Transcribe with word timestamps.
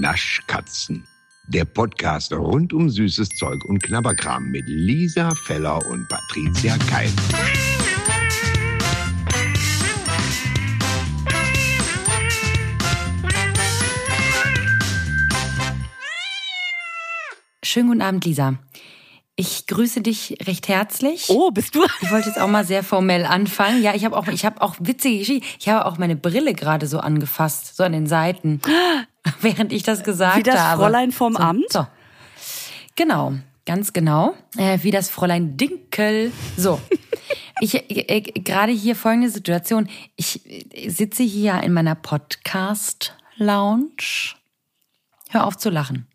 Naschkatzen. 0.00 1.06
Der 1.48 1.64
Podcast 1.64 2.32
rund 2.32 2.72
um 2.72 2.90
süßes 2.90 3.30
Zeug 3.30 3.64
und 3.64 3.82
Knabberkram 3.82 4.50
mit 4.50 4.64
Lisa 4.66 5.34
Feller 5.34 5.84
und 5.86 6.06
Patricia 6.08 6.76
Keil. 6.90 7.10
Schönen 17.62 17.88
guten 17.88 18.02
Abend, 18.02 18.24
Lisa. 18.24 18.58
Ich 19.38 19.66
grüße 19.66 20.00
dich 20.00 20.38
recht 20.46 20.66
herzlich. 20.68 21.26
Oh, 21.28 21.50
bist 21.50 21.74
du? 21.74 21.84
Ich 22.00 22.10
wollte 22.10 22.28
jetzt 22.28 22.40
auch 22.40 22.48
mal 22.48 22.64
sehr 22.64 22.82
formell 22.82 23.26
anfangen. 23.26 23.82
Ja, 23.82 23.94
ich 23.94 24.06
habe 24.06 24.16
auch, 24.16 24.28
ich 24.28 24.46
habe 24.46 24.62
auch 24.62 24.76
witzige 24.78 25.18
Geschichte. 25.18 25.46
Ich 25.60 25.68
habe 25.68 25.84
auch 25.84 25.98
meine 25.98 26.16
Brille 26.16 26.54
gerade 26.54 26.86
so 26.86 27.00
angefasst, 27.00 27.76
so 27.76 27.84
an 27.84 27.92
den 27.92 28.06
Seiten, 28.06 28.62
während 29.46 29.72
ich 29.72 29.82
das 29.82 30.02
gesagt 30.02 30.38
Wie 30.38 30.42
das 30.42 30.58
habe. 30.58 30.82
Fräulein 30.82 31.12
vom 31.12 31.34
so, 31.34 31.38
Amt? 31.38 31.72
So, 31.72 31.86
genau, 32.96 33.34
ganz 33.64 33.92
genau, 33.92 34.34
äh, 34.56 34.78
wie 34.82 34.90
das 34.90 35.08
Fräulein 35.08 35.56
Dinkel. 35.56 36.32
So, 36.56 36.80
ich 37.60 37.74
äh, 37.74 38.20
gerade 38.20 38.72
hier 38.72 38.96
folgende 38.96 39.30
Situation. 39.30 39.88
Ich 40.16 40.44
äh, 40.46 40.88
sitze 40.88 41.22
hier 41.22 41.62
in 41.62 41.72
meiner 41.72 41.94
Podcast 41.94 43.14
Lounge. 43.36 44.34
Hör 45.30 45.46
auf 45.46 45.56
zu 45.56 45.70
lachen. 45.70 46.08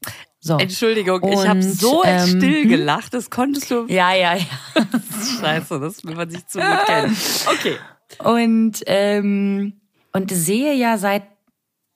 So. 0.44 0.58
Entschuldigung, 0.58 1.22
ich 1.24 1.48
habe 1.48 1.60
Und, 1.60 1.62
so 1.62 2.04
ähm, 2.04 2.28
still 2.28 2.68
gelacht, 2.68 3.14
das 3.14 3.30
konntest 3.30 3.70
du. 3.70 3.86
Ja, 3.88 4.14
ja, 4.16 4.36
ja. 4.36 4.46
Scheiße, 5.40 5.80
das 5.80 6.04
will 6.04 6.16
man 6.16 6.30
sich 6.30 6.46
zu 6.48 6.58
gut 6.58 6.86
kennen. 6.88 7.16
Okay. 7.46 7.76
Und, 8.18 8.82
ähm, 8.88 9.74
und 10.14 10.32
sehe 10.32 10.74
ja 10.74 10.98
seit, 10.98 11.24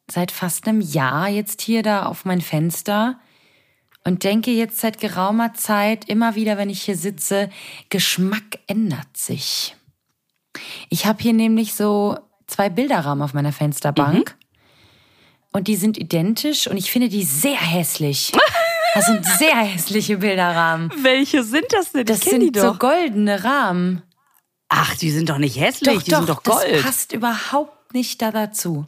seit 0.10 0.32
fast 0.32 0.68
einem 0.68 0.82
Jahr 0.82 1.28
jetzt 1.30 1.62
hier 1.62 1.84
da 1.84 2.06
auf 2.06 2.26
mein 2.26 2.42
Fenster 2.42 3.20
und 4.04 4.24
denke 4.24 4.52
jetzt 4.52 4.80
seit 4.80 5.00
geraumer 5.00 5.54
Zeit 5.54 6.08
immer 6.08 6.36
wieder, 6.36 6.58
wenn 6.58 6.70
ich 6.70 6.84
hier 6.84 6.96
sitze, 6.96 7.50
Geschmack 7.90 8.60
ändert 8.68 9.18
sich. 9.18 9.76
Ich 10.90 11.06
habe 11.06 11.22
hier 11.22 11.34
nämlich 11.34 11.74
so 11.74 12.18
zwei 12.48 12.70
Bilderrahmen 12.70 13.24
auf 13.24 13.34
meiner 13.34 13.52
Fensterbank 13.52 14.38
und 15.52 15.68
die 15.68 15.76
sind 15.76 15.98
identisch 15.98 16.68
und 16.68 16.78
ich 16.78 16.92
finde 16.92 17.10
die 17.10 17.24
sehr 17.24 17.60
hässlich. 17.60 18.32
Das 18.96 19.08
sind 19.08 19.26
sehr 19.26 19.58
hässliche 19.58 20.16
Bilderrahmen. 20.20 20.90
Welche 21.02 21.44
sind 21.44 21.66
das 21.72 21.92
denn? 21.92 22.06
Das 22.06 22.22
sind 22.22 22.56
so 22.56 22.72
doch. 22.72 22.80
goldene 22.80 23.44
Rahmen. 23.44 24.04
Ach, 24.70 24.96
die 24.96 25.12
sind 25.12 25.30
doch 25.30 25.38
nicht 25.38 25.60
hässlich, 25.60 25.96
Doch, 25.96 26.04
die 26.04 26.12
doch, 26.12 26.18
sind 26.20 26.30
doch 26.30 26.44
Gold. 26.44 26.76
das 26.76 26.82
passt 26.82 27.12
überhaupt 27.12 27.94
nicht 27.94 28.22
da 28.22 28.32
dazu. 28.32 28.88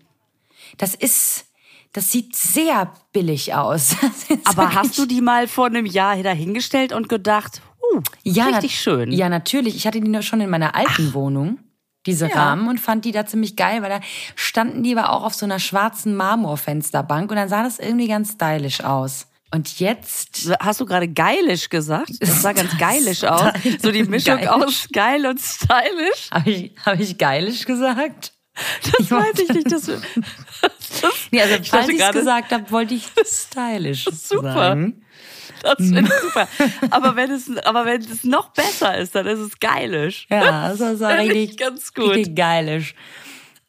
Das 0.78 0.96
ist, 0.96 1.46
das 1.94 2.12
sieht 2.12 2.36
sehr 2.36 2.92
billig 3.14 3.54
aus. 3.54 3.96
Aber 4.46 4.74
hast 4.76 4.98
du 4.98 5.06
die 5.06 5.22
mal 5.22 5.48
vor 5.48 5.68
einem 5.68 5.86
Jahr 5.86 6.22
dahingestellt 6.22 6.92
und 6.94 7.10
gedacht, 7.10 7.62
uh, 7.94 8.02
ja, 8.24 8.46
richtig 8.48 8.80
schön. 8.80 9.12
Ja, 9.12 9.30
natürlich. 9.30 9.76
Ich 9.76 9.88
hatte 9.88 10.02
die 10.02 10.08
nur 10.10 10.22
schon 10.22 10.42
in 10.42 10.50
meiner 10.50 10.76
alten 10.76 11.14
Wohnung, 11.14 11.60
diese 12.06 12.28
Ja. 12.30 12.36
Rahmen, 12.36 12.68
und 12.68 12.80
fand 12.80 13.06
die 13.06 13.12
da 13.12 13.26
ziemlich 13.26 13.56
geil, 13.56 13.82
weil 13.82 13.90
da 13.90 14.00
standen 14.36 14.84
die 14.84 14.98
aber 14.98 15.12
auch 15.12 15.24
auf 15.24 15.34
so 15.34 15.46
einer 15.46 15.60
schwarzen 15.60 16.16
Marmorfensterbank 16.16 17.30
und 17.32 17.38
dann 17.38 17.50
sah 17.50 17.64
das 17.64 17.80
irgendwie 17.80 18.08
ganz 18.08 18.34
stylisch 18.34 18.82
aus. 18.82 19.28
Und 19.54 19.80
jetzt 19.80 20.52
Hast 20.60 20.82
du 20.82 20.86
gerade 20.86 21.08
geilisch 21.08 21.70
gesagt? 21.70 22.12
Das 22.20 22.42
sah 22.42 22.52
ganz 22.52 22.78
geilisch 22.80 23.24
aus. 23.24 23.54
So 23.82 23.92
die 23.94 24.04
Mischung 24.10 24.36
Geilisch. 24.42 24.50
aus 24.50 24.88
geil 24.92 25.26
und 25.26 25.40
stylisch. 25.40 26.30
habe 26.32 26.50
ich, 26.50 26.72
hab 26.86 27.00
ich 27.00 27.18
geilisch 27.18 27.66
gesagt? 27.66 28.34
Das 28.98 29.12
weiß 29.12 29.40
ich 29.40 29.50
nicht. 29.50 29.72
Das, 29.72 29.88
Nee, 31.32 31.42
also 31.42 31.56
Ich 31.62 31.70
falls 31.70 31.90
ich 31.90 32.00
es 32.02 32.12
gesagt 32.12 32.52
habe, 32.52 32.70
wollte 32.72 32.96
ich 32.96 33.04
stylisch 33.26 34.06
Super. 34.06 34.54
sagen. 34.54 35.06
das 35.62 35.76
finde 35.78 36.02
ich 36.02 36.14
super. 36.22 36.48
Aber 36.92 37.16
wenn, 37.16 37.32
es, 37.32 37.50
aber 37.66 37.86
wenn 37.86 38.02
es 38.02 38.24
noch 38.24 38.50
besser 38.50 38.98
ist, 38.98 39.14
dann 39.16 39.28
ist 39.28 39.40
es 39.40 39.60
geilisch. 39.60 40.26
Ja, 40.30 40.70
das 40.70 40.80
ist 40.80 41.02
richtig, 41.02 41.58
ganz 41.58 41.94
gut. 41.94 42.12
richtig 42.16 42.36
geilisch. 42.36 42.96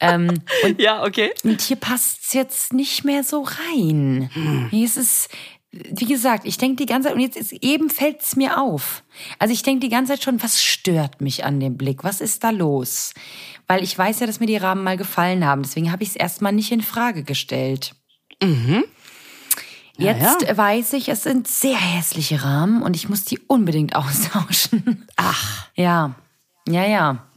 Ähm, 0.00 0.40
und, 0.64 0.80
Ja, 0.80 1.02
okay. 1.04 1.32
und 1.44 1.60
hier 1.60 1.76
passt's 1.76 2.32
jetzt 2.32 2.72
nicht 2.72 3.04
mehr 3.04 3.24
so 3.24 3.42
rein. 3.42 4.30
Hier 4.70 4.84
ist 4.84 4.96
es, 4.96 5.28
wie 5.70 6.06
gesagt, 6.06 6.46
ich 6.46 6.56
denke 6.56 6.76
die 6.76 6.86
ganze 6.86 7.08
Zeit, 7.08 7.16
und 7.16 7.20
jetzt 7.20 7.36
ist, 7.36 7.52
eben 7.52 7.90
fällt's 7.90 8.36
mir 8.36 8.60
auf. 8.60 9.04
Also 9.38 9.52
ich 9.52 9.62
denke 9.62 9.80
die 9.80 9.90
ganze 9.90 10.12
Zeit 10.12 10.22
schon, 10.22 10.42
was 10.42 10.62
stört 10.62 11.20
mich 11.20 11.44
an 11.44 11.60
dem 11.60 11.76
Blick? 11.76 12.04
Was 12.04 12.20
ist 12.20 12.42
da 12.42 12.50
los? 12.50 13.12
Weil 13.66 13.82
ich 13.82 13.96
weiß 13.96 14.20
ja, 14.20 14.26
dass 14.26 14.40
mir 14.40 14.46
die 14.46 14.56
Rahmen 14.56 14.82
mal 14.82 14.96
gefallen 14.96 15.44
haben. 15.44 15.62
Deswegen 15.62 15.92
habe 15.92 16.02
ich 16.02 16.10
es 16.10 16.16
erstmal 16.16 16.52
nicht 16.52 16.72
in 16.72 16.80
Frage 16.80 17.22
gestellt. 17.22 17.94
Jetzt 19.98 20.42
ja. 20.42 20.56
weiß 20.56 20.94
ich, 20.94 21.08
es 21.08 21.24
sind 21.24 21.48
sehr 21.48 21.76
hässliche 21.76 22.44
Rahmen 22.44 22.82
und 22.82 22.96
ich 22.96 23.08
muss 23.08 23.24
die 23.24 23.40
unbedingt 23.40 23.94
austauschen. 23.96 25.06
Ach. 25.16 25.68
Ja, 25.74 26.14
ja, 26.66 26.86
ja. 26.86 27.27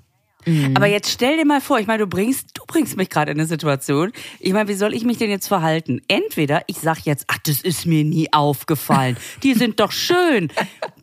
Aber 0.74 0.88
jetzt 0.88 1.12
stell 1.12 1.38
dir 1.38 1.46
mal 1.46 1.62
vor, 1.62 1.80
ich 1.80 1.88
meine, 1.88 2.00
du 2.00 2.08
bringst, 2.08 2.50
du 2.54 2.64
bringst 2.66 2.98
mich 2.98 3.10
gerade 3.10 3.32
in 3.32 3.40
eine 3.40 3.48
Situation. 3.48 4.12
Ich 4.40 4.54
meine, 4.54 4.70
wie 4.70 4.74
soll 4.74 4.94
ich 4.94 5.04
mich 5.04 5.18
denn 5.18 5.30
jetzt 5.30 5.48
verhalten? 5.48 6.02
Entweder 6.08 6.64
ich 6.68 6.78
sag 6.78 7.00
jetzt, 7.06 7.26
ach, 7.28 7.38
das 7.46 7.62
ist 7.62 7.86
mir 7.86 8.04
nie 8.04 8.32
aufgefallen. 8.34 9.18
Die 9.44 9.54
sind 9.54 9.80
doch 9.80 9.92
schön. 9.92 10.52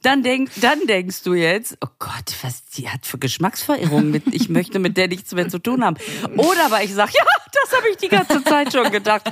Dann 0.02 0.22
denk, 0.22 0.50
dann 0.60 0.86
denkst 0.86 1.22
du 1.22 1.34
jetzt, 1.34 1.76
oh 1.84 1.88
Gott, 1.98 2.34
was 2.42 2.64
die 2.66 2.88
hat 2.88 3.04
für 3.04 3.18
Geschmacksverirrungen 3.18 4.10
mit, 4.10 4.24
ich 4.32 4.48
möchte 4.48 4.78
mit 4.78 4.96
der 4.96 5.08
nichts 5.08 5.32
mehr 5.34 5.48
zu 5.48 5.58
tun 5.58 5.84
haben. 5.84 5.96
Oder 6.36 6.66
aber 6.66 6.82
ich 6.82 6.94
sag, 6.94 7.12
ja, 7.12 7.24
das 7.52 7.76
habe 7.76 7.88
ich 7.90 7.96
die 7.96 8.08
ganze 8.08 8.42
Zeit 8.44 8.72
schon 8.72 8.90
gedacht. 8.90 9.30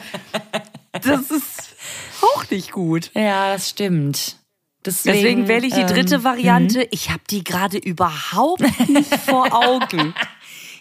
Das 0.93 1.31
ist 1.31 1.77
auch 2.23 2.51
nicht 2.51 2.73
gut. 2.73 3.11
Ja, 3.15 3.53
das 3.53 3.71
stimmt. 3.71 4.37
Deswegen, 4.87 5.15
Deswegen 5.17 5.49
wähle 5.49 5.67
ich 5.67 5.75
die 5.75 5.85
dritte 5.87 6.17
ähm, 6.17 6.25
Variante. 6.25 6.87
Ich 6.91 7.11
habe 7.11 7.23
die 7.31 7.43
gerade 7.45 7.79
überhaupt 7.79 8.61
nicht 8.89 9.15
vor 9.17 9.53
Augen. 9.53 10.15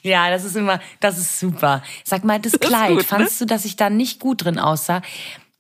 Ja, 0.04 0.30
das 0.30 0.44
ist 0.44 0.56
immer, 0.56 0.80
das 1.00 1.18
ist 1.18 1.40
super. 1.40 1.82
Sag 2.04 2.24
mal, 2.26 2.40
das 2.40 2.52
Kleid, 2.60 2.90
gut, 2.90 2.98
ne? 3.00 3.04
fandst 3.04 3.42
du, 3.42 3.46
dass 3.46 3.66
ich 3.66 3.76
da 3.76 3.90
nicht 3.90 4.20
gut 4.20 4.44
drin 4.46 4.60
aussah? 4.60 5.02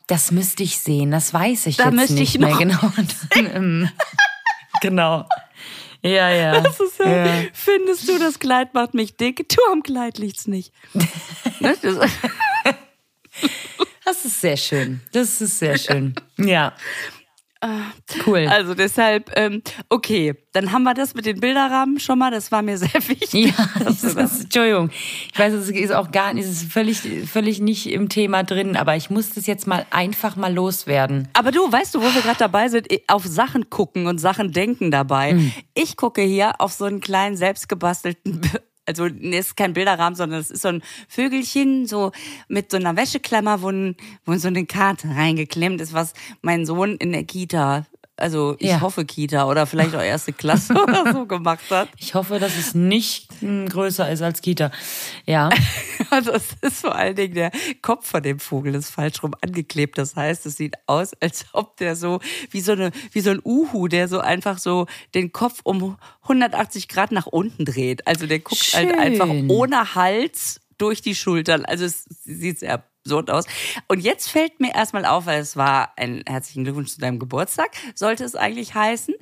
Das 0.05 0.29
müsste 0.29 0.61
ich 0.61 0.77
sehen, 0.77 1.09
das 1.09 1.33
weiß 1.33 1.65
ich 1.65 1.77
Da 1.77 1.85
jetzt 1.85 1.93
müsste 1.95 2.13
nicht 2.13 2.35
ich 2.35 2.39
mehr 2.39 2.55
genau. 2.55 2.77
Dann, 3.31 3.55
ähm, 3.55 3.89
genau. 4.81 5.27
Ja, 6.03 6.29
ja. 6.29 6.63
Ja, 6.99 7.27
Findest 7.53 8.07
du, 8.07 8.19
das 8.19 8.37
Kleid 8.37 8.75
macht 8.75 8.93
mich 8.93 9.17
dick? 9.17 9.49
Du 9.49 9.57
am 9.71 9.81
Kleid 9.81 10.19
liegt's 10.19 10.45
nicht. 10.45 10.71
Ne? 11.59 11.75
Das- 11.81 12.07
Das 14.05 14.23
ist 14.25 14.39
sehr 14.41 14.57
schön. 14.57 15.01
Das 15.11 15.41
ist 15.41 15.57
sehr 15.57 15.79
schön. 15.79 16.13
Ja. 16.37 16.73
Cool. 18.25 18.47
also 18.49 18.73
deshalb, 18.73 19.31
ähm, 19.35 19.61
okay, 19.89 20.35
dann 20.53 20.71
haben 20.71 20.83
wir 20.83 20.93
das 20.93 21.13
mit 21.15 21.25
den 21.25 21.39
Bilderrahmen 21.39 21.99
schon 21.99 22.19
mal. 22.19 22.31
Das 22.31 22.51
war 22.51 22.61
mir 22.61 22.77
sehr 22.77 22.93
wichtig. 23.07 23.33
Ja, 23.33 23.69
das 23.83 24.03
ist, 24.03 24.15
Entschuldigung. 24.15 24.89
Ich 25.33 25.37
weiß, 25.37 25.53
es 25.53 25.69
ist 25.69 25.93
auch 25.93 26.11
gar 26.11 26.33
nicht, 26.33 26.45
es 26.45 26.63
ist 26.63 26.71
völlig, 26.71 27.01
völlig 27.27 27.59
nicht 27.59 27.87
im 27.91 28.09
Thema 28.09 28.43
drin, 28.43 28.75
aber 28.75 28.95
ich 28.95 29.09
muss 29.09 29.31
das 29.31 29.47
jetzt 29.47 29.67
mal 29.67 29.85
einfach 29.91 30.35
mal 30.35 30.53
loswerden. 30.53 31.27
Aber 31.33 31.51
du, 31.51 31.71
weißt 31.71 31.95
du, 31.95 31.99
wo 32.01 32.13
wir 32.13 32.21
gerade 32.21 32.39
dabei 32.39 32.69
sind, 32.69 32.87
auf 33.07 33.25
Sachen 33.25 33.69
gucken 33.69 34.07
und 34.07 34.19
Sachen 34.19 34.51
denken 34.51 34.91
dabei. 34.91 35.33
Mhm. 35.33 35.53
Ich 35.73 35.97
gucke 35.97 36.21
hier 36.21 36.61
auf 36.61 36.71
so 36.71 36.85
einen 36.85 37.01
kleinen 37.01 37.35
selbstgebastelten, 37.35 38.41
also 38.85 39.07
nee, 39.07 39.39
ist 39.39 39.57
kein 39.57 39.73
Bilderrahmen, 39.73 40.15
sondern 40.15 40.39
es 40.39 40.51
ist 40.51 40.61
so 40.61 40.69
ein 40.69 40.83
Vögelchen, 41.07 41.87
so 41.87 42.11
mit 42.47 42.71
so 42.71 42.77
einer 42.77 42.95
Wäscheklammer, 42.95 43.61
wo, 43.61 43.69
ein, 43.69 43.95
wo 44.25 44.35
so 44.35 44.47
eine 44.47 44.65
Karte 44.65 45.09
reingeklemmt. 45.09 45.81
Ist, 45.81 45.93
was 45.93 46.13
mein 46.41 46.65
Sohn 46.65 46.95
in 46.97 47.11
der 47.11 47.23
Kita, 47.23 47.85
also 48.17 48.55
ich 48.59 48.69
Ja. 48.69 48.81
hoffe 48.81 49.05
Kita 49.05 49.45
oder 49.45 49.65
vielleicht 49.65 49.95
auch 49.95 50.01
erste 50.01 50.33
Klasse 50.33 50.73
oder 50.83 51.11
so 51.13 51.25
gemacht 51.25 51.69
hat. 51.69 51.89
Ich 51.97 52.13
hoffe, 52.15 52.39
dass 52.39 52.55
es 52.57 52.73
nicht 52.75 53.41
mm, 53.41 53.65
größer 53.67 54.09
ist 54.11 54.21
als 54.21 54.41
Kita. 54.41 54.71
Ja. 55.25 55.49
Also 56.11 56.31
es 56.33 56.45
ist 56.61 56.81
vor 56.81 56.93
allen 56.95 57.15
Dingen 57.15 57.33
der 57.33 57.51
Kopf 57.81 58.07
von 58.07 58.21
dem 58.21 58.39
Vogel 58.39 58.75
ist 58.75 58.91
falsch 58.91 59.23
rum 59.23 59.33
angeklebt. 59.41 59.97
Das 59.97 60.15
heißt, 60.15 60.45
es 60.45 60.55
sieht 60.55 60.75
aus, 60.85 61.13
als 61.19 61.45
ob 61.51 61.75
der 61.77 61.95
so 61.95 62.19
wie 62.51 62.61
so 62.61 62.73
eine 62.73 62.91
wie 63.11 63.21
so 63.21 63.31
ein 63.31 63.41
Uhu, 63.43 63.87
der 63.87 64.07
so 64.07 64.19
einfach 64.19 64.59
so 64.59 64.85
den 65.15 65.31
Kopf 65.33 65.61
um 65.63 65.97
180 66.21 66.87
Grad 66.89 67.11
nach 67.11 67.25
unten 67.25 67.65
dreht. 67.65 68.05
Also 68.07 68.27
der 68.27 68.39
guckt 68.39 68.71
halt 68.75 68.89
Schön. 68.91 68.99
einfach 68.99 69.27
ohne 69.49 69.95
Hals 69.95 70.61
durch 70.77 71.01
die 71.01 71.15
Schultern. 71.15 71.65
Also 71.65 71.85
es 71.85 72.03
sieht 72.23 72.59
sehr 72.59 72.83
absurd 73.05 73.29
aus. 73.29 73.45
Und 73.87 73.99
jetzt 73.99 74.29
fällt 74.29 74.59
mir 74.59 74.73
erstmal 74.73 75.05
auf, 75.05 75.25
weil 75.27 75.39
es 75.39 75.55
war 75.55 75.93
ein 75.95 76.23
herzlichen 76.27 76.63
Glückwunsch 76.63 76.91
zu 76.91 76.99
deinem 76.99 77.19
Geburtstag, 77.19 77.69
sollte 77.93 78.23
es 78.23 78.35
eigentlich 78.35 78.73
heißen. 78.73 79.13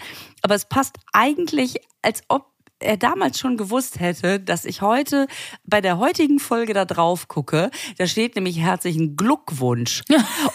Aber 0.41 0.55
es 0.55 0.65
passt 0.65 0.97
eigentlich, 1.11 1.75
als 2.01 2.23
ob 2.29 2.45
er 2.79 2.97
damals 2.97 3.39
schon 3.39 3.55
gewusst 3.55 3.99
hätte, 3.99 4.39
dass 4.39 4.65
ich 4.65 4.81
heute 4.81 5.27
bei 5.63 5.79
der 5.79 5.99
heutigen 5.99 6.39
Folge 6.39 6.73
da 6.73 6.85
drauf 6.85 7.27
gucke. 7.27 7.71
Da 7.97 8.07
steht 8.07 8.35
nämlich 8.35 8.59
herzlichen 8.59 9.15
Glückwunsch. 9.15 10.01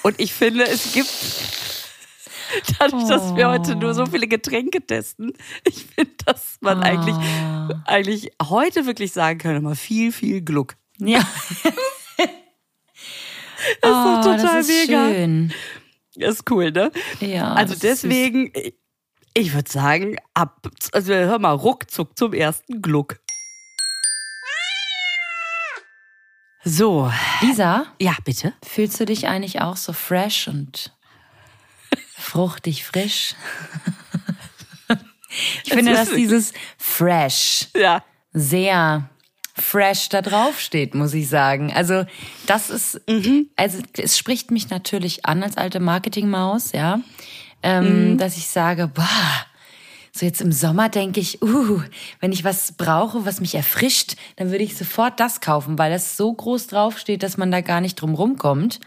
Und 0.03 0.21
ich 0.21 0.35
finde, 0.35 0.67
es 0.67 0.93
gibt 0.93 1.09
dadurch, 2.79 3.09
dass 3.09 3.35
wir 3.35 3.49
heute 3.49 3.77
nur 3.77 3.95
so 3.95 4.07
viele 4.07 4.27
Getränke 4.27 4.85
testen, 4.87 5.33
ich 5.67 5.87
finde, 5.87 6.13
dass 6.27 6.57
man 6.61 6.83
eigentlich, 6.83 7.17
eigentlich 7.85 8.33
heute 8.43 8.87
wirklich 8.87 9.13
sagen 9.13 9.39
könnte, 9.39 9.63
mal 9.63 9.77
viel, 9.77 10.13
viel 10.13 10.43
Glück. 10.43 10.77
Ja. 10.99 11.27
Das 13.83 13.91
ist 13.91 14.05
doch 14.05 14.19
Oh, 14.19 14.23
total 14.23 14.39
das 14.39 14.69
ist 14.69 14.87
mega. 14.89 15.09
schön. 15.11 15.53
Das 16.17 16.35
ist 16.37 16.51
cool, 16.51 16.71
ne? 16.73 16.91
Ja, 17.21 17.53
Also 17.55 17.75
süß. 17.75 17.81
deswegen, 17.81 18.53
ich 19.35 19.55
würde 19.55 19.71
sagen, 19.71 20.17
ab, 20.35 20.69
also 20.93 21.13
hör 21.15 21.39
mal, 21.39 21.53
ruckzuck 21.53 22.17
zum 22.19 22.33
ersten 22.33 22.83
Gluck. 22.83 23.21
So, 26.65 27.11
Lisa, 27.41 27.87
ja, 28.01 28.17
bitte. 28.25 28.53
fühlst 28.65 28.99
du 29.01 29.07
dich 29.07 29.27
eigentlich 29.29 29.61
auch 29.63 29.77
so 29.77 29.93
fresh 29.93 30.49
und 30.49 30.93
fruchtig 32.17 32.85
frisch? 32.85 33.35
Ich 35.65 35.73
finde, 35.75 35.93
dass 35.93 36.11
dieses 36.11 36.53
fresh 36.79 37.69
Ja. 37.77 38.03
sehr 38.33 39.09
fresh 39.61 40.09
da 40.09 40.23
drauf 40.23 40.61
steht, 40.61 40.95
muss 40.95 41.15
ich 41.15 41.29
sagen. 41.29 41.73
Also 41.75 42.05
das 42.47 42.71
ist, 42.71 43.01
also 43.57 43.79
es 43.97 44.19
spricht 44.19 44.51
mich 44.51 44.71
natürlich 44.71 45.27
an 45.27 45.43
als 45.43 45.57
alte 45.57 45.81
Marketingmaus, 45.81 46.73
ja, 46.73 47.01
ähm, 47.63 48.19
dass 48.19 48.37
ich 48.37 48.49
sage, 48.49 48.89
boah, 48.89 49.47
so 50.13 50.27
jetzt 50.27 50.41
im 50.41 50.53
Sommer 50.53 50.89
denke 50.89 51.21
ich, 51.21 51.43
uh, 51.43 51.81
wenn 52.21 52.33
ich 52.33 52.45
was 52.45 52.73
brauche, 52.73 53.25
was 53.25 53.41
mich 53.41 53.55
erfrischt, 53.55 54.17
dann 54.37 54.51
würde 54.51 54.65
ich 54.65 54.77
sofort 54.77 55.21
das 55.21 55.41
kaufen, 55.41 55.79
weil 55.79 55.93
das 55.93 56.17
so 56.17 56.33
groß 56.33 56.67
draufsteht, 56.67 57.23
dass 57.23 57.37
man 57.37 57.51
da 57.51 57.61
gar 57.61 57.81
nicht 57.81 57.97
drum 57.97 58.15
rumkommt. 58.15 58.81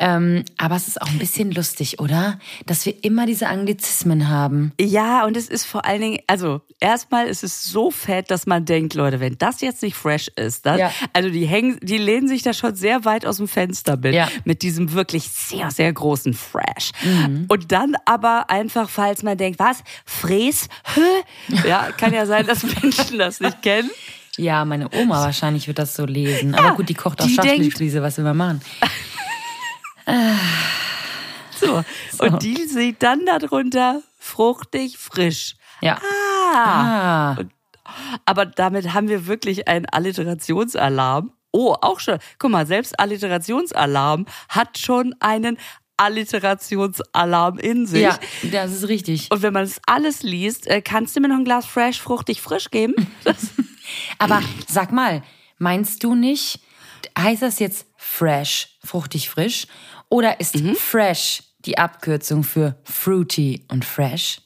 Ähm, 0.00 0.44
aber 0.58 0.76
es 0.76 0.86
ist 0.86 1.02
auch 1.02 1.08
ein 1.08 1.18
bisschen 1.18 1.50
lustig, 1.50 1.98
oder? 1.98 2.38
Dass 2.66 2.86
wir 2.86 3.02
immer 3.04 3.26
diese 3.26 3.48
Anglizismen 3.48 4.28
haben. 4.28 4.72
Ja, 4.80 5.24
und 5.24 5.36
es 5.36 5.48
ist 5.48 5.64
vor 5.64 5.84
allen 5.84 6.00
Dingen, 6.00 6.18
also 6.28 6.60
erstmal 6.78 7.26
ist 7.26 7.42
es 7.42 7.64
so 7.64 7.90
fett, 7.90 8.30
dass 8.30 8.46
man 8.46 8.64
denkt, 8.64 8.94
Leute, 8.94 9.18
wenn 9.18 9.36
das 9.38 9.60
jetzt 9.60 9.82
nicht 9.82 9.96
fresh 9.96 10.28
ist, 10.36 10.66
dann, 10.66 10.78
Ja. 10.78 10.92
also 11.12 11.30
die 11.30 11.46
hängen, 11.46 11.78
die 11.82 11.98
lehnen 11.98 12.28
sich 12.28 12.42
da 12.42 12.52
schon 12.52 12.76
sehr 12.76 13.04
weit 13.04 13.26
aus 13.26 13.38
dem 13.38 13.48
Fenster 13.48 13.96
mit, 13.96 14.14
Ja. 14.14 14.28
mit 14.44 14.62
diesem 14.62 14.92
wirklich 14.92 15.28
sehr, 15.30 15.72
sehr 15.72 15.92
großen 15.92 16.32
Fresh. 16.34 16.92
Mhm. 17.02 17.46
Und 17.48 17.72
dann 17.72 17.96
aber 18.04 18.50
einfach, 18.50 18.88
falls 18.88 19.24
man 19.24 19.36
denkt, 19.36 19.58
was, 19.58 19.82
Fräs? 20.04 20.68
Hä? 20.94 21.58
Ja, 21.68 21.88
kann 21.96 22.12
ja 22.12 22.24
sein, 22.26 22.46
dass 22.46 22.62
Menschen 22.62 23.18
das 23.18 23.40
nicht 23.40 23.62
kennen. 23.62 23.90
Ja, 24.36 24.64
meine 24.64 24.88
Oma 24.94 25.22
wahrscheinlich 25.24 25.66
wird 25.66 25.80
das 25.80 25.96
so 25.96 26.06
lesen. 26.06 26.54
Aber 26.54 26.76
gut, 26.76 26.88
die 26.88 26.94
kocht 26.94 27.20
auch 27.20 27.28
Schachtelspieße, 27.28 28.00
was 28.00 28.16
will 28.18 28.24
man 28.24 28.36
machen? 28.36 28.60
So. 31.60 31.82
Und 32.18 32.42
die 32.44 32.66
sieht 32.66 33.02
dann 33.02 33.26
darunter 33.26 34.02
fruchtig, 34.18 34.96
frisch. 34.96 35.56
Ja. 35.80 35.98
Ah. 36.54 37.32
Ah. 37.32 37.36
Aber 38.24 38.46
damit 38.46 38.94
haben 38.94 39.08
wir 39.08 39.26
wirklich 39.26 39.66
einen 39.68 39.86
Alliterationsalarm. 39.86 41.32
Oh, 41.50 41.74
auch 41.80 42.00
schon. 42.00 42.18
Guck 42.38 42.50
mal, 42.50 42.66
selbst 42.66 42.98
Alliterationsalarm 43.00 44.26
hat 44.48 44.78
schon 44.78 45.14
einen 45.20 45.58
Alliterationsalarm 45.96 47.58
in 47.58 47.86
sich. 47.86 48.02
Ja, 48.02 48.18
das 48.52 48.72
ist 48.72 48.88
richtig. 48.88 49.28
Und 49.30 49.42
wenn 49.42 49.52
man 49.52 49.64
das 49.64 49.80
alles 49.86 50.22
liest, 50.22 50.66
äh, 50.68 50.80
kannst 50.80 51.16
du 51.16 51.20
mir 51.20 51.28
noch 51.28 51.38
ein 51.38 51.44
Glas 51.44 51.66
fresh, 51.66 52.00
fruchtig, 52.00 52.40
frisch 52.40 52.70
geben? 52.70 52.94
Aber 54.18 54.42
sag 54.68 54.92
mal, 54.92 55.22
meinst 55.58 56.04
du 56.04 56.14
nicht, 56.14 56.60
heißt 57.18 57.42
das 57.42 57.58
jetzt 57.58 57.86
fresh, 57.96 58.78
fruchtig 58.84 59.28
frisch? 59.28 59.66
Oder 60.10 60.40
ist 60.40 60.56
Mhm. 60.56 60.74
fresh 60.74 61.42
die 61.60 61.76
Abkürzung 61.78 62.44
für 62.44 62.76
fruity 62.84 63.64
und 63.68 63.84
fresh? 63.84 64.40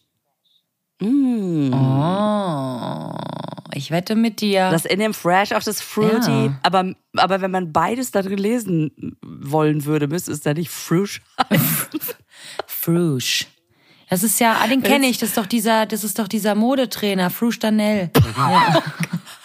Mm. 1.01 1.73
Oh, 1.73 3.13
ich 3.75 3.91
wette 3.91 4.15
mit 4.15 4.41
dir. 4.41 4.71
das 4.71 4.85
in 4.85 4.99
dem 5.01 5.15
Fresh 5.15 5.53
auch 5.53 5.63
das 5.63 5.81
Fruity. 5.81 6.47
Ja. 6.47 6.59
Aber, 6.63 6.95
aber 7.17 7.41
wenn 7.41 7.51
man 7.51 7.73
beides 7.73 8.11
da 8.13 8.23
drin 8.23 8.39
lesen 8.39 9.17
wollen 9.23 9.85
würde, 9.85 10.07
müsste 10.09 10.31
es 10.33 10.41
da 10.41 10.55
nicht 10.55 10.71
Frush 10.71 11.21
heißen. 11.51 12.01
Frush. 12.67 13.47
Das 14.11 14.23
ist 14.23 14.39
ja, 14.41 14.59
ah, 14.63 14.67
den 14.67 14.83
kenne 14.83 15.07
ich, 15.07 15.19
das 15.19 15.31
ist 15.31 15.39
doch 15.39 15.47
dieser, 15.47 15.87
das 15.87 16.05
ist 16.05 16.19
doch 16.19 16.29
dieser 16.29 16.55
Modetrainer, 16.55 17.31
Frush 17.31 17.59
Danell. 17.59 18.11
Ja. 18.37 18.83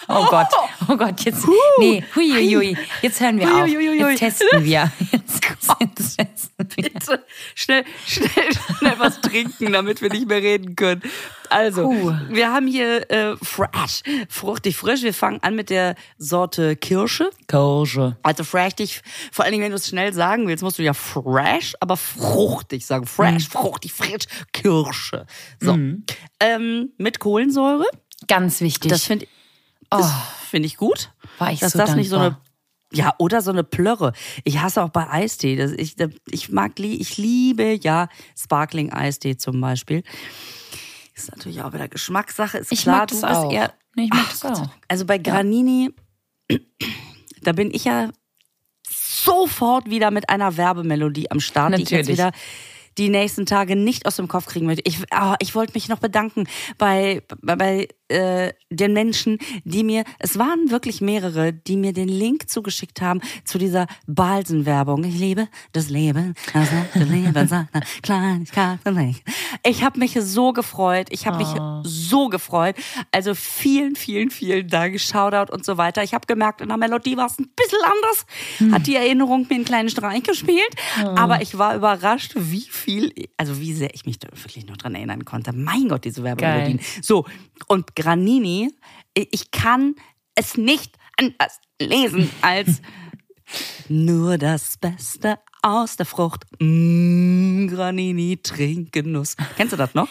Oh 0.10 0.26
Gott, 0.30 0.48
oh 0.88 0.96
Gott, 0.96 1.20
jetzt, 1.26 1.46
nee, 1.80 2.04
hui, 2.16 2.32
hui, 2.32 2.56
hui. 2.56 2.78
jetzt 3.02 3.20
hören 3.20 3.40
wir 3.40 3.54
auf, 3.54 3.68
jetzt 3.68 4.20
testen 4.20 4.48
wir. 4.64 4.92
Jetzt, 5.12 5.46
jetzt 5.82 6.18
testen 6.18 6.56
wir. 6.58 6.84
Bitte 6.84 7.24
schnell, 7.56 7.84
schnell, 8.06 8.54
schnell 8.78 8.94
was 8.98 9.20
trinken, 9.22 9.74
damit 9.74 10.02
wir 10.02 10.10
nicht 10.10 10.28
mehr 10.28 10.42
reden 10.42 10.76
können. 10.76 11.02
Also, 11.50 11.90
Puh. 11.90 12.14
wir 12.30 12.52
haben 12.52 12.68
hier 12.68 13.10
äh, 13.10 13.36
fresh, 13.42 14.04
fruchtig 14.30 14.76
frisch. 14.76 15.02
Wir 15.04 15.14
fangen 15.14 15.42
an 15.44 15.56
mit 15.56 15.70
der 15.70 15.96
Sorte 16.18 16.76
Kirsche. 16.76 17.30
Kirsche. 17.48 18.18
Also 18.24 18.44
fruchtig, 18.44 19.02
vor 19.32 19.46
allen 19.46 19.54
Dingen, 19.54 19.64
wenn 19.64 19.72
du 19.72 19.78
es 19.78 19.88
schnell 19.88 20.14
sagen 20.14 20.48
willst, 20.48 20.64
musst 20.64 20.80
du 20.80 20.84
ja 20.84 20.94
fresh, 20.94 21.76
aber 21.80 21.98
fruchtig 21.98 22.86
sagen. 22.86 23.06
Fresh, 23.06 23.50
fruchtig, 23.50 23.94
frisch, 23.94 24.26
Kirsche. 24.54 25.26
So. 25.60 25.78
Ähm, 26.40 26.90
mit 26.98 27.20
Kohlensäure. 27.20 27.86
Ganz 28.28 28.62
wichtig. 28.62 28.90
Das 28.90 29.04
finde 29.04 29.28
das 29.90 30.12
find 30.50 30.66
ich 30.66 30.78
gut. 30.78 31.12
War 31.38 31.52
ich 31.52 31.60
dass 31.60 31.74
so 31.74 31.80
das 31.80 31.96
nicht 31.96 32.10
so 32.10 32.16
eine 32.18 32.32
dankbar. 32.32 32.46
ja, 32.94 33.14
oder 33.18 33.42
so 33.42 33.52
eine 33.52 33.64
Plörre. 33.64 34.14
Ich 34.44 34.60
hasse 34.60 34.84
auch 34.84 34.90
bei 34.90 35.10
Eistee. 35.10 35.56
Das, 35.56 35.72
ich, 35.72 35.96
ich 36.30 36.50
mag, 36.52 36.80
ich 36.80 37.18
liebe 37.18 37.74
ja 37.82 38.08
Sparkling 38.38 38.92
Eistee 38.94 39.38
zum 39.38 39.60
Beispiel. 39.62 40.04
Ist 41.16 41.32
natürlich 41.32 41.62
auch 41.62 41.74
wieder 41.74 41.88
Geschmackssache. 41.88 42.60
Ist 42.60 42.72
Ich 42.72 42.84
klar, 42.84 43.00
mag 43.00 43.08
du 43.08 43.16
das 43.16 43.22
bist 43.30 43.36
auch. 43.36 43.52
eher. 43.52 43.74
Nee, 43.96 44.04
ich 44.06 44.10
mag 44.12 44.26
Ach 44.28 44.38
das 44.40 44.60
auch. 44.62 44.70
Also 44.88 45.06
bei 45.06 45.18
Granini, 45.18 45.90
da 47.42 47.52
bin 47.54 47.72
ich 47.74 47.86
ja 47.86 48.10
sofort 48.90 49.90
wieder 49.90 50.12
mit 50.12 50.30
einer 50.30 50.58
Werbemelodie 50.58 51.32
am 51.32 51.40
Start, 51.40 51.78
die 51.78 51.84
ich 51.84 51.90
jetzt 51.90 52.08
Natürlich. 52.08 52.20
wieder 52.20 52.32
die 52.98 53.10
nächsten 53.10 53.46
Tage 53.46 53.76
nicht 53.76 54.06
aus 54.06 54.16
dem 54.16 54.28
Kopf 54.28 54.46
kriegen 54.48 54.66
möchte. 54.66 54.82
Ich, 54.86 55.00
ah, 55.12 55.36
ich 55.40 55.54
wollte 55.56 55.74
mich 55.74 55.88
noch 55.90 56.00
bedanken 56.00 56.48
bei, 56.78 57.22
bei, 57.42 57.56
bei 57.56 57.88
äh, 58.10 58.54
den 58.70 58.94
Menschen, 58.94 59.38
die 59.64 59.84
mir, 59.84 60.04
es 60.20 60.38
waren 60.38 60.72
wirklich 60.72 61.02
mehrere, 61.02 61.54
die 61.54 61.78
mir 61.78 61.94
den 61.94 62.08
Link 62.08 62.50
zugeschickt 62.50 63.02
haben 63.02 63.22
zu 63.44 63.58
dieser 63.58 63.88
Balsen-Werbung. 64.08 65.04
Ich 65.04 65.18
liebe 65.18 65.48
das 65.74 65.90
Leben, 65.90 66.34
das 66.54 66.70
Leben 66.94 67.50
Kleinigkeiten. 68.02 69.16
Ich 69.66 69.84
habe 69.84 70.00
mich 70.00 70.18
so 70.20 70.54
gefreut, 70.54 71.08
ich 71.10 71.28
habe 71.28 71.38
mich 71.38 71.48
so 71.84 72.30
gefreut. 72.30 72.76
Also 73.12 73.34
vielen, 73.36 73.96
vielen, 73.96 74.30
vielen 74.30 74.68
Dank, 74.68 75.00
Shoutout 75.00 75.52
und 75.52 75.66
so 75.66 75.78
weiter. 75.78 76.04
Ich 76.04 76.14
habe 76.14 76.26
gemerkt, 76.28 76.62
in 76.62 76.70
der 76.70 76.78
Melodie 76.78 77.18
war 77.18 77.28
es 77.28 77.40
ein 77.40 77.50
bisschen 77.56 77.80
anders, 77.84 78.74
hat 78.74 78.88
die 78.88 78.96
Erinnerung 78.96 79.48
mir 79.50 79.56
einen 79.56 79.66
kleinen 79.66 79.90
Streich 79.90 80.24
gespielt, 80.24 80.70
aber 81.16 81.42
ich 81.42 81.58
war 81.58 81.76
überrascht, 81.76 82.34
wie 82.36 82.62
viel, 82.62 83.14
also 83.38 83.60
wie 83.60 83.74
sehr 83.74 83.94
ich 83.94 84.06
mich 84.06 84.20
da 84.20 84.30
wirklich 84.32 84.66
noch 84.66 84.78
dran 84.78 84.96
erinnern 84.96 85.26
konnte. 85.26 85.54
Mein 85.54 85.90
Gott, 85.90 86.06
diese 86.06 86.24
Werbemelodien. 86.24 86.80
So, 87.02 87.26
und 87.68 87.96
Granini, 87.98 88.72
ich 89.16 89.50
kann 89.50 89.96
es 90.36 90.56
nicht 90.56 90.98
anders 91.18 91.60
lesen 91.82 92.30
als 92.42 92.80
nur 93.90 94.38
das 94.38 94.78
Beste 94.78 95.40
aus 95.64 95.98
der 95.98 96.06
Frucht. 96.06 96.46
Mm, 96.60 97.66
Granini, 97.68 98.38
Trinkgenuss. 98.38 99.36
Kennst 99.56 99.74
du 99.74 99.78
das 99.78 99.96
noch? 99.96 100.08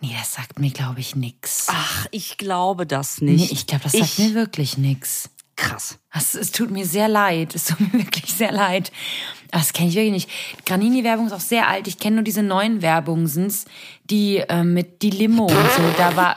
Nee, 0.00 0.14
das 0.18 0.34
sagt 0.34 0.58
mir, 0.58 0.70
glaube 0.70 0.98
ich, 0.98 1.14
nix. 1.14 1.68
Ach, 1.70 2.06
ich 2.10 2.38
glaube 2.38 2.88
das 2.88 3.20
nee, 3.20 3.32
nicht. 3.32 3.52
ich 3.52 3.68
glaube, 3.68 3.84
das 3.84 3.92
sagt 3.92 4.18
mir 4.18 4.34
wirklich 4.34 4.76
nix. 4.76 5.30
krass. 5.54 6.00
Es, 6.12 6.34
es 6.34 6.50
tut 6.50 6.72
mir 6.72 6.86
sehr 6.86 7.06
leid. 7.06 7.54
Es 7.54 7.66
tut 7.66 7.80
mir 7.80 7.92
wirklich 8.04 8.32
sehr 8.34 8.50
leid. 8.50 8.90
Aber 9.52 9.60
das 9.60 9.72
kenne 9.72 9.90
ich 9.90 9.94
wirklich 9.94 10.26
nicht. 10.26 10.30
Granini-Werbung 10.66 11.26
ist 11.28 11.32
auch 11.32 11.40
sehr 11.40 11.68
alt. 11.68 11.86
Ich 11.86 12.00
kenne 12.00 12.16
nur 12.16 12.24
diese 12.24 12.42
neuen 12.42 12.82
Werbungen, 12.82 13.28
sind's, 13.28 13.64
die 14.10 14.38
äh, 14.38 14.64
mit 14.64 15.02
die 15.02 15.10
Limo 15.10 15.44
und 15.44 15.70
so. 15.76 15.82
Da 15.96 16.16
war. 16.16 16.36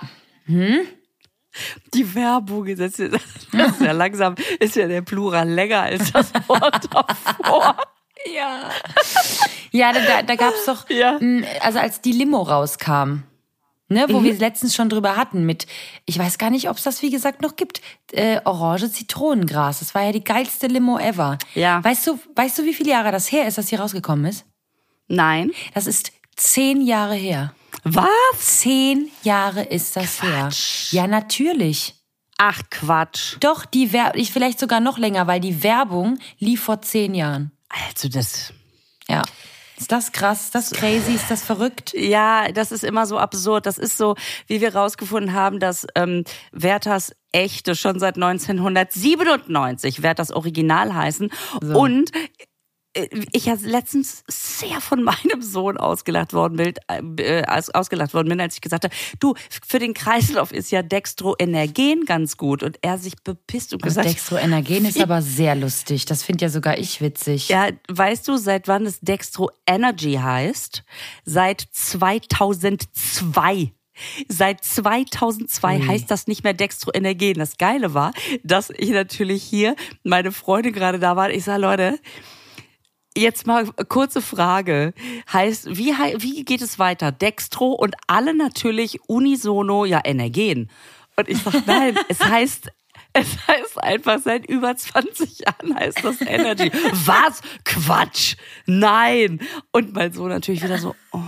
Die 1.94 2.15
Werbung 2.15 2.68
ist 2.68 2.79
jetzt 2.79 3.00
das 3.51 3.72
ist 3.72 3.82
ja 3.82 3.91
langsam, 3.91 4.36
ist 4.60 4.75
ja 4.75 4.88
der 4.88 5.01
Plural 5.01 5.50
länger 5.50 5.82
als 5.82 6.12
das 6.12 6.32
Wort 6.48 6.88
davor. 6.94 7.75
Ja. 8.36 8.70
Ja, 9.72 9.94
da, 9.94 10.00
da, 10.01 10.22
da 10.24 10.36
gab's 10.36 10.65
doch, 10.65 10.89
Ja. 10.89 11.20
also 11.62 11.79
als 11.79 12.01
die 12.01 12.12
Limo 12.12 12.41
rauskam, 12.41 13.24
ne, 13.88 14.06
Mhm. 14.08 14.13
wo 14.13 14.24
wir 14.24 14.34
es 14.34 14.39
letztens 14.39 14.75
schon 14.75 14.89
drüber 14.89 15.15
hatten, 15.15 15.46
mit, 15.46 15.65
ich 16.06 16.20
weiß 16.20 16.38
gar 16.38 16.50
nicht, 16.50 16.70
ob 16.70 16.77
es 16.77 16.84
das 16.84 17.01
wie 17.01 17.10
gesagt 17.10 17.41
noch 17.41 17.56
gibt, 17.56 17.82
äh, 18.12 18.39
Orange 18.46 18.91
Zitronengras. 18.91 19.79
Das 19.79 19.96
war 19.96 20.03
ja 20.03 20.12
die 20.12 20.24
geilste 20.24 20.68
Limo 20.68 20.98
ever. 21.00 21.38
Ja. 21.56 21.84
Weißt 21.84 22.06
du, 22.08 22.20
weißt 22.36 22.60
du, 22.60 22.63
wie 22.65 22.74
viele 22.74 22.91
Jahre 22.91 23.12
das 23.12 23.32
her 23.32 23.48
ist, 23.48 23.58
dass 23.58 23.68
die 23.68 23.75
rausgekommen 23.75 24.25
ist? 24.25 24.46
Nein. 25.08 25.51
Das 25.74 25.88
ist 25.88 26.12
zehn 26.36 26.82
Jahre 26.82 27.15
her. 27.15 27.53
Was? 27.84 28.10
Zehn 28.38 29.10
Jahre 29.24 29.64
ist 29.64 29.96
das 29.96 30.22
her. 30.22 30.50
Ja, 30.92 31.08
natürlich. 31.08 31.96
Ach 32.38 32.62
Quatsch. 32.70 33.36
Doch, 33.42 33.66
die 33.66 33.92
Werbung, 33.92 34.22
ich 34.22 34.32
vielleicht 34.32 34.60
sogar 34.60 34.80
noch 34.80 34.98
länger, 34.98 35.28
weil 35.28 35.42
die 35.42 35.62
Werbung 35.62 36.20
lief 36.38 36.64
vor 36.64 36.82
zehn 36.82 37.14
Jahren. 37.14 37.52
Also 37.68 38.08
das. 38.08 38.54
Ja. 39.08 39.24
Ist 39.78 39.92
das 39.94 40.12
krass? 40.12 40.46
Ist 40.46 40.56
das 40.56 40.72
crazy? 40.72 41.14
Ist 41.14 41.32
das 41.32 41.42
verrückt? 41.42 41.94
Ja, 41.94 42.52
das 42.52 42.74
ist 42.74 42.84
immer 42.84 43.06
so 43.06 43.18
absurd. 43.18 43.66
Das 43.66 43.78
ist 43.78 43.98
so, 43.98 44.16
wie 44.48 44.60
wir 44.60 44.76
rausgefunden 44.76 45.34
haben, 45.34 45.60
dass 45.60 45.88
ähm, 45.96 46.26
Werthers 46.52 47.16
echte 47.32 47.76
schon 47.76 47.98
seit 47.98 48.16
1997 48.16 50.04
Werthers 50.04 50.32
Original 50.32 50.94
heißen. 50.94 51.32
Und 51.62 52.14
äh, 52.14 52.28
ich 52.93 53.46
ja 53.46 53.55
letztens 53.62 54.24
sehr 54.27 54.81
von 54.81 55.03
meinem 55.03 55.41
Sohn 55.41 55.77
ausgelacht 55.77 56.34
worden 56.34 56.58
bin, 56.58 56.74
äh, 57.17 57.43
ausgelacht 57.48 58.13
worden 58.13 58.29
bin, 58.29 58.41
als 58.41 58.55
ich 58.55 58.62
gesagt 58.62 58.86
habe, 58.86 58.96
du, 59.19 59.36
für 59.65 59.79
den 59.79 59.93
Kreislauf 59.93 60.51
ist 60.51 60.72
ja 60.72 60.81
Dextroenergen 60.81 62.05
ganz 62.05 62.38
gut. 62.38 62.63
Und 62.63 62.79
er 62.81 62.98
sich 62.98 63.15
bepisst 63.24 63.74
und 63.74 63.84
gesagt. 63.84 64.08
Dextroenergen 64.08 64.86
ist 64.86 65.00
aber 65.00 65.22
sehr 65.22 65.55
lustig. 65.55 66.05
Das 66.05 66.24
finde 66.24 66.46
ja 66.46 66.50
sogar 66.50 66.79
ich 66.79 67.01
witzig. 67.01 67.50
Ja, 67.50 67.69
weißt 67.89 68.27
du, 68.27 68.38
seit 68.38 68.67
wann 68.67 68.86
es 68.86 69.00
Dextro 69.01 69.51
Energy 69.67 70.13
heißt? 70.13 70.84
Seit 71.25 71.67
2002. 71.72 73.74
Seit 74.29 74.63
2002 74.63 75.79
Ui. 75.79 75.88
heißt 75.88 76.10
das 76.10 76.27
nicht 76.27 76.43
mehr 76.43 76.53
Dextroenergen. 76.53 77.36
Das 77.36 77.58
Geile 77.58 77.93
war, 77.93 78.13
dass 78.43 78.72
ich 78.72 78.89
natürlich 78.89 79.43
hier 79.43 79.75
meine 80.03 80.31
Freunde 80.31 80.72
gerade 80.72 81.00
da 81.00 81.15
waren. 81.15 81.31
Ich 81.31 81.43
sage, 81.43 81.62
Leute, 81.62 82.00
Jetzt 83.20 83.46
mal 83.46 83.66
kurze 83.90 84.22
Frage. 84.22 84.94
Heißt, 85.34 85.76
wie, 85.76 85.94
wie 86.20 86.46
geht 86.46 86.62
es 86.62 86.80
weiter? 86.80 87.12
Dextro 87.12 87.74
und 87.74 87.96
alle 88.08 88.34
natürlich 88.34 89.02
unisono, 89.08 89.84
ja, 89.84 90.00
Energen. 90.06 90.70
Und 91.18 91.28
ich 91.28 91.38
sag, 91.40 91.68
nein, 91.68 91.98
es 92.08 92.24
heißt, 92.24 92.72
es 93.12 93.48
heißt 93.48 93.84
einfach, 93.84 94.20
seit 94.20 94.48
über 94.48 94.74
20 94.74 95.40
Jahren 95.40 95.76
heißt 95.76 96.02
das 96.02 96.22
Energy. 96.22 96.72
Was? 96.94 97.42
Quatsch! 97.66 98.38
Nein! 98.66 99.42
Und 99.74 99.94
mein 99.94 100.14
Sohn 100.14 100.30
natürlich 100.30 100.64
wieder 100.64 100.78
so, 100.78 100.96
oh, 101.12 101.20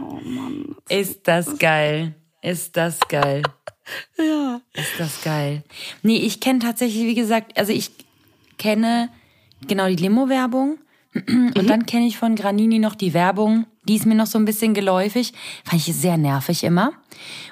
oh 0.00 0.20
Mann. 0.24 0.74
Ist 0.88 1.28
das 1.28 1.58
geil. 1.58 2.16
Ist 2.42 2.76
das 2.76 2.98
geil. 3.08 3.42
ja. 4.18 4.60
Ist 4.72 4.98
das 4.98 5.22
geil. 5.22 5.62
Nee, 6.02 6.16
ich 6.16 6.40
kenne 6.40 6.58
tatsächlich, 6.58 7.04
wie 7.04 7.14
gesagt, 7.14 7.56
also 7.56 7.72
ich 7.72 7.92
kenne 8.58 9.10
genau 9.68 9.86
die 9.86 9.94
Limo-Werbung. 9.94 10.78
Und 11.14 11.56
mhm. 11.56 11.66
dann 11.66 11.86
kenne 11.86 12.06
ich 12.06 12.18
von 12.18 12.36
Granini 12.36 12.78
noch 12.78 12.94
die 12.94 13.14
Werbung, 13.14 13.66
die 13.88 13.96
ist 13.96 14.06
mir 14.06 14.14
noch 14.14 14.26
so 14.26 14.38
ein 14.38 14.44
bisschen 14.44 14.74
geläufig, 14.74 15.32
fand 15.64 15.86
ich 15.86 15.94
sehr 15.94 16.16
nervig 16.16 16.62
immer, 16.62 16.92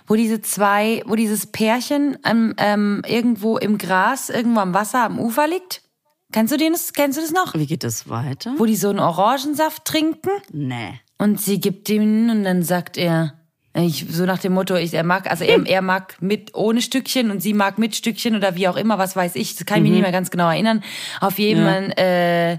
wo 0.07 0.15
diese 0.15 0.41
zwei, 0.43 1.03
wo 1.07 1.17
dieses 1.17 1.47
Pärchen 1.47 2.19
ähm, 2.25 2.55
ähm, 2.59 3.03
irgendwo 3.07 3.59
im 3.59 3.79
Gras, 3.79 4.29
irgendwo 4.29 4.61
am 4.61 4.75
Wasser, 4.75 5.05
am 5.05 5.19
Ufer 5.19 5.49
liegt. 5.49 5.83
Kennst 6.31 6.53
du 6.53 6.59
den? 6.59 6.75
Kennst 6.95 7.19
du 7.19 7.23
das 7.23 7.33
noch? 7.33 7.55
Wie 7.55 7.67
geht 7.67 7.83
das 7.83 8.09
weiter? 8.09 8.55
Wo 8.59 8.67
die 8.67 8.77
so 8.77 8.91
einen 8.91 9.01
Orangensaft 9.01 9.85
trinken? 9.85 10.31
Nee. 10.53 11.01
Und 11.17 11.41
sie 11.41 11.59
gibt 11.59 11.89
ihm 11.89 12.31
und 12.31 12.45
dann 12.45 12.63
sagt 12.63 12.97
er, 12.99 13.35
ich, 13.75 14.07
so 14.11 14.25
nach 14.25 14.39
dem 14.39 14.53
Motto, 14.53 14.75
ich, 14.77 14.93
er 14.95 15.05
mag, 15.05 15.31
also 15.31 15.45
er, 15.45 15.65
er 15.67 15.83
mag 15.83 16.21
mit 16.21 16.55
ohne 16.55 16.83
Stückchen 16.83 17.31
und 17.31 17.41
sie 17.41 17.55
mag 17.55 17.79
mit 17.79 17.97
Stückchen 17.97 18.37
oder 18.37 18.57
wie 18.57 18.69
auch 18.69 18.77
immer, 18.77 18.99
was 18.99 19.17
weiß 19.17 19.37
ich, 19.37 19.57
das 19.57 19.67
kann 19.67 19.79
ich 19.79 19.83
mich 19.83 19.91
mhm. 19.91 19.97
nicht 19.97 20.03
mehr 20.03 20.13
ganz 20.13 20.31
genau 20.31 20.49
erinnern. 20.49 20.83
Auf 21.21 21.39
jeden 21.39 21.65
Fall, 21.65 21.95
ja. 21.97 22.53
äh, 22.53 22.59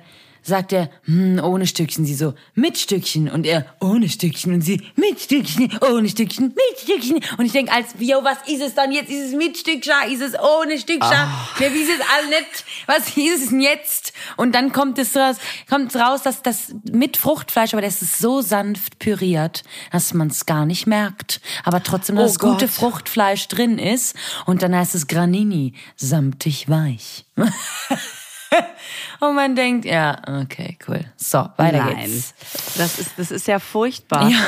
sagt 0.50 0.74
er, 0.74 0.90
hm, 1.06 1.40
ohne 1.42 1.66
Stückchen. 1.66 2.06
Sie 2.06 2.14
so, 2.14 2.34
mit 2.56 2.78
Stückchen. 2.78 3.30
Und 3.30 3.46
er, 3.46 3.66
ohne 3.80 4.10
Stückchen. 4.10 4.54
Und 4.54 4.62
sie, 4.62 4.82
mit 4.96 5.22
Stückchen, 5.22 5.72
ohne 5.90 6.10
Stückchen, 6.10 6.48
mit 6.48 6.80
Stückchen. 6.82 7.22
Und 7.38 7.46
ich 7.46 7.54
denk 7.54 7.72
als, 7.72 7.96
yo, 8.00 8.24
was 8.24 8.38
ist 8.48 8.62
es 8.62 8.76
dann 8.76 8.92
jetzt? 8.92 9.10
Ist 9.10 9.30
es 9.30 9.34
mit 9.34 9.58
Stückchen? 9.58 9.94
Ist 10.12 10.22
es 10.22 10.34
ohne 10.38 10.78
Stückchen? 10.78 11.00
Oh. 11.02 11.64
Ja, 11.64 11.74
wie 11.74 11.82
ist 11.82 11.90
es 11.90 12.02
all 12.02 12.28
nicht? 12.28 12.66
Was 12.86 13.16
ist 13.16 13.44
es 13.44 13.50
denn 13.50 13.62
jetzt? 13.62 14.14
Und 14.36 14.54
dann 14.54 14.74
kommt 14.74 14.98
es 15.00 15.16
raus, 15.16 15.38
kommt 15.70 15.96
raus, 15.96 16.24
dass 16.24 16.42
das 16.42 16.74
mit 16.92 17.16
Fruchtfleisch, 17.16 17.74
aber 17.74 17.82
das 17.82 18.02
ist 18.02 18.20
so 18.20 18.42
sanft 18.42 19.00
püriert, 19.00 19.64
dass 19.92 20.14
man 20.14 20.28
es 20.28 20.46
gar 20.46 20.66
nicht 20.66 20.88
merkt. 20.88 21.40
Aber 21.64 21.82
trotzdem, 21.82 22.18
dass 22.18 22.32
oh 22.32 22.34
das 22.34 22.40
gute 22.40 22.68
Fruchtfleisch 22.68 23.48
drin 23.48 23.78
ist. 23.78 24.16
Und 24.46 24.64
dann 24.64 24.76
heißt 24.76 24.96
es 24.96 25.08
Granini, 25.08 25.74
samtig 25.96 26.68
weich. 26.70 27.26
Und 29.20 29.36
man 29.36 29.56
denkt, 29.56 29.86
ja, 29.86 30.20
okay, 30.42 30.78
cool. 30.88 31.06
So, 31.16 31.50
weiter 31.58 31.86
Nein. 31.86 32.06
geht's. 32.06 32.34
Das 32.78 33.00
ist, 33.00 33.12
das 33.18 33.32
ist 33.32 33.48
ja 33.48 33.60
furchtbar. 33.60 34.30
Ja. 34.30 34.40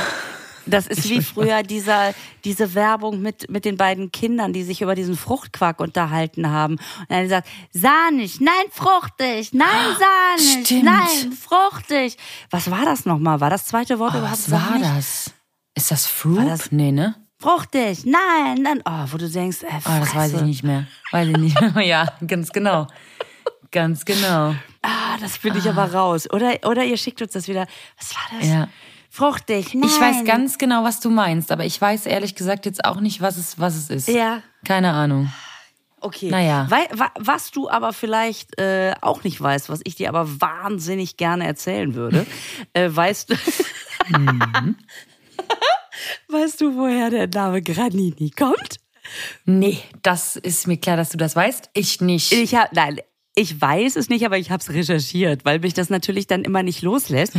Das 0.66 0.88
ist 0.88 1.10
wie 1.10 1.22
früher 1.22 1.64
dieser, 1.64 2.14
diese 2.44 2.76
Werbung 2.76 3.22
mit, 3.22 3.50
mit 3.50 3.66
den 3.66 3.78
beiden 3.78 4.12
Kindern, 4.12 4.54
die 4.54 4.64
sich 4.64 4.82
über 4.82 4.96
diesen 4.96 5.18
Fruchtquark 5.18 5.80
unterhalten 5.80 6.50
haben. 6.50 6.74
Und 6.74 7.10
dann 7.10 7.28
sagt, 7.30 7.48
sahnig, 7.72 8.40
nein, 8.40 8.54
fruchtig, 8.72 9.54
nein, 9.54 9.96
sahnig, 10.00 10.66
Stimmt. 10.66 10.84
nein, 10.84 11.32
fruchtig. 11.34 12.18
Was 12.50 12.70
war 12.70 12.86
das 12.86 13.06
nochmal? 13.06 13.40
War 13.40 13.50
das 13.50 13.66
zweite 13.66 14.00
Wort 14.00 14.14
oh, 14.14 14.20
überhaupt 14.20 14.34
Was 14.34 14.52
war 14.52 14.60
sahnig? 14.60 14.88
das? 14.96 15.32
Ist 15.74 15.92
das 15.92 16.06
Fruit? 16.06 16.48
Das 16.48 16.72
nee, 16.72 16.92
ne? 16.92 17.16
Fruchtig, 17.40 18.06
nein, 18.06 18.64
dann, 18.64 18.82
oh, 18.86 19.12
wo 19.12 19.18
du 19.18 19.28
denkst, 19.28 19.64
äh, 19.64 19.80
oh, 19.86 20.00
das 20.00 20.14
weiß 20.14 20.34
ich 20.34 20.42
nicht 20.44 20.64
mehr. 20.64 20.86
Weiß 21.10 21.28
ich 21.28 21.38
nicht 21.38 21.60
mehr. 21.60 21.82
ja, 21.84 22.08
ganz 22.28 22.52
genau. 22.52 22.86
Ganz 23.72 24.06
genau. 24.06 24.56
Ah, 24.82 25.18
das 25.20 25.38
finde 25.38 25.60
ich 25.60 25.68
ah. 25.68 25.72
aber 25.72 25.94
raus. 25.94 26.30
Oder, 26.32 26.60
oder 26.66 26.84
ihr 26.84 26.98
schickt 26.98 27.22
uns 27.22 27.32
das 27.32 27.48
wieder. 27.48 27.68
Was 27.98 28.16
war 28.16 28.40
das? 28.40 28.48
Ja. 28.48 28.68
Fruchtig. 29.10 29.74
Nein. 29.74 29.90
Ich 29.90 30.00
weiß 30.00 30.26
ganz 30.26 30.58
genau, 30.58 30.84
was 30.84 31.00
du 31.00 31.10
meinst, 31.10 31.52
aber 31.52 31.66
ich 31.66 31.80
weiß 31.80 32.06
ehrlich 32.06 32.36
gesagt 32.36 32.66
jetzt 32.66 32.86
auch 32.86 33.02
nicht, 33.02 33.22
was 33.22 33.38
es, 33.38 33.60
was 33.60 33.76
es 33.76 33.90
ist. 33.90 34.08
Ja. 34.08 34.42
Keine 34.66 34.92
Ahnung. 34.94 35.32
Okay. 36.00 36.30
Naja. 36.30 36.66
Weil, 36.70 36.88
was 37.20 37.52
du 37.52 37.70
aber 37.70 37.94
vielleicht 37.94 38.58
äh, 38.60 38.94
auch 39.02 39.24
nicht 39.24 39.40
weißt, 39.40 39.70
was 39.70 39.82
ich 39.84 39.96
dir 39.96 40.10
aber 40.10 40.42
wahnsinnig 40.42 41.18
gerne 41.18 41.46
erzählen 41.46 41.94
würde, 41.94 42.26
äh, 42.74 42.90
weißt 42.90 43.32
du. 43.32 43.36
mhm. 44.18 44.76
weißt 46.30 46.62
du, 46.62 46.76
woher 46.76 47.10
der 47.10 47.28
Name 47.28 47.62
Granini 47.62 48.32
kommt? 48.32 48.78
Nee, 49.46 49.80
das 50.04 50.38
ist 50.38 50.68
mir 50.68 50.78
klar, 50.78 50.98
dass 50.98 51.10
du 51.10 51.18
das 51.18 51.36
weißt. 51.36 51.70
Ich 51.74 52.02
nicht. 52.02 52.32
Ich 52.32 52.56
hab, 52.56 52.74
nein, 52.74 53.00
ich 53.36 53.60
weiß 53.62 53.96
es 53.96 54.10
nicht, 54.10 54.26
aber 54.26 54.38
ich 54.38 54.52
habe 54.52 54.62
es 54.62 54.70
recherchiert, 54.74 55.46
weil 55.46 55.60
mich 55.60 55.74
das 55.74 55.90
natürlich 55.90 56.28
dann 56.28 56.44
immer 56.44 56.64
nicht 56.64 56.82
loslässt. 56.82 57.34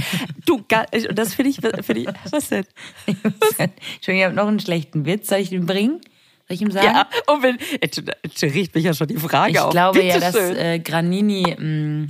Du, 0.47 0.65
das 1.13 1.35
finde 1.35 1.51
ich, 1.51 1.61
find 1.85 1.99
ich, 1.99 2.09
was 2.31 2.49
denn? 2.49 2.65
Entschuldigung, 3.07 3.77
ich 4.07 4.25
habe 4.25 4.35
noch 4.35 4.49
einen 4.49 4.61
schlechten 4.61 5.05
Witz. 5.05 5.29
Soll 5.29 5.41
ich 5.41 5.53
ihn 5.53 5.67
bringen? 5.67 6.01
Soll 6.49 6.55
ich 6.55 6.63
ihm 6.63 6.71
sagen? 6.71 6.87
Ja, 6.87 7.09
und 7.27 7.43
wenn, 7.43 7.59
jetzt 7.83 8.43
riecht 8.43 8.75
mich 8.75 8.85
ja 8.85 8.95
schon 8.95 9.09
die 9.09 9.19
Frage 9.19 9.53
ich 9.53 9.61
auf. 9.61 9.69
Ich 9.69 9.73
glaube 9.73 9.99
Bitte 9.99 10.19
ja, 10.19 10.19
dass 10.19 10.35
äh, 10.35 10.79
Granini, 10.79 11.57
mh, 11.59 11.65
mm, 11.65 12.09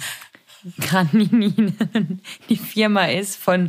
Granini 0.81 1.53
die 2.49 2.57
Firma 2.57 3.07
ist 3.07 3.37
von 3.37 3.69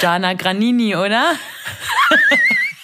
Gianna 0.00 0.34
Granini, 0.34 0.96
oder? 0.96 1.34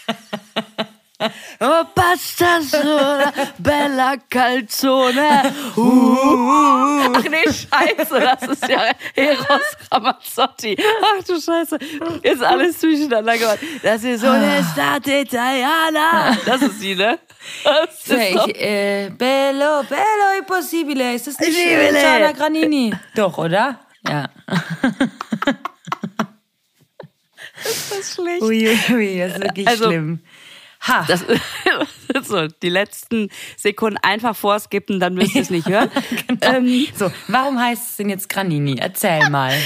Oh, 1.21 1.85
Pasta 1.95 2.61
sola, 2.61 3.33
bella 3.59 4.17
calzone. 4.29 5.53
Uh. 5.77 7.13
Ach 7.13 7.25
nee, 7.25 7.43
scheiße, 7.47 8.21
das 8.21 8.43
ist 8.43 8.69
ja 8.69 8.93
Eros 9.17 9.77
Ramazzotti. 9.91 10.77
Ach 10.79 11.25
du 11.25 11.41
Scheiße, 11.41 11.77
ist 12.23 12.43
alles 12.43 12.79
durcheinander 12.79 13.37
geworden. 13.37 13.59
Das 13.83 14.05
ist 14.05 14.21
so 14.21 14.29
eine 14.29 14.63
State 14.63 15.11
Italiana. 15.23 16.37
Das 16.47 16.63
ist 16.63 16.79
sie, 16.79 16.95
ne? 16.95 17.19
Das 17.65 18.07
ist 18.07 18.13
ich, 18.13 18.61
äh, 18.61 19.11
bello, 19.11 19.83
bello 19.89 20.39
impossibile. 20.39 21.15
Ist 21.15 21.27
das 21.27 21.41
nicht 21.41 21.53
Gianna 21.53 22.31
Granini? 22.31 22.95
Doch, 23.17 23.39
oder? 23.39 23.81
Ja. 24.07 24.29
ist 27.65 27.93
das 27.93 28.15
schlecht? 28.15 28.43
Uiuiui, 28.43 28.79
ui, 28.91 28.95
ui, 28.95 29.19
das 29.19 29.33
ist 29.33 29.43
wirklich 29.43 29.67
also, 29.69 29.87
schlimm. 29.87 30.21
Ha. 30.89 31.07
Das, 32.11 32.27
so, 32.27 32.47
die 32.47 32.71
letzten 32.71 33.29
Sekunden 33.59 33.99
einfach 33.99 34.35
vorskippen, 34.35 34.99
dann 34.99 35.13
müsst 35.13 35.35
ihr 35.35 35.43
es 35.43 35.51
nicht 35.51 35.69
hören. 35.69 35.91
genau. 36.27 36.57
ähm, 36.57 36.87
so, 36.95 37.13
warum 37.29 37.61
heißt 37.61 37.91
es 37.91 37.97
denn 37.97 38.09
jetzt 38.09 38.31
Granini? 38.31 38.77
Erzähl 38.79 39.29
mal. 39.31 39.55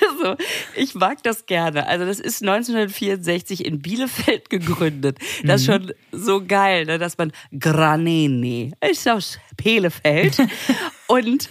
Also, 0.00 0.36
ich 0.74 0.96
mag 0.96 1.22
das 1.22 1.46
gerne. 1.46 1.86
Also, 1.86 2.04
das 2.04 2.18
ist 2.18 2.42
1964 2.42 3.64
in 3.64 3.80
Bielefeld 3.80 4.50
gegründet. 4.50 5.18
Das 5.44 5.60
ist 5.60 5.68
mhm. 5.68 5.72
schon 5.72 5.92
so 6.10 6.44
geil, 6.44 6.84
ne, 6.86 6.98
dass 6.98 7.16
man 7.16 7.30
Granini 7.56 8.72
ist 8.80 9.08
aus 9.08 9.38
Bielefeld. 9.56 10.36
Und 11.06 11.48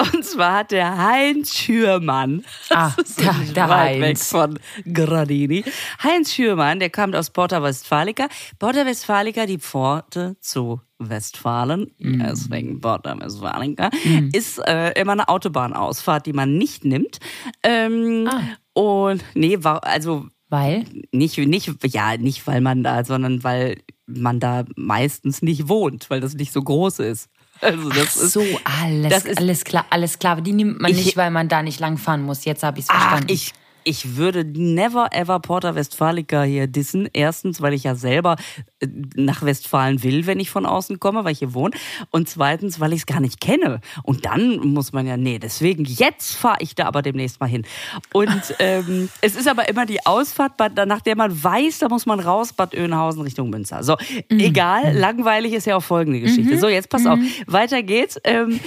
und 0.00 0.24
zwar 0.24 0.58
hat 0.58 0.70
der 0.72 0.96
Heinz 0.96 1.54
Schürmann, 1.54 2.44
ah, 2.70 2.92
der, 3.18 3.34
der 3.54 3.68
weit 3.68 4.02
Heinz. 4.02 4.02
weg 4.02 4.18
von 4.18 4.58
Gradini. 4.92 5.64
Heinz 6.02 6.32
Schürmann, 6.32 6.80
der 6.80 6.90
kommt 6.90 7.14
aus 7.14 7.30
Porta 7.30 7.62
Westfalica. 7.62 8.28
Porta 8.58 8.84
Westfalica, 8.86 9.46
die 9.46 9.58
Pforte 9.58 10.36
zu 10.40 10.80
Westfalen, 10.98 11.92
mm. 11.98 12.20
deswegen 12.20 12.80
Porta 12.80 13.18
Westfalica, 13.20 13.90
mm. 14.04 14.30
ist 14.32 14.58
äh, 14.66 15.00
immer 15.00 15.12
eine 15.12 15.28
Autobahnausfahrt, 15.28 16.26
die 16.26 16.32
man 16.32 16.56
nicht 16.56 16.84
nimmt. 16.84 17.18
Ähm, 17.62 18.28
ah. 18.30 18.42
Und 18.72 19.24
nee, 19.34 19.58
war, 19.62 19.84
also 19.84 20.26
weil? 20.48 20.84
Nicht, 21.12 21.38
nicht, 21.38 21.70
ja, 21.84 22.16
nicht 22.16 22.46
weil 22.46 22.60
man 22.60 22.82
da, 22.82 23.04
sondern 23.04 23.42
weil 23.44 23.78
man 24.06 24.40
da 24.40 24.64
meistens 24.76 25.42
nicht 25.42 25.68
wohnt, 25.68 26.10
weil 26.10 26.20
das 26.20 26.34
nicht 26.34 26.52
so 26.52 26.62
groß 26.62 26.98
ist. 27.00 27.28
Also 27.60 27.88
das 27.88 28.18
Ach 28.22 28.28
so, 28.28 28.44
alles, 28.64 29.24
ist, 29.24 29.38
alles 29.38 29.64
klar, 29.64 29.86
alles 29.90 30.18
klar. 30.18 30.40
Die 30.40 30.52
nimmt 30.52 30.80
man 30.80 30.90
ich, 30.90 31.04
nicht, 31.04 31.16
weil 31.16 31.30
man 31.30 31.48
da 31.48 31.62
nicht 31.62 31.80
langfahren 31.80 32.22
muss. 32.22 32.44
Jetzt 32.44 32.62
habe 32.62 32.78
ich 32.78 32.84
es 32.84 32.90
verstanden. 32.90 33.26
ich 33.32 33.52
ich 33.84 34.16
würde 34.16 34.44
never 34.44 35.08
ever 35.12 35.40
Porta 35.40 35.74
Westfalica 35.74 36.42
hier 36.42 36.66
dissen. 36.66 37.08
Erstens, 37.12 37.60
weil 37.60 37.74
ich 37.74 37.84
ja 37.84 37.94
selber 37.94 38.36
äh, 38.80 38.86
nach 39.14 39.42
Westfalen 39.42 40.02
will, 40.02 40.26
wenn 40.26 40.40
ich 40.40 40.50
von 40.50 40.66
außen 40.66 40.98
komme, 41.00 41.24
weil 41.24 41.32
ich 41.32 41.38
hier 41.38 41.54
wohne. 41.54 41.76
Und 42.10 42.28
zweitens, 42.28 42.80
weil 42.80 42.92
ich 42.92 43.00
es 43.00 43.06
gar 43.06 43.20
nicht 43.20 43.40
kenne. 43.40 43.80
Und 44.02 44.24
dann 44.24 44.58
muss 44.68 44.92
man 44.92 45.06
ja, 45.06 45.16
nee, 45.16 45.38
deswegen, 45.38 45.84
jetzt 45.84 46.34
fahre 46.34 46.58
ich 46.60 46.74
da 46.74 46.86
aber 46.86 47.02
demnächst 47.02 47.40
mal 47.40 47.46
hin. 47.46 47.64
Und 48.12 48.42
ähm, 48.58 49.08
es 49.20 49.36
ist 49.36 49.48
aber 49.48 49.68
immer 49.68 49.86
die 49.86 50.04
Ausfahrt, 50.06 50.52
nach 50.86 51.00
der 51.00 51.16
man 51.16 51.42
weiß, 51.42 51.78
da 51.80 51.88
muss 51.88 52.06
man 52.06 52.20
raus, 52.20 52.52
Bad 52.52 52.74
Oeynhausen 52.74 53.22
Richtung 53.22 53.50
Münster. 53.50 53.82
So, 53.82 53.96
mhm. 54.30 54.40
egal, 54.40 54.96
langweilig 54.96 55.52
ist 55.52 55.66
ja 55.66 55.76
auch 55.76 55.82
folgende 55.82 56.20
Geschichte. 56.20 56.54
Mhm. 56.54 56.58
So, 56.58 56.68
jetzt 56.68 56.88
pass 56.88 57.02
mhm. 57.02 57.08
auf, 57.08 57.18
weiter 57.46 57.82
geht's. 57.82 58.18
Ähm, 58.24 58.60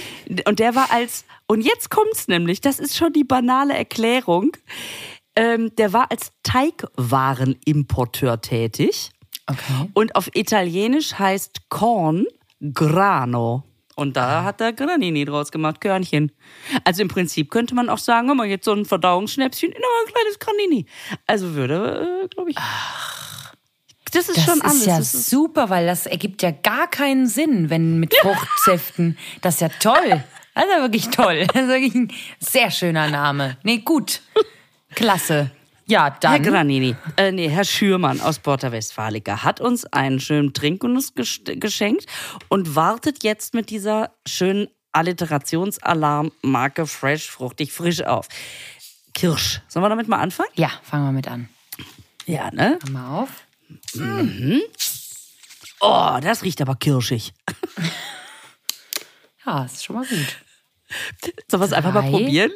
und 0.46 0.58
der 0.58 0.74
war 0.74 0.92
als, 0.92 1.24
und 1.46 1.62
jetzt 1.62 1.90
kommt's 1.90 2.28
nämlich, 2.28 2.60
das 2.60 2.78
ist 2.78 2.96
schon 2.96 3.12
die 3.12 3.24
banale 3.24 3.74
Erklärung. 3.74 4.52
Ähm, 5.38 5.74
der 5.76 5.92
war 5.92 6.10
als 6.10 6.32
Teigwarenimporteur 6.42 8.40
tätig. 8.40 9.10
Okay. 9.46 9.88
Und 9.94 10.16
auf 10.16 10.28
Italienisch 10.34 11.14
heißt 11.14 11.68
Korn 11.68 12.26
Grano. 12.74 13.62
Und 13.94 14.16
da 14.16 14.44
hat 14.44 14.60
er 14.60 14.72
Granini 14.72 15.24
draus 15.24 15.50
gemacht, 15.50 15.80
Körnchen. 15.80 16.30
Also 16.84 17.02
im 17.02 17.08
Prinzip 17.08 17.50
könnte 17.50 17.74
man 17.74 17.88
auch 17.88 17.98
sagen, 17.98 18.28
mal 18.36 18.46
jetzt 18.46 18.64
so 18.64 18.72
ein 18.72 18.84
Verdauungsschnäpschen 18.84 19.70
in 19.70 19.76
ein 19.76 20.12
kleines 20.12 20.38
Granini. 20.38 20.86
Also 21.26 21.54
würde, 21.54 22.22
äh, 22.24 22.28
glaube 22.28 22.50
ich. 22.50 22.56
Ach, 22.58 23.54
das 24.12 24.28
ist 24.28 24.38
das 24.38 24.44
schon 24.44 24.60
alles. 24.62 24.76
Ist 24.76 24.86
ja 24.86 24.98
das 24.98 25.14
ist 25.14 25.30
super, 25.30 25.70
weil 25.70 25.86
das 25.86 26.06
ergibt 26.06 26.42
ja 26.42 26.50
gar 26.50 26.88
keinen 26.88 27.26
Sinn, 27.26 27.70
wenn 27.70 27.98
mit 27.98 28.14
Fruchtsäften. 28.14 29.18
Das 29.40 29.54
ist 29.54 29.60
ja 29.60 29.68
toll. 29.80 30.24
Also 30.54 30.82
wirklich 30.82 31.08
toll. 31.08 31.46
Das 31.46 31.62
ist 31.62 31.68
wirklich 31.68 31.94
ein 31.94 32.12
sehr 32.40 32.70
schöner 32.70 33.08
Name. 33.08 33.56
Nee, 33.62 33.78
gut. 33.78 34.22
Klasse. 34.98 35.50
Ja, 35.86 36.10
dann. 36.10 36.32
Herr 36.32 36.40
Granini, 36.40 36.96
äh, 37.16 37.30
nee, 37.30 37.48
Herr 37.48 37.64
Schürmann 37.64 38.20
aus 38.20 38.40
Porta 38.40 38.72
Westfalica 38.72 39.44
hat 39.44 39.60
uns 39.60 39.86
einen 39.86 40.18
schönen 40.18 40.52
Trinkgenuss 40.52 41.14
geschenkt 41.14 42.06
und 42.48 42.74
wartet 42.74 43.22
jetzt 43.22 43.54
mit 43.54 43.70
dieser 43.70 44.10
schönen 44.26 44.66
Alliterationsalarm-Marke 44.90 46.88
Fresh, 46.88 47.30
fruchtig, 47.30 47.72
frisch 47.72 48.02
auf. 48.02 48.26
Kirsch. 49.14 49.60
Sollen 49.68 49.84
wir 49.84 49.88
damit 49.88 50.08
mal 50.08 50.18
anfangen? 50.18 50.50
Ja, 50.56 50.70
fangen 50.82 51.06
wir 51.06 51.12
mit 51.12 51.28
an. 51.28 51.48
Ja, 52.26 52.50
ne? 52.50 52.80
Mach 52.82 52.90
mal 52.90 53.22
auf. 53.22 53.30
Mhm. 53.94 54.60
Oh, 55.78 56.18
das 56.20 56.42
riecht 56.42 56.60
aber 56.60 56.74
kirschig. 56.74 57.32
ja, 59.46 59.64
ist 59.64 59.84
schon 59.84 59.94
mal 59.94 60.06
gut. 60.06 60.36
Sollen 61.48 61.62
wir 61.62 61.66
es 61.66 61.72
einfach 61.72 61.94
mal 61.94 62.10
probieren? 62.10 62.50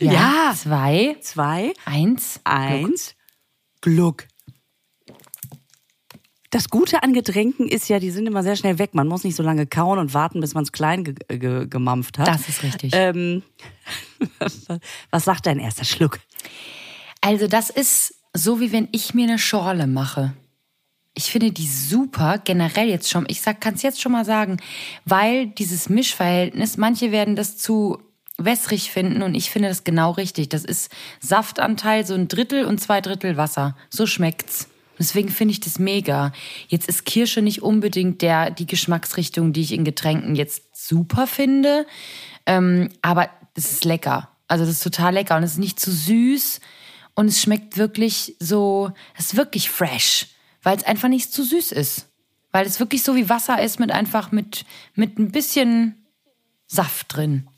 Ja. 0.00 0.12
ja. 0.12 0.54
Zwei. 0.56 1.16
Zwei. 1.20 1.72
Eins. 1.84 2.40
Eins. 2.44 3.14
Gluck. 3.80 4.26
Das 6.50 6.68
Gute 6.68 7.04
an 7.04 7.12
Getränken 7.12 7.68
ist 7.68 7.88
ja, 7.88 8.00
die 8.00 8.10
sind 8.10 8.26
immer 8.26 8.42
sehr 8.42 8.56
schnell 8.56 8.80
weg. 8.80 8.92
Man 8.94 9.06
muss 9.06 9.22
nicht 9.22 9.36
so 9.36 9.42
lange 9.42 9.66
kauen 9.66 9.98
und 9.98 10.14
warten, 10.14 10.40
bis 10.40 10.52
man 10.52 10.64
es 10.64 10.72
klein 10.72 11.04
ge 11.04 11.14
ge 11.28 11.66
gemampft 11.68 12.18
hat. 12.18 12.26
Das 12.26 12.48
ist 12.48 12.64
richtig. 12.64 12.92
Ähm, 12.92 13.44
was 15.10 15.24
sagt 15.24 15.46
dein 15.46 15.60
erster 15.60 15.84
Schluck? 15.84 16.18
Also 17.20 17.46
das 17.46 17.70
ist 17.70 18.16
so, 18.34 18.58
wie 18.58 18.72
wenn 18.72 18.88
ich 18.90 19.14
mir 19.14 19.28
eine 19.28 19.38
Schorle 19.38 19.86
mache. 19.86 20.34
Ich 21.14 21.30
finde 21.30 21.52
die 21.52 21.68
super, 21.68 22.38
generell 22.38 22.88
jetzt 22.88 23.10
schon. 23.10 23.26
Ich 23.28 23.42
kann 23.42 23.74
es 23.74 23.82
jetzt 23.82 24.00
schon 24.00 24.12
mal 24.12 24.24
sagen, 24.24 24.56
weil 25.04 25.46
dieses 25.46 25.88
Mischverhältnis, 25.88 26.76
manche 26.76 27.12
werden 27.12 27.36
das 27.36 27.58
zu 27.58 28.02
wässrig 28.44 28.90
finden 28.90 29.22
und 29.22 29.34
ich 29.34 29.50
finde 29.50 29.68
das 29.68 29.84
genau 29.84 30.12
richtig. 30.12 30.48
Das 30.48 30.64
ist 30.64 30.90
Saftanteil 31.20 32.06
so 32.06 32.14
ein 32.14 32.28
Drittel 32.28 32.64
und 32.64 32.80
zwei 32.80 33.00
Drittel 33.00 33.36
Wasser. 33.36 33.76
So 33.88 34.06
schmeckt's. 34.06 34.68
Deswegen 34.98 35.30
finde 35.30 35.52
ich 35.52 35.60
das 35.60 35.78
mega. 35.78 36.32
Jetzt 36.68 36.86
ist 36.88 37.06
Kirsche 37.06 37.40
nicht 37.40 37.62
unbedingt 37.62 38.20
der, 38.20 38.50
die 38.50 38.66
Geschmacksrichtung, 38.66 39.54
die 39.54 39.62
ich 39.62 39.72
in 39.72 39.84
Getränken 39.84 40.34
jetzt 40.34 40.62
super 40.76 41.26
finde. 41.26 41.86
Ähm, 42.44 42.90
aber 43.00 43.30
es 43.54 43.72
ist 43.72 43.84
lecker. 43.84 44.28
Also 44.46 44.64
das 44.64 44.74
ist 44.74 44.82
total 44.82 45.14
lecker 45.14 45.36
und 45.36 45.42
es 45.42 45.52
ist 45.52 45.58
nicht 45.58 45.80
zu 45.80 45.90
süß 45.90 46.60
und 47.14 47.28
es 47.28 47.40
schmeckt 47.40 47.76
wirklich 47.76 48.36
so, 48.40 48.90
es 49.16 49.26
ist 49.26 49.36
wirklich 49.36 49.70
fresh, 49.70 50.26
weil 50.62 50.76
es 50.76 50.84
einfach 50.84 51.08
nicht 51.08 51.32
zu 51.32 51.44
süß 51.44 51.72
ist. 51.72 52.06
Weil 52.52 52.66
es 52.66 52.80
wirklich 52.80 53.02
so 53.02 53.14
wie 53.14 53.28
Wasser 53.28 53.62
ist 53.62 53.78
mit 53.78 53.92
einfach 53.92 54.32
mit, 54.32 54.64
mit 54.94 55.18
ein 55.18 55.30
bisschen 55.30 55.94
Saft 56.66 57.16
drin. 57.16 57.48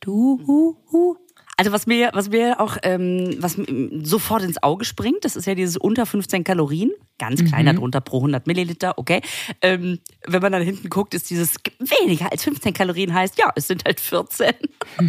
Du, 0.00 0.40
hu, 0.46 0.76
hu. 0.90 1.16
Also 1.60 1.72
was 1.72 1.86
mir, 1.86 2.08
was 2.14 2.30
mir 2.30 2.58
auch 2.58 2.78
ähm, 2.84 3.36
was 3.38 3.58
sofort 4.02 4.42
ins 4.42 4.62
Auge 4.62 4.86
springt, 4.86 5.26
das 5.26 5.36
ist 5.36 5.44
ja 5.44 5.54
dieses 5.54 5.76
unter 5.76 6.06
15 6.06 6.42
Kalorien, 6.42 6.90
ganz 7.18 7.44
kleiner 7.44 7.74
mhm. 7.74 7.80
drunter 7.80 8.00
pro 8.00 8.16
100 8.16 8.46
Milliliter, 8.46 8.96
okay. 8.96 9.20
Ähm, 9.60 9.98
wenn 10.26 10.40
man 10.40 10.52
dann 10.52 10.62
hinten 10.62 10.88
guckt, 10.88 11.12
ist 11.12 11.28
dieses 11.28 11.56
weniger 11.78 12.32
als 12.32 12.44
15 12.44 12.72
Kalorien 12.72 13.12
heißt, 13.12 13.38
ja, 13.38 13.52
es 13.56 13.66
sind 13.66 13.84
halt 13.84 14.00
14. 14.00 14.54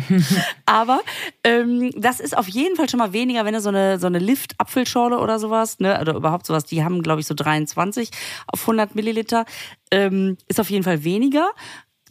Aber 0.66 1.00
ähm, 1.46 1.90
das 1.96 2.20
ist 2.20 2.38
auf 2.38 2.50
jeden 2.50 2.76
Fall 2.76 2.90
schon 2.90 2.98
mal 2.98 3.14
weniger, 3.14 3.46
wenn 3.46 3.54
du 3.54 3.62
so 3.62 3.70
eine 3.70 3.98
so 3.98 4.08
eine 4.08 4.20
Lift-Apfelschorle 4.20 5.20
oder 5.20 5.40
sowas, 5.40 5.80
ne, 5.80 6.02
oder 6.02 6.16
überhaupt 6.16 6.46
sowas, 6.46 6.66
die 6.66 6.84
haben 6.84 7.02
glaube 7.02 7.22
ich 7.22 7.28
so 7.28 7.34
23 7.34 8.10
auf 8.48 8.60
100 8.60 8.94
Milliliter, 8.94 9.46
ähm, 9.90 10.36
ist 10.50 10.60
auf 10.60 10.70
jeden 10.70 10.84
Fall 10.84 11.06
weniger. 11.06 11.52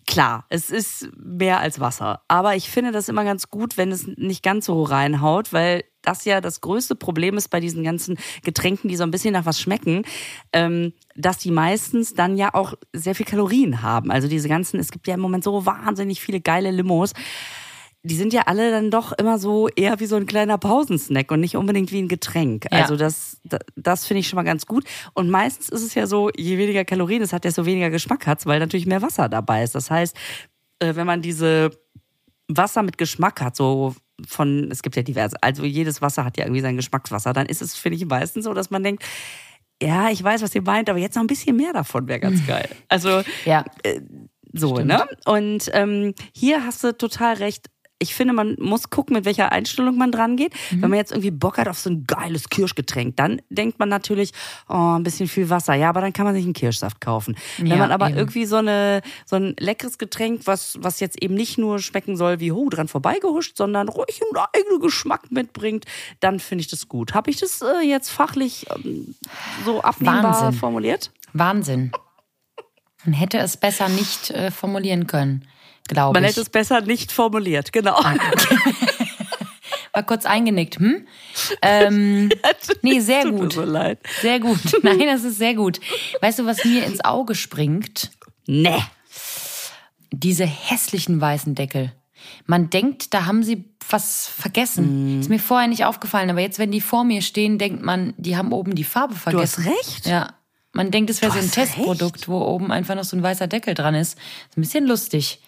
Klar, 0.06 0.44
es 0.48 0.70
ist 0.70 1.08
mehr 1.16 1.60
als 1.60 1.80
Wasser. 1.80 2.22
Aber 2.28 2.56
ich 2.56 2.70
finde 2.70 2.92
das 2.92 3.08
immer 3.08 3.24
ganz 3.24 3.50
gut, 3.50 3.76
wenn 3.76 3.92
es 3.92 4.06
nicht 4.06 4.42
ganz 4.42 4.66
so 4.66 4.82
reinhaut, 4.82 5.52
weil 5.52 5.84
das 6.02 6.24
ja 6.24 6.40
das 6.40 6.60
größte 6.60 6.94
Problem 6.94 7.36
ist 7.36 7.48
bei 7.48 7.60
diesen 7.60 7.84
ganzen 7.84 8.18
Getränken, 8.42 8.88
die 8.88 8.96
so 8.96 9.02
ein 9.02 9.10
bisschen 9.10 9.32
nach 9.32 9.44
was 9.46 9.60
schmecken, 9.60 10.02
ähm, 10.52 10.92
dass 11.14 11.38
die 11.38 11.50
meistens 11.50 12.14
dann 12.14 12.36
ja 12.36 12.54
auch 12.54 12.74
sehr 12.92 13.14
viel 13.14 13.26
Kalorien 13.26 13.82
haben. 13.82 14.10
Also 14.10 14.26
diese 14.26 14.48
ganzen, 14.48 14.80
es 14.80 14.90
gibt 14.90 15.06
ja 15.06 15.14
im 15.14 15.20
Moment 15.20 15.44
so 15.44 15.66
wahnsinnig 15.66 16.20
viele 16.20 16.40
geile 16.40 16.70
Limos 16.70 17.12
die 18.02 18.16
sind 18.16 18.32
ja 18.32 18.42
alle 18.46 18.70
dann 18.70 18.90
doch 18.90 19.12
immer 19.12 19.38
so 19.38 19.68
eher 19.68 20.00
wie 20.00 20.06
so 20.06 20.16
ein 20.16 20.24
kleiner 20.24 20.56
Pausensnack 20.56 21.30
und 21.30 21.40
nicht 21.40 21.56
unbedingt 21.56 21.92
wie 21.92 22.00
ein 22.00 22.08
Getränk. 22.08 22.64
Ja. 22.70 22.82
Also 22.82 22.96
das, 22.96 23.40
das, 23.44 23.60
das 23.76 24.06
finde 24.06 24.20
ich 24.20 24.28
schon 24.28 24.36
mal 24.36 24.42
ganz 24.42 24.64
gut. 24.66 24.84
Und 25.12 25.28
meistens 25.28 25.68
ist 25.68 25.82
es 25.82 25.94
ja 25.94 26.06
so, 26.06 26.30
je 26.34 26.56
weniger 26.56 26.84
Kalorien 26.84 27.22
es 27.22 27.32
hat, 27.32 27.44
desto 27.44 27.66
weniger 27.66 27.90
Geschmack 27.90 28.26
hat 28.26 28.44
weil 28.46 28.58
natürlich 28.58 28.86
mehr 28.86 29.02
Wasser 29.02 29.28
dabei 29.28 29.62
ist. 29.62 29.74
Das 29.74 29.90
heißt, 29.90 30.16
äh, 30.78 30.94
wenn 30.94 31.06
man 31.06 31.20
diese 31.20 31.70
Wasser 32.48 32.82
mit 32.82 32.96
Geschmack 32.96 33.42
hat, 33.42 33.54
so 33.54 33.94
von, 34.26 34.70
es 34.70 34.82
gibt 34.82 34.96
ja 34.96 35.02
diverse, 35.02 35.36
also 35.42 35.64
jedes 35.64 36.00
Wasser 36.00 36.24
hat 36.24 36.38
ja 36.38 36.44
irgendwie 36.44 36.62
sein 36.62 36.76
Geschmackswasser, 36.76 37.32
dann 37.32 37.46
ist 37.46 37.62
es, 37.62 37.76
finde 37.76 37.96
ich, 37.96 38.06
meistens 38.06 38.44
so, 38.44 38.54
dass 38.54 38.70
man 38.70 38.82
denkt, 38.82 39.04
ja, 39.82 40.10
ich 40.10 40.22
weiß, 40.22 40.42
was 40.42 40.54
ihr 40.54 40.62
meint, 40.62 40.90
aber 40.90 40.98
jetzt 40.98 41.14
noch 41.14 41.22
ein 41.22 41.26
bisschen 41.26 41.56
mehr 41.56 41.72
davon 41.72 42.08
wäre 42.08 42.20
ganz 42.20 42.46
geil. 42.46 42.68
Also, 42.88 43.22
ja. 43.44 43.64
Äh, 43.82 44.00
so, 44.52 44.74
Stimmt. 44.74 44.88
ne? 44.88 45.06
Und 45.26 45.70
ähm, 45.72 46.14
hier 46.34 46.64
hast 46.64 46.82
du 46.82 46.96
total 46.96 47.34
recht 47.36 47.70
ich 48.02 48.14
finde, 48.14 48.32
man 48.32 48.56
muss 48.58 48.88
gucken, 48.88 49.14
mit 49.14 49.26
welcher 49.26 49.52
Einstellung 49.52 49.96
man 49.98 50.10
dran 50.10 50.36
geht. 50.36 50.54
Mhm. 50.70 50.82
Wenn 50.82 50.90
man 50.90 50.98
jetzt 50.98 51.12
irgendwie 51.12 51.30
Bock 51.30 51.58
hat 51.58 51.68
auf 51.68 51.78
so 51.78 51.90
ein 51.90 52.06
geiles 52.06 52.48
Kirschgetränk, 52.48 53.16
dann 53.16 53.42
denkt 53.50 53.78
man 53.78 53.90
natürlich, 53.90 54.32
oh, 54.68 54.96
ein 54.96 55.02
bisschen 55.02 55.28
viel 55.28 55.50
Wasser. 55.50 55.74
Ja, 55.74 55.90
aber 55.90 56.00
dann 56.00 56.14
kann 56.14 56.24
man 56.24 56.34
sich 56.34 56.44
einen 56.44 56.54
Kirschsaft 56.54 57.00
kaufen. 57.00 57.36
Wenn 57.58 57.66
ja, 57.66 57.76
man 57.76 57.92
aber 57.92 58.08
eben. 58.08 58.16
irgendwie 58.16 58.46
so 58.46 58.56
eine 58.56 59.02
so 59.26 59.36
ein 59.36 59.54
leckeres 59.58 59.98
Getränk, 59.98 60.46
was 60.46 60.78
was 60.80 61.00
jetzt 61.00 61.22
eben 61.22 61.34
nicht 61.34 61.58
nur 61.58 61.78
schmecken 61.78 62.16
soll 62.16 62.40
wie 62.40 62.52
ho 62.52 62.70
dran 62.70 62.88
vorbeigehuscht, 62.88 63.58
sondern 63.58 63.88
ruhig 63.88 64.20
einen 64.22 64.46
eigenen 64.54 64.80
Geschmack 64.80 65.30
mitbringt, 65.30 65.84
dann 66.20 66.40
finde 66.40 66.62
ich 66.62 66.68
das 66.68 66.88
gut. 66.88 67.12
Habe 67.12 67.30
ich 67.30 67.36
das 67.36 67.60
äh, 67.60 67.86
jetzt 67.86 68.08
fachlich 68.08 68.66
ähm, 68.74 69.14
so 69.66 69.82
abnehmbar 69.82 70.24
Wahnsinn. 70.24 70.58
formuliert? 70.58 71.12
Wahnsinn. 71.34 71.92
Man 73.04 73.12
hätte 73.14 73.38
es 73.38 73.58
besser 73.58 73.90
nicht 73.90 74.30
äh, 74.30 74.50
formulieren 74.50 75.06
können 75.06 75.46
glaube 75.90 76.18
ich. 76.18 76.22
Man 76.22 76.24
hätte 76.24 76.40
es 76.40 76.48
besser 76.48 76.80
nicht 76.80 77.12
formuliert, 77.12 77.72
genau. 77.72 77.94
Ah, 77.96 78.14
War 79.92 80.04
kurz 80.04 80.24
eingenickt, 80.24 80.78
hm? 80.78 81.06
Ähm, 81.62 82.30
nee, 82.82 83.00
sehr 83.00 83.22
Tut 83.22 83.32
gut. 83.32 83.42
Mir 83.42 83.50
so 83.50 83.62
leid. 83.64 83.98
Sehr 84.20 84.38
gut. 84.38 84.60
Nein, 84.82 85.00
das 85.06 85.24
ist 85.24 85.38
sehr 85.38 85.54
gut. 85.54 85.80
Weißt 86.20 86.38
du, 86.38 86.46
was 86.46 86.64
mir 86.64 86.84
ins 86.84 87.04
Auge 87.04 87.34
springt? 87.34 88.10
Nee. 88.46 88.82
Diese 90.12 90.46
hässlichen 90.46 91.20
weißen 91.20 91.54
Deckel. 91.54 91.92
Man 92.46 92.70
denkt, 92.70 93.14
da 93.14 93.26
haben 93.26 93.42
sie 93.42 93.64
was 93.88 94.28
vergessen. 94.28 95.18
Mm. 95.18 95.20
Ist 95.20 95.30
mir 95.30 95.38
vorher 95.38 95.68
nicht 95.68 95.84
aufgefallen, 95.84 96.30
aber 96.30 96.40
jetzt, 96.40 96.58
wenn 96.58 96.70
die 96.70 96.80
vor 96.80 97.02
mir 97.02 97.22
stehen, 97.22 97.58
denkt 97.58 97.82
man, 97.82 98.14
die 98.16 98.36
haben 98.36 98.52
oben 98.52 98.74
die 98.74 98.84
Farbe 98.84 99.14
vergessen. 99.14 99.64
Du 99.64 99.70
hast 99.70 99.78
recht. 99.78 100.06
Ja. 100.06 100.34
Man 100.72 100.92
denkt, 100.92 101.10
es 101.10 101.20
wäre 101.20 101.32
so 101.32 101.38
ein 101.38 101.50
Testprodukt, 101.50 102.18
recht. 102.18 102.28
wo 102.28 102.40
oben 102.40 102.70
einfach 102.70 102.94
noch 102.94 103.04
so 103.04 103.16
ein 103.16 103.22
weißer 103.22 103.48
Deckel 103.48 103.74
dran 103.74 103.96
ist. 103.96 104.16
Ist 104.50 104.58
ein 104.58 104.60
bisschen 104.60 104.86
lustig. 104.86 105.40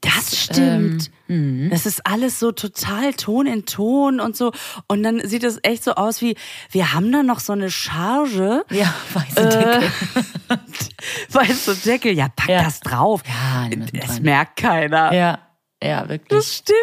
Das 0.00 0.36
stimmt. 0.36 1.10
Ähm, 1.28 1.68
das 1.70 1.86
ist 1.86 2.06
alles 2.06 2.38
so 2.38 2.52
total 2.52 3.12
Ton 3.14 3.46
in 3.46 3.66
Ton 3.66 4.20
und 4.20 4.36
so. 4.36 4.52
Und 4.86 5.02
dann 5.02 5.26
sieht 5.26 5.42
es 5.44 5.58
echt 5.62 5.84
so 5.84 5.94
aus 5.94 6.22
wie, 6.22 6.36
wir 6.70 6.92
haben 6.92 7.10
da 7.10 7.22
noch 7.22 7.40
so 7.40 7.52
eine 7.52 7.70
Charge. 7.70 8.64
Ja, 8.70 8.94
weiße 9.12 9.48
Deckel. 9.48 9.82
Äh, 10.48 10.56
weiße 11.34 11.76
Deckel, 11.76 12.12
ja, 12.12 12.28
pack 12.34 12.48
ja. 12.48 12.62
das 12.62 12.80
drauf. 12.80 13.22
Ja, 13.26 13.68
das 13.92 14.20
merkt 14.20 14.56
keiner. 14.56 15.12
Ja, 15.12 15.38
ja, 15.82 16.08
wirklich. 16.08 16.38
Das 16.38 16.54
stimmt. 16.54 16.78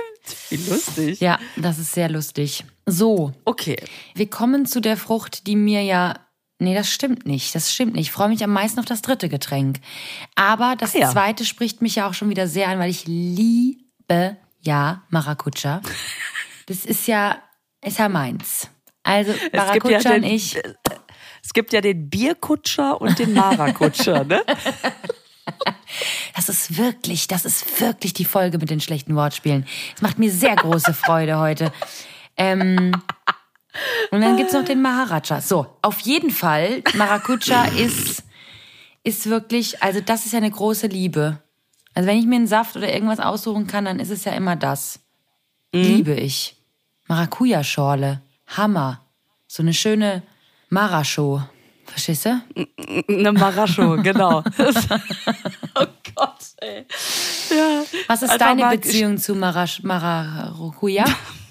Wie 0.50 0.70
lustig. 0.70 1.20
Ja, 1.22 1.40
das 1.56 1.80
ist 1.80 1.94
sehr 1.94 2.10
lustig. 2.10 2.66
So, 2.86 3.32
Okay. 3.46 3.78
wir 4.14 4.30
kommen 4.30 4.66
zu 4.66 4.80
der 4.80 4.98
Frucht, 4.98 5.48
die 5.48 5.56
mir 5.56 5.82
ja. 5.84 6.16
Nee, 6.58 6.74
das 6.74 6.90
stimmt 6.90 7.26
nicht. 7.26 7.54
Das 7.54 7.74
stimmt 7.74 7.96
nicht. 7.96 8.08
Ich 8.08 8.12
freue 8.12 8.30
mich 8.30 8.44
am 8.44 8.52
meisten 8.54 8.80
auf 8.80 8.86
das 8.86 9.02
dritte 9.02 9.28
Getränk. 9.28 9.80
Aber 10.36 10.76
das 10.78 10.94
ja. 10.94 11.10
zweite 11.10 11.46
spricht 11.46 11.82
mich 11.82 11.96
ja 11.96 12.08
auch 12.08 12.14
schon 12.14 12.30
wieder 12.30 12.48
sehr 12.48 12.70
an, 12.70 12.80
weil 12.80 12.90
ich 12.90 13.06
liebe 13.06 14.38
ja 14.62 15.04
Maracuja. 15.10 15.82
Das 16.68 16.86
ist 16.86 17.08
ja, 17.08 17.38
ist 17.84 18.00
ja 18.00 18.10
meins. 18.10 18.70
Also 19.04 19.32
Es 19.32 19.40
gibt, 19.40 19.56
Maracuja 19.56 20.00
ja 20.00 20.14
und 20.16 20.24
ich. 20.24 20.58
es 21.44 21.54
gibt 21.54 21.74
ja 21.74 21.82
den 21.82 22.10
Bierkutscher 22.10 23.00
und 23.00 23.20
den 23.20 23.34
Marakutscher, 23.34 24.24
ne? 24.24 24.42
Das 26.36 26.50
ist 26.50 26.78
wirklich, 26.78 27.28
das 27.28 27.46
ist 27.46 27.80
wirklich 27.80 28.14
die 28.14 28.26
Folge 28.26 28.58
mit 28.58 28.70
den 28.70 28.82
schlechten 28.82 29.16
Wortspielen. 29.16 29.68
Es 29.96 30.02
macht 30.02 30.18
mir 30.18 30.32
sehr 30.32 30.56
große 30.56 30.94
Freude 30.94 31.38
heute. 31.38 31.72
Ähm, 32.36 32.92
und 34.12 34.22
dann 34.22 34.38
gibt's 34.38 34.54
noch 34.54 34.64
den 34.66 34.82
Maharaja. 34.82 35.42
So, 35.42 35.68
auf 35.82 36.00
jeden 36.02 36.32
Fall, 36.32 36.82
Maracuja 36.96 37.66
ist, 37.78 38.24
ist 39.04 39.30
wirklich, 39.30 39.82
also 39.84 40.00
das 40.02 40.26
ist 40.26 40.32
ja 40.34 40.38
eine 40.38 40.52
große 40.52 40.88
Liebe. 40.88 41.42
Also 41.94 42.08
wenn 42.10 42.18
ich 42.18 42.26
mir 42.26 42.36
einen 42.36 42.48
Saft 42.48 42.76
oder 42.76 42.92
irgendwas 42.94 43.20
aussuchen 43.20 43.68
kann, 43.68 43.86
dann 43.86 44.00
ist 44.00 44.10
es 44.12 44.26
ja 44.26 44.34
immer 44.34 44.56
das. 44.56 45.00
Liebe 45.72 46.14
ich. 46.14 46.56
Maracuja-Schorle. 47.08 48.22
Hammer. 48.48 49.02
So 49.48 49.64
eine 49.64 49.74
schöne 49.74 50.24
Marascho. 50.70 51.42
Verstehst 51.86 52.26
du? 52.26 52.42
Eine 53.08 53.32
Marascho, 53.32 53.98
genau. 54.02 54.44
oh 55.76 55.86
Gott, 56.16 56.38
ey. 56.58 56.86
Ja. 57.52 57.84
Was 58.08 58.22
ist 58.24 58.32
Einfach 58.32 58.48
deine 58.48 58.62
mal- 58.64 58.78
Beziehung 58.78 59.18
zu 59.18 59.36
Marasch, 59.36 59.82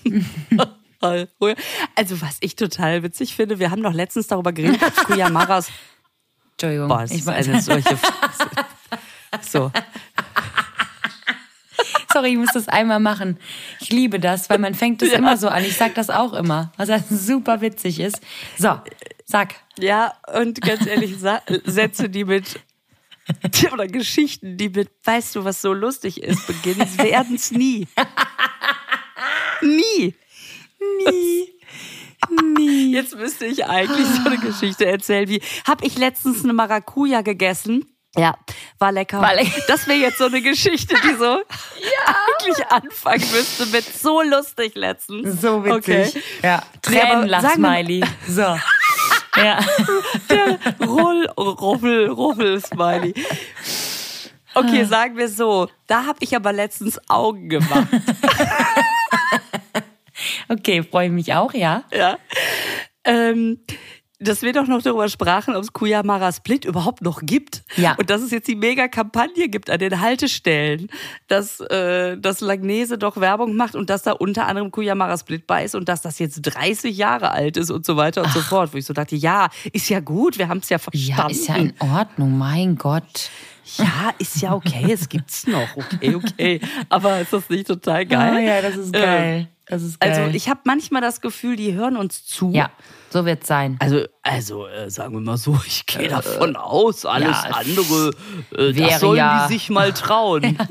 Maracuja? 1.05 1.55
Also, 1.95 2.21
was 2.21 2.38
ich 2.40 2.57
total 2.57 3.03
witzig 3.03 3.35
finde, 3.35 3.59
wir 3.59 3.71
haben 3.71 3.83
doch 3.83 3.93
letztens 3.93 4.27
darüber 4.27 4.53
geredet, 4.53 4.83
dass 4.83 4.97
Kuyamaras. 5.05 5.71
Entschuldigung. 6.53 6.88
Boah, 6.88 7.03
es 7.03 7.11
ich 7.11 7.27
weiß. 7.27 7.49
eine 7.49 7.62
solche. 7.62 7.99
So. 9.43 9.71
Sorry, 12.12 12.29
ich 12.31 12.37
muss 12.37 12.53
das 12.55 12.69
einmal 12.69 13.01
machen. 13.01 13.38
Ich 13.81 13.90
liebe 13.90 14.21
das, 14.21 14.49
weil 14.49 14.59
man 14.59 14.75
fängt 14.75 15.03
das 15.03 15.09
immer 15.09 15.37
so 15.37 15.49
an. 15.49 15.64
Ich 15.64 15.77
sag 15.77 15.97
das 15.97 16.11
auch 16.11 16.33
immer, 16.33 16.73
was 16.77 16.88
halt 16.88 17.05
super 17.11 17.61
witzig 17.61 17.99
ist. 17.99 18.21
So, 18.57 18.79
sag. 19.25 19.55
Ja, 19.79 20.14
und 20.33 20.61
ganz 20.61 20.87
ehrlich, 20.87 21.17
Sätze, 21.64 22.09
die 22.09 22.25
mit. 22.25 22.61
Oder 23.73 23.88
Geschichten, 23.88 24.57
die 24.57 24.69
mit, 24.69 24.90
weißt 25.03 25.35
du, 25.35 25.45
was 25.45 25.61
so 25.61 25.73
lustig 25.73 26.23
ist, 26.23 26.47
beginnen, 26.47 26.87
werden 26.99 27.35
es 27.35 27.51
nie. 27.51 27.88
Nie. 29.62 30.14
Nie. 30.99 31.55
Nie. 32.57 32.92
Jetzt 32.92 33.14
müsste 33.16 33.47
ich 33.47 33.66
eigentlich 33.66 34.07
so 34.07 34.25
eine 34.25 34.38
Geschichte 34.38 34.87
erzählen, 34.87 35.29
wie, 35.29 35.42
hab 35.66 35.83
ich 35.85 35.99
letztens 35.99 36.42
eine 36.42 36.53
Maracuja 36.55 37.20
gegessen? 37.20 37.85
Ja, 38.16 38.37
war 38.79 38.92
lecker. 38.92 39.20
War 39.20 39.35
lecker. 39.35 39.61
Das 39.66 39.88
wäre 39.88 39.99
jetzt 39.99 40.18
so 40.18 40.27
eine 40.27 40.40
Geschichte, 40.40 40.94
die 41.03 41.14
so 41.16 41.25
eigentlich 42.07 42.66
anfangen 42.70 43.25
müsste 43.33 43.66
mit 43.66 43.85
so 43.85 44.23
lustig 44.23 44.75
letztens. 44.77 45.40
So 45.40 45.64
witzig. 45.64 46.09
Okay. 46.09 46.23
Ja, 46.42 46.62
Nee, 46.88 47.01
aber 47.01 47.11
Tränenlach-Smiley. 47.27 48.05
So. 48.29 48.57
Ja. 49.37 49.59
Roll, 50.87 51.27
Ruffel, 51.37 52.09
Ruffel, 52.09 52.61
Smiley. 52.64 53.12
Okay, 54.55 54.85
sagen 54.85 55.16
wir 55.16 55.29
so. 55.29 55.68
Da 55.88 56.07
habe 56.07 56.18
ich 56.20 56.37
aber 56.37 56.53
letztens 56.53 57.01
Augen 57.09 57.49
gemacht. 57.49 57.88
Okay, 60.48 60.83
freue 60.83 61.07
ich 61.07 61.12
mich 61.12 61.33
auch, 61.35 61.54
ja. 61.54 61.85
Ja. 61.92 62.18
Ähm, 63.04 63.59
dass 64.20 64.42
wir 64.42 64.52
doch 64.52 64.66
noch 64.66 64.83
darüber 64.83 65.09
sprachen, 65.09 65.54
ob 65.54 65.62
es 65.62 65.72
Kuyamara 65.72 66.33
Split 66.33 66.64
überhaupt 66.64 67.02
noch 67.02 67.20
gibt. 67.22 67.62
Ja. 67.76 67.94
Und 67.98 68.11
dass 68.11 68.22
es 68.22 68.30
jetzt 68.30 68.48
die 68.48 68.54
Mega-Kampagne 68.54 69.48
gibt 69.48 69.70
an 69.70 69.78
den 69.78 70.00
Haltestellen, 70.00 70.88
dass, 71.28 71.61
äh, 71.61 72.16
dass 72.16 72.40
Langnese 72.40 72.96
doch 72.96 73.16
Werbung 73.16 73.57
macht 73.57 73.74
und 73.74 73.90
dass 73.90 74.02
da 74.02 74.12
unter 74.12 74.46
anderem 74.46 74.70
Kuyamara 74.70 75.18
Split 75.18 75.46
bei 75.46 75.64
ist 75.64 75.74
und 75.74 75.88
dass 75.88 76.02
das 76.02 76.18
jetzt 76.18 76.40
30 76.42 76.96
Jahre 76.96 77.33
alt 77.33 77.57
ist 77.57 77.70
und 77.70 77.85
so 77.85 77.96
weiter 77.96 78.22
und 78.22 78.33
so 78.33 78.40
fort. 78.40 78.72
Wo 78.72 78.78
ich 78.78 78.87
so 78.87 78.94
dachte, 78.94 79.16
ja, 79.16 79.48
ist 79.72 79.88
ja 79.88 80.00
gut, 80.00 80.38
wir 80.38 80.48
haben 80.48 80.59
es 80.59 80.68
ja 80.68 80.78
verstanden. 80.78 81.20
Ja, 81.20 81.28
ist 81.28 81.48
ja 81.48 81.57
in 81.57 81.74
Ordnung, 81.80 82.38
mein 82.38 82.76
Gott. 82.76 83.30
Ja, 83.78 84.12
ist 84.18 84.40
ja 84.42 84.52
okay, 84.54 84.92
es 84.92 85.09
gibt's 85.09 85.46
noch. 85.46 85.76
Okay, 85.76 86.14
okay. 86.14 86.61
Aber 86.88 87.20
ist 87.20 87.33
das 87.33 87.48
nicht 87.48 87.66
total 87.66 88.07
geil? 88.07 88.35
Ah, 88.35 88.38
ja, 88.38 88.62
das 88.62 88.76
ist 88.76 88.92
geil. 88.92 89.02
Das 89.02 89.02
ist 89.02 89.02
geil. 89.02 89.48
Also 89.70 89.96
ich 90.33 90.48
habe 90.48 90.61
manchmal 90.64 91.00
das 91.00 91.20
Gefühl, 91.20 91.57
die 91.57 91.74
hören 91.74 91.96
uns 91.96 92.24
zu. 92.27 92.50
ja, 92.53 92.70
so 93.11 93.24
wird's 93.24 93.46
sein. 93.46 93.77
Also, 93.81 94.05
also 94.22 94.66
äh, 94.66 94.90
sagen 94.90 95.14
wir 95.14 95.20
mal 95.20 95.38
so, 95.38 95.59
ich 95.66 95.87
gehe 95.87 96.09
davon 96.09 96.57
aus, 96.57 97.07
alles 97.07 97.37
ja, 97.44 97.50
andere, 97.55 98.11
äh, 98.53 98.74
wäre 98.77 98.90
das 98.90 99.00
sollen 99.00 99.16
ja- 99.16 99.46
die 99.46 99.53
sich 99.55 99.70
mal 99.70 99.92
trauen. 99.94 100.59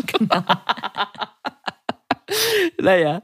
naja, 2.82 3.21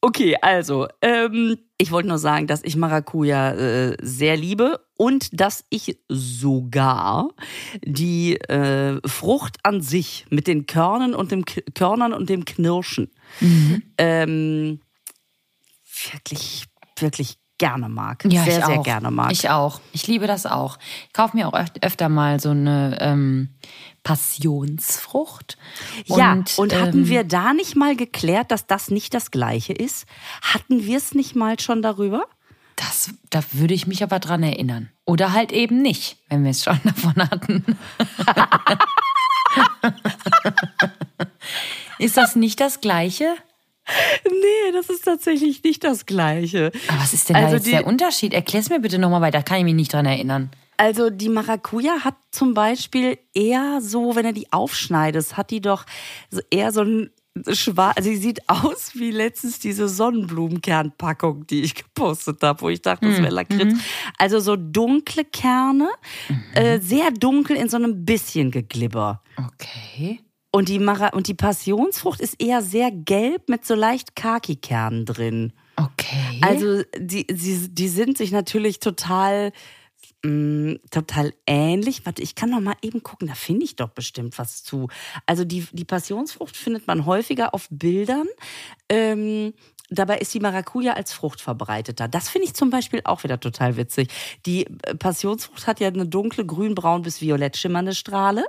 okay, 0.00 0.36
also, 0.40 0.88
ähm, 1.02 1.56
ich 1.78 1.90
wollte 1.90 2.08
nur 2.08 2.18
sagen, 2.18 2.46
dass 2.46 2.62
ich 2.64 2.76
Maracuja 2.76 3.52
äh, 3.52 3.96
sehr 4.00 4.36
liebe 4.36 4.80
und 4.96 5.38
dass 5.38 5.64
ich 5.68 5.98
sogar 6.08 7.28
die 7.84 8.36
äh, 8.40 8.98
Frucht 9.06 9.58
an 9.62 9.82
sich 9.82 10.24
mit 10.30 10.46
den 10.46 10.66
Körnern 10.66 11.14
und 11.14 11.32
dem 11.32 11.44
K 11.44 11.60
Körnern 11.74 12.12
und 12.12 12.28
dem 12.30 12.44
Knirschen 12.44 13.10
Mhm. 13.40 13.82
ähm, 13.98 14.80
wirklich, 16.12 16.64
wirklich 16.98 17.38
gerne 17.58 17.88
mag. 17.88 18.24
Ja, 18.24 18.44
sehr, 18.44 18.58
ich 18.58 18.64
sehr 18.66 18.80
auch. 18.80 18.84
gerne 18.84 19.10
mag. 19.10 19.32
Ich 19.32 19.48
auch. 19.48 19.80
Ich 19.92 20.06
liebe 20.06 20.26
das 20.26 20.46
auch. 20.46 20.78
Ich 21.06 21.12
kaufe 21.12 21.36
mir 21.36 21.48
auch 21.48 21.54
öf 21.54 21.70
öfter 21.80 22.08
mal 22.08 22.38
so 22.40 22.50
eine 22.50 22.98
ähm, 23.00 23.50
Passionsfrucht. 24.02 25.56
ja, 26.04 26.44
und 26.56 26.74
hatten 26.74 26.98
ähm, 26.98 27.08
wir 27.08 27.24
da 27.24 27.54
nicht 27.54 27.76
mal 27.76 27.96
geklärt, 27.96 28.50
dass 28.50 28.66
das 28.66 28.90
nicht 28.90 29.14
das 29.14 29.30
Gleiche 29.30 29.72
ist? 29.72 30.06
Hatten 30.42 30.84
wir 30.84 30.98
es 30.98 31.14
nicht 31.14 31.34
mal 31.34 31.58
schon 31.58 31.82
darüber? 31.82 32.24
Das, 32.76 33.10
da 33.30 33.40
würde 33.52 33.74
ich 33.74 33.86
mich 33.86 34.02
aber 34.02 34.18
dran 34.18 34.42
erinnern. 34.42 34.90
Oder 35.06 35.32
halt 35.32 35.50
eben 35.50 35.80
nicht, 35.80 36.18
wenn 36.28 36.44
wir 36.44 36.50
es 36.50 36.62
schon 36.62 36.78
davon 36.84 37.16
hatten. 37.16 37.64
ist 41.98 42.18
das 42.18 42.36
nicht 42.36 42.60
das 42.60 42.82
Gleiche? 42.82 43.34
Nee, 44.24 44.72
das 44.72 44.88
ist 44.90 45.04
tatsächlich 45.04 45.62
nicht 45.62 45.84
das 45.84 46.06
Gleiche. 46.06 46.70
Aber 46.88 47.00
was 47.00 47.12
ist 47.12 47.28
denn 47.28 47.36
Also 47.36 47.56
da 47.56 47.62
die- 47.62 47.70
der 47.70 47.86
Unterschied? 47.86 48.32
Erklär's 48.34 48.68
mir 48.70 48.80
bitte 48.80 48.98
nochmal 48.98 49.20
weiter. 49.20 49.42
Kann 49.42 49.58
ich 49.58 49.64
mich 49.64 49.74
nicht 49.74 49.92
dran 49.92 50.06
erinnern. 50.06 50.50
Also 50.78 51.08
die 51.10 51.28
Maracuja 51.30 52.00
hat 52.04 52.16
zum 52.30 52.52
Beispiel 52.52 53.18
eher 53.34 53.80
so, 53.80 54.14
wenn 54.14 54.24
du 54.26 54.32
die 54.34 54.52
aufschneidest, 54.52 55.36
hat 55.38 55.50
die 55.50 55.60
doch 55.62 55.86
eher 56.50 56.70
so 56.72 56.82
ein 56.82 57.10
schwarz, 57.52 57.96
also 57.98 58.08
sie 58.10 58.16
sieht 58.16 58.48
aus 58.48 58.90
wie 58.94 59.10
letztens 59.10 59.58
diese 59.58 59.88
Sonnenblumenkernpackung, 59.88 61.46
die 61.46 61.62
ich 61.62 61.74
gepostet 61.74 62.42
habe, 62.42 62.60
wo 62.62 62.68
ich 62.68 62.82
dachte, 62.82 63.06
das 63.08 63.18
wäre 63.20 63.32
Lakritz. 63.32 63.74
Also 64.18 64.40
so 64.40 64.56
dunkle 64.56 65.24
Kerne, 65.24 65.88
äh, 66.54 66.78
sehr 66.80 67.10
dunkel 67.10 67.56
in 67.56 67.68
so 67.68 67.76
einem 67.76 68.04
bisschen 68.04 68.50
Geglibber. 68.50 69.22
Okay. 69.36 70.20
Und 70.56 70.70
die, 70.70 70.78
Mara 70.78 71.08
und 71.08 71.28
die 71.28 71.34
Passionsfrucht 71.34 72.18
ist 72.18 72.40
eher 72.40 72.62
sehr 72.62 72.90
gelb 72.90 73.50
mit 73.50 73.66
so 73.66 73.74
leicht 73.74 74.16
Khaki-Kernen 74.16 75.04
drin. 75.04 75.52
Okay. 75.76 76.40
Also 76.40 76.82
die, 76.96 77.26
die, 77.26 77.68
die 77.68 77.88
sind 77.88 78.16
sich 78.16 78.32
natürlich 78.32 78.80
total, 78.80 79.52
mh, 80.24 80.76
total 80.90 81.34
ähnlich. 81.46 82.06
Warte, 82.06 82.22
ich 82.22 82.36
kann 82.36 82.48
noch 82.48 82.62
mal 82.62 82.76
eben 82.80 83.02
gucken, 83.02 83.28
da 83.28 83.34
finde 83.34 83.66
ich 83.66 83.76
doch 83.76 83.90
bestimmt 83.90 84.38
was 84.38 84.62
zu. 84.64 84.88
Also 85.26 85.44
die, 85.44 85.66
die 85.72 85.84
Passionsfrucht 85.84 86.56
findet 86.56 86.86
man 86.86 87.04
häufiger 87.04 87.52
auf 87.52 87.68
Bildern. 87.70 88.26
Ähm, 88.88 89.52
Dabei 89.90 90.18
ist 90.18 90.34
die 90.34 90.40
Maracuja 90.40 90.94
als 90.94 91.12
Frucht 91.12 91.40
verbreiteter. 91.40 92.08
Das 92.08 92.28
finde 92.28 92.46
ich 92.46 92.54
zum 92.54 92.70
Beispiel 92.70 93.02
auch 93.04 93.22
wieder 93.22 93.38
total 93.38 93.76
witzig. 93.76 94.08
Die 94.44 94.66
äh, 94.66 94.94
Passionsfrucht 94.94 95.66
hat 95.66 95.80
ja 95.80 95.88
eine 95.88 96.06
dunkle, 96.06 96.44
grünbraun 96.44 97.02
bis 97.02 97.20
violett 97.20 97.56
schimmernde 97.56 97.94
Strahle 97.94 98.44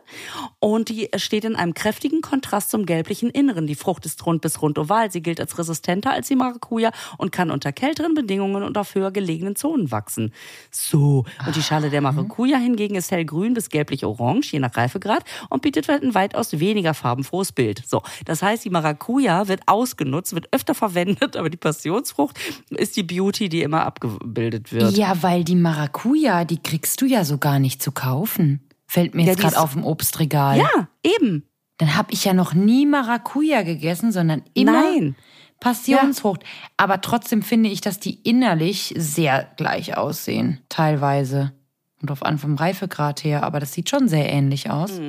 und 0.59 0.89
die 0.89 1.09
steht 1.15 1.45
in 1.45 1.55
einem 1.55 1.73
kräftigen 1.73 2.21
Kontrast 2.21 2.71
zum 2.71 2.85
gelblichen 2.85 3.29
Inneren. 3.29 3.67
Die 3.67 3.75
Frucht 3.75 4.05
ist 4.05 4.25
rund 4.25 4.41
bis 4.41 4.61
rund 4.61 4.79
oval. 4.79 5.11
Sie 5.11 5.21
gilt 5.21 5.39
als 5.39 5.57
resistenter 5.57 6.11
als 6.11 6.27
die 6.27 6.35
Maracuja 6.35 6.91
und 7.17 7.31
kann 7.31 7.51
unter 7.51 7.71
kälteren 7.71 8.15
Bedingungen 8.15 8.63
und 8.63 8.77
auf 8.77 8.95
höher 8.95 9.11
gelegenen 9.11 9.55
Zonen 9.55 9.91
wachsen. 9.91 10.33
So. 10.71 11.25
Und 11.45 11.55
die 11.55 11.61
Schale 11.61 11.89
der 11.89 12.01
Maracuja 12.01 12.57
hingegen 12.57 12.95
ist 12.95 13.11
hellgrün 13.11 13.53
bis 13.53 13.69
gelblich-orange, 13.69 14.53
je 14.53 14.59
nach 14.59 14.75
Reifegrad 14.75 15.23
und 15.49 15.61
bietet 15.61 15.87
ein 15.89 16.15
weitaus 16.15 16.59
weniger 16.59 16.93
farbenfrohes 16.93 17.51
Bild. 17.51 17.83
So. 17.85 18.01
Das 18.25 18.41
heißt, 18.41 18.65
die 18.65 18.69
Maracuja 18.69 19.47
wird 19.47 19.61
ausgenutzt, 19.67 20.33
wird 20.33 20.47
öfter 20.51 20.73
verwendet, 20.73 21.26
aber 21.35 21.49
die 21.49 21.57
Passionsfrucht 21.57 22.37
ist 22.69 22.95
die 22.95 23.03
Beauty, 23.03 23.49
die 23.49 23.61
immer 23.63 23.85
abgebildet 23.85 24.71
wird. 24.71 24.95
ja, 24.95 25.21
weil 25.23 25.43
die 25.43 25.55
Maracuja, 25.55 26.45
die 26.45 26.61
kriegst 26.61 27.01
du 27.01 27.05
ja 27.05 27.25
so 27.25 27.37
gar 27.37 27.59
nicht 27.59 27.81
zu 27.81 27.91
kaufen. 27.91 28.61
Fällt 28.85 29.15
mir 29.15 29.23
Ja, 29.23 29.29
jetzt 29.31 29.41
gerade 29.41 29.59
auf 29.59 29.73
dem 29.73 29.83
Obstregal. 29.83 30.57
Ja, 30.59 30.87
eben. 31.03 31.43
Dann 31.77 31.95
habe 31.95 32.13
ich 32.13 32.23
ja 32.25 32.33
noch 32.33 32.53
nie 32.53 32.85
Maracuja 32.85 33.63
gegessen, 33.63 34.11
sondern 34.11 34.43
immer 34.53 34.71
Nein. 34.71 35.15
Passionsfrucht. 35.59 36.43
Aber 36.77 37.01
trotzdem 37.01 37.41
finde 37.41 37.69
ich, 37.69 37.81
dass 37.81 37.99
die 37.99 38.13
innerlich 38.23 38.93
sehr 38.97 39.51
gleich 39.57 39.97
aussehen. 39.97 40.61
Teilweise. 40.69 41.53
Und 42.01 42.11
auf 42.11 42.23
an 42.23 42.37
vom 42.37 42.55
Reifegrad 42.55 43.23
her. 43.23 43.43
Aber 43.43 43.59
das 43.59 43.73
sieht 43.73 43.89
schon 43.89 44.07
sehr 44.07 44.31
ähnlich 44.31 44.69
aus. 44.69 44.99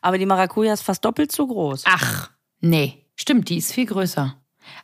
Aber 0.00 0.18
die 0.18 0.26
Maracuja 0.26 0.72
ist 0.72 0.82
fast 0.82 1.04
doppelt 1.04 1.30
so 1.32 1.46
groß. 1.46 1.84
Ach, 1.86 2.30
nee. 2.60 2.98
Stimmt, 3.14 3.48
die 3.48 3.58
ist 3.58 3.72
viel 3.72 3.86
größer. 3.86 4.36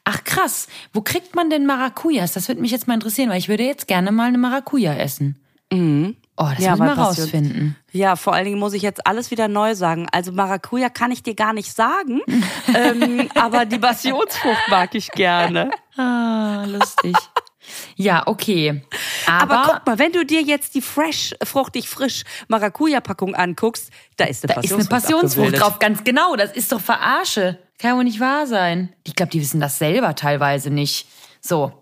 Ach 0.04 0.24
krass, 0.24 0.68
wo 0.92 1.00
kriegt 1.02 1.34
man 1.34 1.50
denn 1.50 1.66
Maracujas? 1.66 2.32
Das 2.32 2.48
würde 2.48 2.60
mich 2.60 2.70
jetzt 2.70 2.88
mal 2.88 2.94
interessieren, 2.94 3.30
weil 3.30 3.38
ich 3.38 3.48
würde 3.48 3.64
jetzt 3.64 3.86
gerne 3.86 4.12
mal 4.12 4.28
eine 4.28 4.38
Maracuja 4.38 4.94
essen. 4.94 5.36
Oh, 6.36 6.48
das 6.54 6.64
Ja, 6.64 6.70
muss 6.70 6.78
ich 6.78 6.84
mal 6.86 6.92
rausfinden. 6.92 7.76
Ja, 7.92 8.14
vor 8.14 8.32
allen 8.32 8.44
Dingen 8.44 8.58
muss 8.60 8.72
ich 8.72 8.82
jetzt 8.82 9.06
alles 9.06 9.30
wieder 9.30 9.48
neu 9.48 9.74
sagen. 9.74 10.06
Also 10.12 10.30
Maracuja 10.32 10.88
kann 10.88 11.10
ich 11.10 11.22
dir 11.22 11.34
gar 11.34 11.52
nicht 11.52 11.74
sagen, 11.74 12.20
ähm, 12.74 13.28
aber 13.34 13.66
die 13.66 13.78
Passionsfrucht 13.78 14.68
mag 14.70 14.94
ich 14.94 15.10
gerne. 15.10 15.70
Ah, 15.96 16.64
lustig. 16.66 17.16
Ja, 17.96 18.26
okay. 18.26 18.82
Aber, 19.26 19.58
Aber, 19.58 19.72
guck 19.72 19.86
mal, 19.86 19.98
wenn 19.98 20.12
du 20.12 20.24
dir 20.24 20.42
jetzt 20.42 20.74
die 20.74 20.80
fresh, 20.80 21.34
fruchtig 21.42 21.88
frisch 21.88 22.24
Maracuja-Packung 22.48 23.34
anguckst, 23.34 23.90
da 24.16 24.24
ist 24.24 24.44
eine 24.44 24.54
da 24.54 24.60
ist 24.60 24.72
eine 24.72 24.84
Passionsfrucht, 24.84 25.52
Passionsfrucht 25.52 25.60
drauf, 25.60 25.78
ganz 25.78 26.04
genau. 26.04 26.36
Das 26.36 26.52
ist 26.52 26.72
doch 26.72 26.80
Verarsche. 26.80 27.58
Kann 27.78 27.96
wohl 27.96 28.04
nicht 28.04 28.20
wahr 28.20 28.46
sein. 28.46 28.92
Ich 29.04 29.14
glaube, 29.14 29.30
die 29.30 29.40
wissen 29.40 29.60
das 29.60 29.78
selber 29.78 30.14
teilweise 30.14 30.70
nicht. 30.70 31.06
So, 31.40 31.72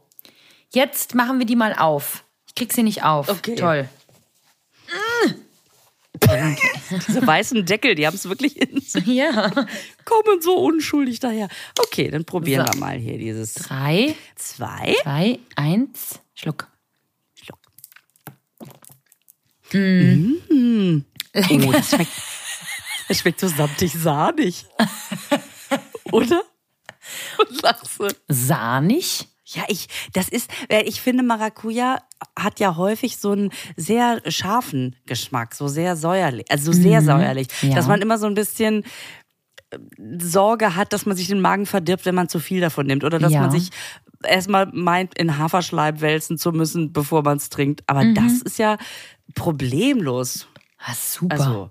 jetzt 0.73 1.15
machen 1.15 1.39
wir 1.39 1.47
die 1.47 1.57
mal 1.57 1.75
auf. 1.75 2.25
Ich 2.47 2.55
krieg 2.55 2.73
sie 2.73 2.83
nicht 2.83 3.03
auf. 3.03 3.29
Okay. 3.29 3.55
Toll. 3.55 3.89
Diese 7.09 7.27
weißen 7.27 7.65
Deckel, 7.67 7.95
die 7.95 8.07
haben 8.07 8.15
es 8.15 8.29
wirklich 8.29 8.61
in 8.61 8.81
sich. 8.81 9.07
Ja. 9.17 9.51
Kommen 10.05 10.41
so 10.41 10.57
unschuldig 10.57 11.21
daher. 11.21 11.49
Okay, 11.79 12.11
dann 12.11 12.25
probieren 12.25 12.67
So. 12.67 12.73
wir 12.75 12.81
mal 12.81 12.99
hier 12.99 13.19
dieses 13.19 13.55
Drei, 13.55 14.15
zwei. 14.35 14.95
zwei, 15.03 15.39
eins, 15.57 16.21
Schluck. 16.35 16.69
Schluck. 17.35 17.59
Mm. 19.73 21.03
Oh, 21.35 21.73
das 21.73 21.91
schmeckt, 21.91 22.13
das 23.09 23.19
schmeckt 23.19 23.41
so 23.41 23.49
samtig 23.49 23.93
sahnig. 23.93 24.67
Oder? 26.13 26.43
Und 27.39 27.63
lachse. 27.63 28.09
Sahnig. 28.29 29.29
Ja, 29.45 29.63
ich, 29.69 29.87
das 30.13 30.29
ist, 30.29 30.51
ich 30.85 31.01
finde, 31.01 31.23
Maracuja 31.23 32.03
hat 32.39 32.61
ja 32.61 32.77
häufig 32.77 33.19
so 33.19 33.33
einen 33.33 33.51
sehr 33.77 34.23
scharfen 34.31 34.97
Geschmack, 35.07 35.55
so 35.55 35.69
sehr 35.69 35.97
säuerlich, 35.97 36.47
also 36.51 36.73
sehr 36.73 37.03
säuerlich, 37.03 37.49
ja. 37.63 37.75
dass 37.75 37.87
man 37.89 38.01
immer 38.01 38.19
so 38.19 38.27
ein 38.27 38.35
bisschen 38.35 38.85
äh, 39.71 39.79
Sorge 40.19 40.77
hat, 40.77 40.93
dass 40.93 41.07
man 41.07 41.17
sich 41.17 41.29
den 41.29 41.41
Magen 41.41 41.67
verdirbt, 41.67 42.07
wenn 42.07 42.15
man 42.15 42.29
zu 42.29 42.39
viel 42.41 42.61
davon 42.61 42.87
nimmt 42.87 43.05
oder 43.05 43.19
dass 43.19 43.33
Ja. 43.33 43.41
man 43.43 43.51
sich 43.51 43.71
erstmal 44.25 44.67
meint, 44.73 45.17
in 45.19 45.37
Haferschleim 45.39 46.01
wälzen 46.01 46.39
zu 46.39 46.53
müssen, 46.53 46.93
bevor 46.93 47.23
man 47.23 47.37
es 47.37 47.51
trinkt. 47.51 47.83
Aber 47.87 48.03
Mhm. 48.03 48.15
das 48.15 48.41
ist 48.43 48.59
ja 48.59 48.79
problemlos. 49.35 50.47
Ah, 50.79 50.95
super. 50.95 51.35
Also, 51.41 51.71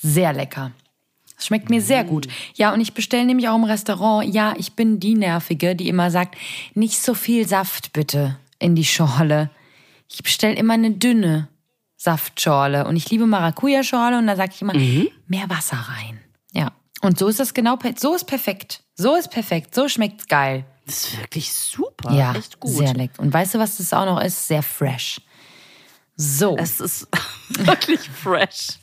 Sehr 0.00 0.32
lecker. 0.32 0.70
Das 1.36 1.46
schmeckt 1.46 1.70
mir 1.70 1.80
sehr 1.82 2.04
gut. 2.04 2.28
Ja, 2.54 2.72
und 2.72 2.80
ich 2.80 2.94
bestelle 2.94 3.24
nämlich 3.24 3.48
auch 3.48 3.56
im 3.56 3.64
Restaurant. 3.64 4.32
Ja, 4.32 4.54
ich 4.56 4.74
bin 4.74 5.00
die 5.00 5.14
Nervige, 5.14 5.74
die 5.74 5.88
immer 5.88 6.10
sagt, 6.10 6.36
nicht 6.74 7.00
so 7.00 7.14
viel 7.14 7.46
Saft 7.48 7.92
bitte 7.92 8.36
in 8.58 8.74
die 8.74 8.84
Schorle. 8.84 9.50
Ich 10.08 10.22
bestelle 10.22 10.54
immer 10.54 10.74
eine 10.74 10.92
dünne 10.92 11.48
Saftschorle. 11.96 12.86
Und 12.86 12.96
ich 12.96 13.10
liebe 13.10 13.26
Maracuja-Schorle 13.26 14.18
und 14.18 14.26
da 14.26 14.36
sage 14.36 14.52
ich 14.54 14.62
immer, 14.62 14.74
mehr 14.74 15.50
Wasser 15.50 15.76
rein. 15.76 16.20
Ja. 16.52 16.72
Und 17.02 17.18
so 17.18 17.28
ist 17.28 17.40
das 17.40 17.54
genau, 17.54 17.78
so 17.96 18.14
ist 18.14 18.24
perfekt. 18.24 18.82
So 18.94 19.16
ist 19.16 19.30
perfekt. 19.30 19.74
So 19.74 19.88
schmeckt's 19.88 20.26
geil. 20.26 20.64
das 20.86 21.04
ist 21.04 21.18
wirklich 21.18 21.52
super. 21.52 22.12
Ja, 22.12 22.34
echt 22.34 22.58
gut. 22.58 22.70
sehr 22.72 22.94
lecker. 22.94 23.20
Und 23.22 23.32
weißt 23.32 23.54
du, 23.54 23.58
was 23.58 23.76
das 23.76 23.92
auch 23.92 24.04
noch 24.06 24.20
ist? 24.20 24.48
Sehr 24.48 24.62
fresh. 24.62 25.20
So, 26.16 26.56
Es 26.56 26.80
ist 26.80 27.06
wirklich 27.50 28.00
fresh. 28.00 28.78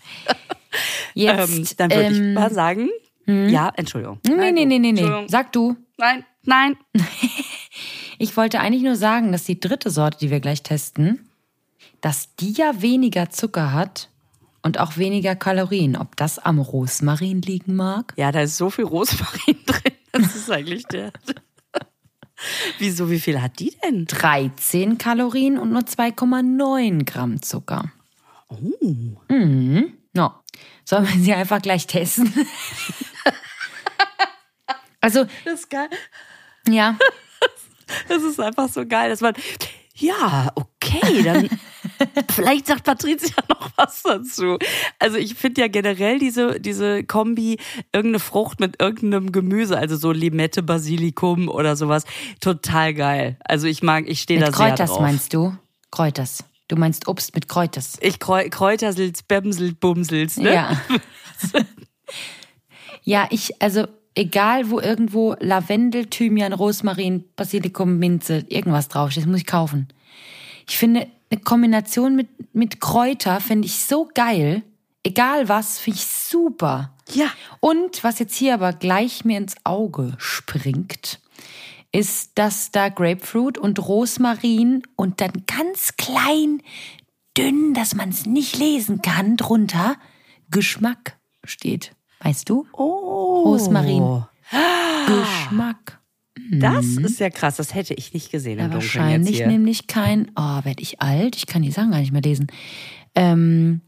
jetzt. 1.13 1.51
ähm, 1.51 1.67
dann 1.77 1.91
würde 1.91 2.05
ähm, 2.05 2.29
ich 2.29 2.33
mal 2.35 2.53
sagen, 2.53 2.89
ja, 3.27 3.71
Entschuldigung. 3.75 4.19
Nee, 4.25 4.35
Nein, 4.35 4.53
nee, 4.53 4.65
nee, 4.65 4.79
nee, 4.79 4.91
nee. 4.91 5.25
Sag 5.27 5.51
du. 5.51 5.75
Nein, 5.97 6.23
nein. 6.43 6.77
Ich 8.17 8.37
wollte 8.37 8.59
eigentlich 8.59 8.83
nur 8.83 8.95
sagen, 8.95 9.31
dass 9.31 9.43
die 9.43 9.59
dritte 9.59 9.89
Sorte, 9.89 10.19
die 10.19 10.29
wir 10.31 10.39
gleich 10.39 10.63
testen, 10.63 11.29
dass 12.01 12.35
die 12.35 12.53
ja 12.53 12.81
weniger 12.81 13.29
Zucker 13.29 13.73
hat 13.73 14.09
und 14.61 14.79
auch 14.79 14.97
weniger 14.97 15.35
Kalorien. 15.35 15.95
Ob 15.95 16.15
das 16.15 16.39
am 16.39 16.59
Rosmarin 16.59 17.41
liegen 17.41 17.75
mag? 17.75 18.13
Ja, 18.15 18.31
da 18.31 18.41
ist 18.41 18.57
so 18.57 18.69
viel 18.69 18.85
Rosmarin 18.85 19.57
drin. 19.65 19.93
Das 20.11 20.35
ist 20.35 20.49
eigentlich 20.49 20.85
der. 20.87 21.11
Wieso, 22.79 23.09
wie 23.09 23.19
viel 23.19 23.41
hat 23.41 23.59
die 23.59 23.75
denn? 23.83 24.05
13 24.05 24.97
Kalorien 24.97 25.57
und 25.57 25.71
nur 25.71 25.81
2,9 25.81 27.05
Gramm 27.05 27.41
Zucker. 27.41 27.91
Oh. 28.49 28.55
Mhm. 29.29 29.93
No. 30.13 30.31
Sollen 30.83 31.07
wir 31.07 31.19
sie 31.21 31.33
einfach 31.33 31.61
gleich 31.61 31.87
testen? 31.87 32.31
also, 35.01 35.25
Das 35.43 35.61
ist 35.61 35.69
geil. 35.69 35.89
ja. 36.69 36.97
Das 38.09 38.23
ist 38.23 38.39
einfach 38.39 38.69
so 38.69 38.85
geil, 38.85 39.09
dass 39.09 39.21
man. 39.21 39.33
Ja, 39.97 40.51
okay, 40.55 41.23
dann. 41.23 41.49
Vielleicht 42.35 42.67
sagt 42.67 42.83
Patricia 42.83 43.35
noch 43.47 43.69
was 43.77 44.03
dazu. 44.03 44.57
Also 44.99 45.17
ich 45.17 45.35
finde 45.35 45.61
ja 45.61 45.67
generell 45.67 46.19
diese, 46.19 46.59
diese 46.59 47.03
Kombi, 47.05 47.57
irgendeine 47.93 48.19
Frucht 48.19 48.59
mit 48.59 48.81
irgendeinem 48.81 49.31
Gemüse, 49.31 49.77
also 49.77 49.95
so 49.95 50.11
Limette, 50.11 50.63
Basilikum 50.63 51.47
oder 51.47 51.77
sowas, 51.77 52.03
total 52.41 52.93
geil. 52.93 53.37
Also 53.45 53.67
ich 53.67 53.83
mag, 53.83 54.05
ich 54.07 54.21
stehe 54.21 54.39
da 54.39 54.47
sehr 54.47 54.69
Kräuters 54.69 54.89
drauf. 54.89 54.99
meinst 54.99 55.33
du? 55.33 55.55
Kräuters. 55.91 56.43
Du 56.67 56.75
meinst 56.75 57.07
Obst 57.07 57.35
mit 57.35 57.47
Kräuters. 57.47 57.97
Ich 58.01 58.19
Kräu 58.19 58.49
Kräutersels, 58.49 59.23
Bämsels, 59.23 59.75
Bumsels, 59.75 60.37
ne? 60.37 60.53
Ja. 60.53 60.81
ja, 63.03 63.27
ich, 63.29 63.61
also 63.61 63.87
egal 64.15 64.69
wo 64.69 64.79
irgendwo 64.79 65.35
Lavendel, 65.39 66.07
Thymian, 66.07 66.53
Rosmarin, 66.53 67.25
Basilikum, 67.35 67.99
Minze, 67.99 68.45
irgendwas 68.47 68.87
draufsteht, 68.87 69.23
das 69.23 69.29
muss 69.29 69.41
ich 69.41 69.45
kaufen. 69.45 69.87
Ich 70.67 70.77
finde, 70.77 71.07
eine 71.29 71.41
Kombination 71.41 72.15
mit, 72.15 72.29
mit 72.53 72.81
Kräuter 72.81 73.39
finde 73.41 73.67
ich 73.67 73.77
so 73.77 74.09
geil. 74.13 74.63
Egal 75.03 75.49
was, 75.49 75.79
finde 75.79 75.99
ich 75.99 76.05
super. 76.05 76.95
Ja. 77.13 77.27
Und 77.59 78.03
was 78.03 78.19
jetzt 78.19 78.35
hier 78.35 78.55
aber 78.55 78.73
gleich 78.73 79.25
mir 79.25 79.37
ins 79.37 79.55
Auge 79.63 80.15
springt, 80.17 81.19
ist, 81.91 82.31
dass 82.35 82.71
da 82.71 82.89
Grapefruit 82.89 83.57
und 83.57 83.79
Rosmarin 83.79 84.83
und 84.95 85.21
dann 85.21 85.43
ganz 85.45 85.95
klein, 85.97 86.61
dünn, 87.37 87.73
dass 87.73 87.95
man 87.95 88.09
es 88.09 88.25
nicht 88.25 88.57
lesen 88.57 89.01
kann, 89.01 89.37
drunter 89.37 89.95
Geschmack 90.49 91.17
steht. 91.43 91.94
Weißt 92.21 92.49
du? 92.49 92.65
Oh. 92.73 93.43
Rosmarin. 93.45 94.23
Geschmack. 95.07 95.99
Das 96.51 96.85
ist 96.85 97.19
ja 97.19 97.29
krass, 97.29 97.55
das 97.55 97.73
hätte 97.73 97.93
ich 97.95 98.13
nicht 98.13 98.31
gesehen 98.31 98.59
im 98.59 98.59
Ja, 98.59 98.63
Dunkeln 98.65 98.81
jetzt 98.81 98.95
wahrscheinlich 98.95 99.37
hier. 99.37 99.47
nämlich 99.47 99.87
kein, 99.87 100.31
oh, 100.35 100.63
werde 100.63 100.81
ich 100.81 101.01
alt? 101.01 101.35
Ich 101.35 101.47
kann 101.47 101.61
die 101.63 101.71
Sachen 101.71 101.91
gar 101.91 101.99
nicht 101.99 102.11
mehr 102.11 102.21
lesen. 102.21 102.47
Ähm, 103.15 103.81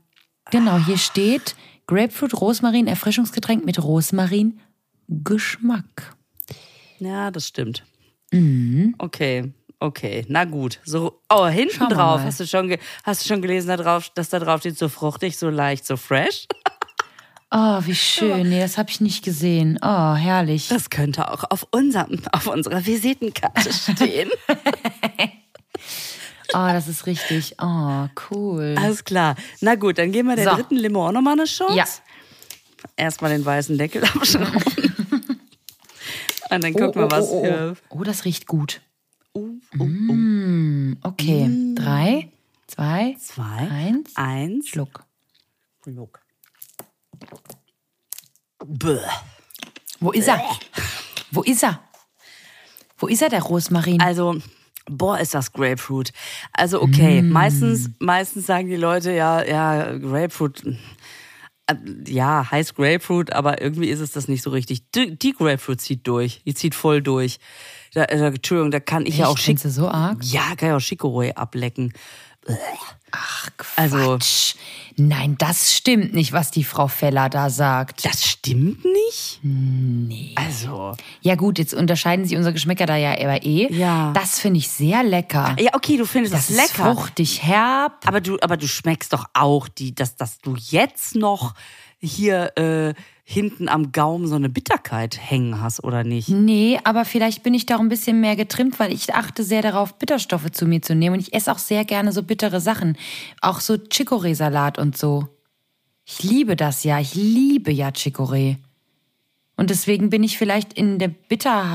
genau, 0.50 0.78
hier 0.80 0.98
steht 0.98 1.56
Grapefruit, 1.86 2.34
Rosmarin, 2.40 2.88
Erfrischungsgetränk 2.88 3.64
mit 3.66 3.84
Rosmarin, 3.84 4.60
Geschmack. 5.08 6.16
Ja, 7.00 7.30
das 7.32 7.48
stimmt. 7.48 7.84
Mhm. 8.32 8.96
Okay, 8.98 9.54
okay, 9.80 10.26
na 10.28 10.46
gut. 10.46 10.80
So, 10.84 11.22
oh, 11.30 11.46
hinten 11.48 11.76
Schauen 11.76 11.90
drauf 11.90 12.22
hast 12.24 12.40
du 12.40 12.48
schon, 12.48 12.76
hast 13.04 13.24
du 13.24 13.28
schon 13.28 13.42
gelesen, 13.42 13.68
da 13.68 13.78
drauf, 13.78 14.10
dass 14.16 14.30
da 14.30 14.40
drauf 14.40 14.62
steht 14.62 14.78
so 14.80 14.90
fruchtig, 14.90 15.38
so 15.38 15.50
leicht, 15.50 15.86
so 15.86 15.96
fresh. 15.98 16.48
Oh, 17.50 17.80
wie 17.86 17.96
schön. 17.96 18.50
Nee, 18.50 18.60
das 18.60 18.78
habe 18.78 18.90
ich 18.90 19.00
nicht 19.00 19.24
gesehen. 19.24 19.80
Oh, 19.82 20.16
herrlich. 20.16 20.68
Das 20.68 20.90
könnte 20.90 21.32
auch 21.32 21.46
auf 21.50 21.66
unserem, 21.72 22.22
auf 22.34 22.48
unserer 22.48 22.86
Visitenkarte 22.86 23.72
stehen. 23.94 24.30
Oh, 26.54 26.68
das 26.72 26.88
ist 26.90 27.06
richtig. 27.06 27.56
Oh, 27.62 28.08
cool. 28.32 28.76
Alles 28.78 29.04
klar. 29.06 29.36
Na 29.62 29.76
gut, 29.76 29.98
dann 29.98 30.12
geben 30.12 30.28
wir 30.30 30.36
der 30.36 30.50
So. 30.50 30.56
dritten 30.56 30.76
Limo 30.76 31.08
auch 31.08 31.12
nochmal 31.12 31.34
eine 31.34 31.46
Chance. 31.46 31.76
Ja. 31.76 31.86
Erstmal 32.98 33.32
den 33.32 33.46
weißen 33.46 33.78
Deckel 33.78 34.04
abschrauben. 34.16 34.62
Und 36.50 36.64
dann 36.64 36.74
gucken 36.74 37.02
wir, 37.02 37.12
was 37.12 37.30
oh, 37.30 37.40
oh, 37.42 37.44
für. 37.46 37.78
oh, 37.90 38.04
das 38.04 38.24
riecht 38.26 38.48
gut. 38.48 38.82
Uh, 39.34 39.56
uh, 39.78 39.84
uh. 39.84 39.86
Mm, 39.86 40.98
okay. 41.04 41.50
Drei, 41.76 42.30
zwei, 42.68 43.16
Zwei, 43.20 43.68
eins. 43.70 44.12
eins, 44.16 44.70
Schluck. 44.70 45.04
Schluck. 45.84 46.22
Bäh. 48.66 49.00
Wo 50.00 50.12
ist 50.12 50.28
er? 50.28 50.42
Wo 51.32 51.42
ist 51.44 51.64
er? 51.64 51.80
Wo 52.98 53.08
ist 53.08 53.22
er, 53.22 53.30
der 53.30 53.44
Rosmarin? 53.44 54.02
Also, 54.02 54.38
boah, 54.90 55.20
ist 55.20 55.34
das 55.34 55.52
Grapefruit. 55.54 56.12
Also, 56.54 56.82
okay, 56.82 57.22
Mm. 57.22 57.30
meistens, 57.32 57.90
meistens 58.00 58.46
sagen 58.48 58.68
die 58.68 58.76
Leute, 58.76 59.12
ja, 59.12 59.44
ja, 59.44 59.98
Grapefruit. 59.98 60.64
Äh, 61.68 61.76
Ja, 62.08 62.50
heißt 62.50 62.76
Grapefruit, 62.76 63.34
aber 63.34 63.62
irgendwie 63.62 63.90
ist 63.90 64.00
es 64.00 64.12
das 64.12 64.28
nicht 64.30 64.42
so 64.42 64.50
richtig. 64.52 64.90
Die, 64.92 65.18
die 65.18 65.34
Grapefruit 65.34 65.82
zieht 65.82 66.08
durch. 66.08 66.42
Die 66.46 66.54
zieht 66.54 66.74
voll 66.76 67.02
durch. 67.02 67.40
Da, 67.94 68.04
äh, 68.06 68.26
Entschuldigung, 68.28 68.72
da 68.72 68.80
kann 68.80 69.06
ich 69.06 69.18
ja 69.18 69.28
auch 69.28 69.36
Echt? 69.36 69.44
schick. 69.46 69.60
So 69.60 69.90
arg? 69.90 70.24
Ja, 70.24 70.56
kann 70.56 70.70
ja 70.70 70.76
auch 70.78 70.82
Chicorée 70.82 71.34
ablecken. 71.34 71.92
Ach, 73.12 73.50
Quatsch. 73.58 73.78
Also- 73.78 74.18
Nein, 75.00 75.36
das 75.38 75.76
stimmt 75.76 76.16
nicht, 76.16 76.34
was 76.34 76.50
die 76.50 76.64
Frau 76.64 76.88
Feller 76.88 77.30
da 77.30 77.52
sagt. 77.52 78.04
Das 78.04 78.26
stimmt 78.26 78.84
nicht? 78.84 79.40
Nee. 79.44 80.34
Also. 80.34 80.96
Ja 81.22 81.36
gut, 81.36 81.60
jetzt 81.60 81.76
unterscheiden 81.76 82.26
sich 82.26 82.36
unsere 82.36 82.52
Geschmäcker 82.54 82.88
da 82.88 82.96
ja 82.96 83.12
aber 83.12 83.44
eh. 83.46 83.72
Ja. 83.72 84.12
Das 84.14 84.40
finde 84.40 84.58
ich 84.58 84.70
sehr 84.70 85.04
lecker. 85.04 85.56
Ja, 85.60 85.76
okay, 85.76 85.98
du 85.98 86.06
findest 86.08 86.34
das 86.34 86.48
das, 86.48 86.58
ist 86.58 86.78
lecker. 86.78 86.96
fruchtig, 86.96 87.44
herb. 87.44 87.94
Aber 88.08 88.22
du, 88.22 88.40
aber 88.42 88.58
du 88.58 88.68
schmeckst 88.68 89.14
doch 89.14 89.26
auch 89.34 89.68
die, 89.68 89.94
dass, 89.94 90.16
dass 90.16 90.40
du 90.40 90.56
jetzt 90.58 91.14
noch 91.14 91.54
hier 92.00 92.58
äh, 92.58 92.94
hinten 93.24 93.68
am 93.70 93.92
Gaumen 93.92 94.28
so 94.28 94.36
eine 94.36 94.50
Bitterkeit 94.50 95.18
hängen 95.20 95.60
hast, 95.62 95.84
oder 95.84 96.04
nicht? 96.04 96.30
Nee, 96.30 96.80
aber 96.84 97.04
vielleicht 97.06 97.44
bin 97.44 97.54
ich 97.54 97.66
da 97.66 97.76
auch 97.76 97.82
ein 97.82 97.90
bisschen 97.90 98.22
mehr 98.22 98.36
getrimmt, 98.36 98.80
weil 98.80 98.94
ich 98.94 99.14
achte 99.14 99.44
sehr 99.44 99.62
darauf, 99.62 99.96
Bitterstoffe 100.00 100.50
zu 100.52 100.66
mir 100.66 100.82
zu 100.82 100.96
nehmen. 100.96 101.16
Und 101.16 101.22
ich 101.22 101.34
esse 101.34 101.52
auch 101.52 101.58
sehr 101.58 101.84
gerne 101.86 102.12
so 102.12 102.24
bittere 102.24 102.62
Sachen. 102.62 102.98
Auch 103.42 103.60
so 103.60 103.74
Chicorée-Salat 103.74 104.78
und 104.78 104.98
so. 104.98 105.28
Ich 106.06 106.24
liebe 106.24 106.56
das 106.56 106.84
ja. 106.84 107.00
Ich 107.00 107.16
liebe 107.16 107.72
ja 107.72 107.90
Chicorée. 107.90 108.58
Und 109.58 109.72
deswegen 109.72 110.10
bin 110.10 110.24
ich 110.24 110.38
vielleicht 110.38 110.74
in 110.74 111.00
der 111.00 111.10
Bitterkeit 111.10 111.74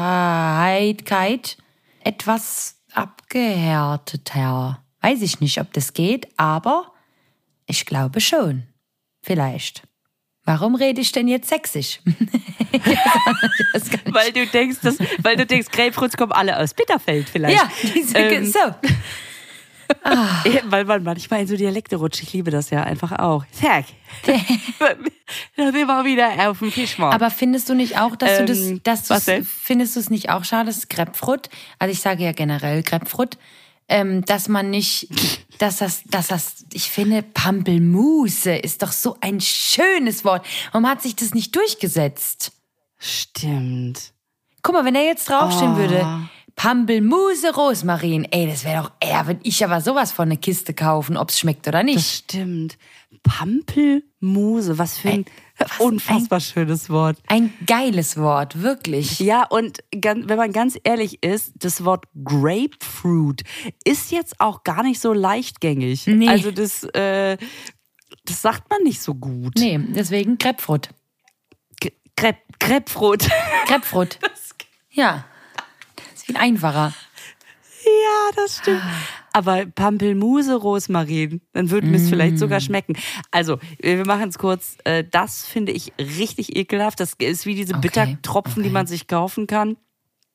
etwas 2.04 2.76
abgehärteter. 2.94 4.82
Weiß 5.00 5.20
ich 5.20 5.40
nicht, 5.40 5.60
ob 5.60 5.72
das 5.72 5.92
geht, 5.92 6.28
aber 6.38 6.92
ich 7.66 7.84
glaube 7.84 8.20
schon. 8.20 8.62
Vielleicht. 9.20 9.82
Warum 10.44 10.74
rede 10.74 11.00
ich 11.00 11.12
denn 11.12 11.28
jetzt 11.28 11.48
sächsisch? 11.48 12.00
Weil 14.06 14.32
du 14.32 14.46
denkst, 14.46 14.78
dass, 14.82 14.98
weil 15.22 15.36
du 15.36 15.46
denkst, 15.46 15.68
Grapefruits 15.70 16.16
kommen 16.16 16.32
alle 16.32 16.58
aus 16.58 16.74
Bitterfeld 16.74 17.28
vielleicht. 17.28 17.56
ja, 17.56 17.70
diese, 17.94 18.18
Ähm, 18.18 18.46
so. 18.46 18.58
Ja, 20.04 20.60
Weil 20.64 20.86
man 20.86 21.02
manchmal 21.02 21.42
in 21.42 21.46
so 21.46 21.54
Dialekte 21.54 21.96
rutscht. 21.96 22.22
Ich 22.22 22.32
liebe 22.32 22.50
das 22.50 22.70
ja 22.70 22.82
einfach 22.82 23.12
auch. 23.18 23.44
Zack. 23.52 23.84
da 24.26 24.86
sind 25.56 25.74
wir 25.74 26.04
wieder 26.04 26.48
auf 26.48 26.60
dem 26.60 26.72
Fischmarkt. 26.72 27.14
Aber 27.14 27.30
findest 27.30 27.68
du 27.68 27.74
nicht 27.74 27.98
auch, 27.98 28.16
dass 28.16 28.38
du 28.38 28.44
das, 28.46 28.58
Ähm, 28.58 28.80
dass 28.84 29.10
was 29.10 29.26
du 29.26 29.44
findest 29.44 29.96
du 29.96 30.00
es 30.00 30.08
nicht 30.08 30.30
auch 30.30 30.44
schade, 30.44 30.66
dass 30.66 30.88
Grapefruit, 30.88 31.50
also 31.78 31.92
ich 31.92 32.00
sage 32.00 32.24
ja 32.24 32.32
generell 32.32 32.82
Grapefruit, 32.82 33.36
ähm, 33.92 34.24
dass 34.24 34.48
man 34.48 34.70
nicht, 34.70 35.08
dass 35.58 35.76
das, 35.76 36.02
dass 36.04 36.28
das, 36.28 36.64
ich 36.72 36.90
finde, 36.90 37.22
Pampelmuse 37.22 38.54
ist 38.56 38.82
doch 38.82 38.90
so 38.92 39.16
ein 39.20 39.40
schönes 39.40 40.24
Wort. 40.24 40.44
Warum 40.72 40.88
hat 40.88 41.02
sich 41.02 41.14
das 41.14 41.34
nicht 41.34 41.54
durchgesetzt? 41.54 42.52
Stimmt. 42.98 44.12
Guck 44.62 44.74
mal, 44.74 44.84
wenn 44.84 44.94
er 44.94 45.04
jetzt 45.04 45.28
draufstehen 45.28 45.74
Oh. 45.74 45.76
würde, 45.76 46.28
Pampelmuse 46.56 47.54
Rosmarin, 47.54 48.24
ey, 48.30 48.46
das 48.46 48.64
wäre 48.64 48.82
doch, 48.84 48.92
ey, 49.00 49.10
da 49.10 49.26
würde 49.26 49.40
ich 49.42 49.64
aber 49.64 49.80
sowas 49.80 50.12
von 50.12 50.28
eine 50.28 50.36
Kiste 50.36 50.74
kaufen, 50.74 51.16
ob's 51.16 51.38
schmeckt 51.38 51.66
oder 51.68 51.82
nicht. 51.82 51.96
Das 51.96 52.14
stimmt. 52.18 52.78
Pampelmuse, 53.22 54.78
was 54.78 54.98
für 54.98 55.10
ein 55.10 55.24
was 55.70 55.80
unfassbar 55.80 56.40
schönes 56.40 56.88
Wort. 56.90 57.18
Ein 57.26 57.52
geiles 57.66 58.16
Wort, 58.16 58.62
wirklich. 58.62 59.18
Ja, 59.20 59.44
und 59.46 59.78
wenn 59.94 60.26
man 60.36 60.52
ganz 60.52 60.78
ehrlich 60.84 61.22
ist, 61.22 61.52
das 61.58 61.84
Wort 61.84 62.04
Grapefruit 62.24 63.42
ist 63.84 64.10
jetzt 64.12 64.40
auch 64.40 64.64
gar 64.64 64.82
nicht 64.82 65.00
so 65.00 65.12
leichtgängig. 65.12 66.06
Nee. 66.06 66.28
Also 66.28 66.50
das, 66.50 66.84
äh, 66.94 67.36
das 68.24 68.42
sagt 68.42 68.68
man 68.70 68.82
nicht 68.82 69.00
so 69.00 69.14
gut. 69.14 69.54
Nee, 69.58 69.78
deswegen 69.78 70.38
Grapefruit. 70.38 70.90
G- 71.80 71.92
Grap 72.16 72.36
Grapefruit. 72.58 73.28
Grapefruit. 73.66 74.18
Ja. 74.94 75.24
Das 75.96 76.04
ist 76.16 76.26
viel 76.26 76.36
einfacher. 76.36 76.92
ja, 77.84 78.30
das 78.36 78.58
stimmt. 78.58 78.82
Aber 79.32 79.64
Pampelmuse, 79.66 80.54
Rosmarin, 80.56 81.40
dann 81.52 81.70
würde 81.70 81.86
mir 81.86 81.96
es 81.96 82.08
vielleicht 82.08 82.38
sogar 82.38 82.58
Mm. 82.58 82.62
schmecken. 82.62 82.96
Also, 83.30 83.58
wir 83.80 84.04
machen 84.06 84.28
es 84.28 84.38
kurz. 84.38 84.76
Äh, 84.84 85.04
Das 85.10 85.44
finde 85.46 85.72
ich 85.72 85.92
richtig 85.98 86.56
ekelhaft. 86.56 87.00
Das 87.00 87.14
ist 87.18 87.46
wie 87.46 87.54
diese 87.54 87.74
Okay, 87.74 87.82
Bittertropfen, 87.82 88.62
die 88.62 88.68
okay. 88.68 88.74
man 88.74 88.86
sich 88.86 89.06
kaufen 89.06 89.46
kann. 89.46 89.76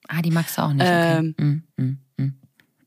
Ah, 0.07 0.21
die 0.21 0.31
magst 0.31 0.57
du 0.57 0.61
auch 0.63 0.73
nicht. 0.73 0.81
Okay. 0.81 1.17
Ähm, 1.19 1.35
Mm, 1.77 1.81
mm, 1.83 1.97
mm. 2.17 2.33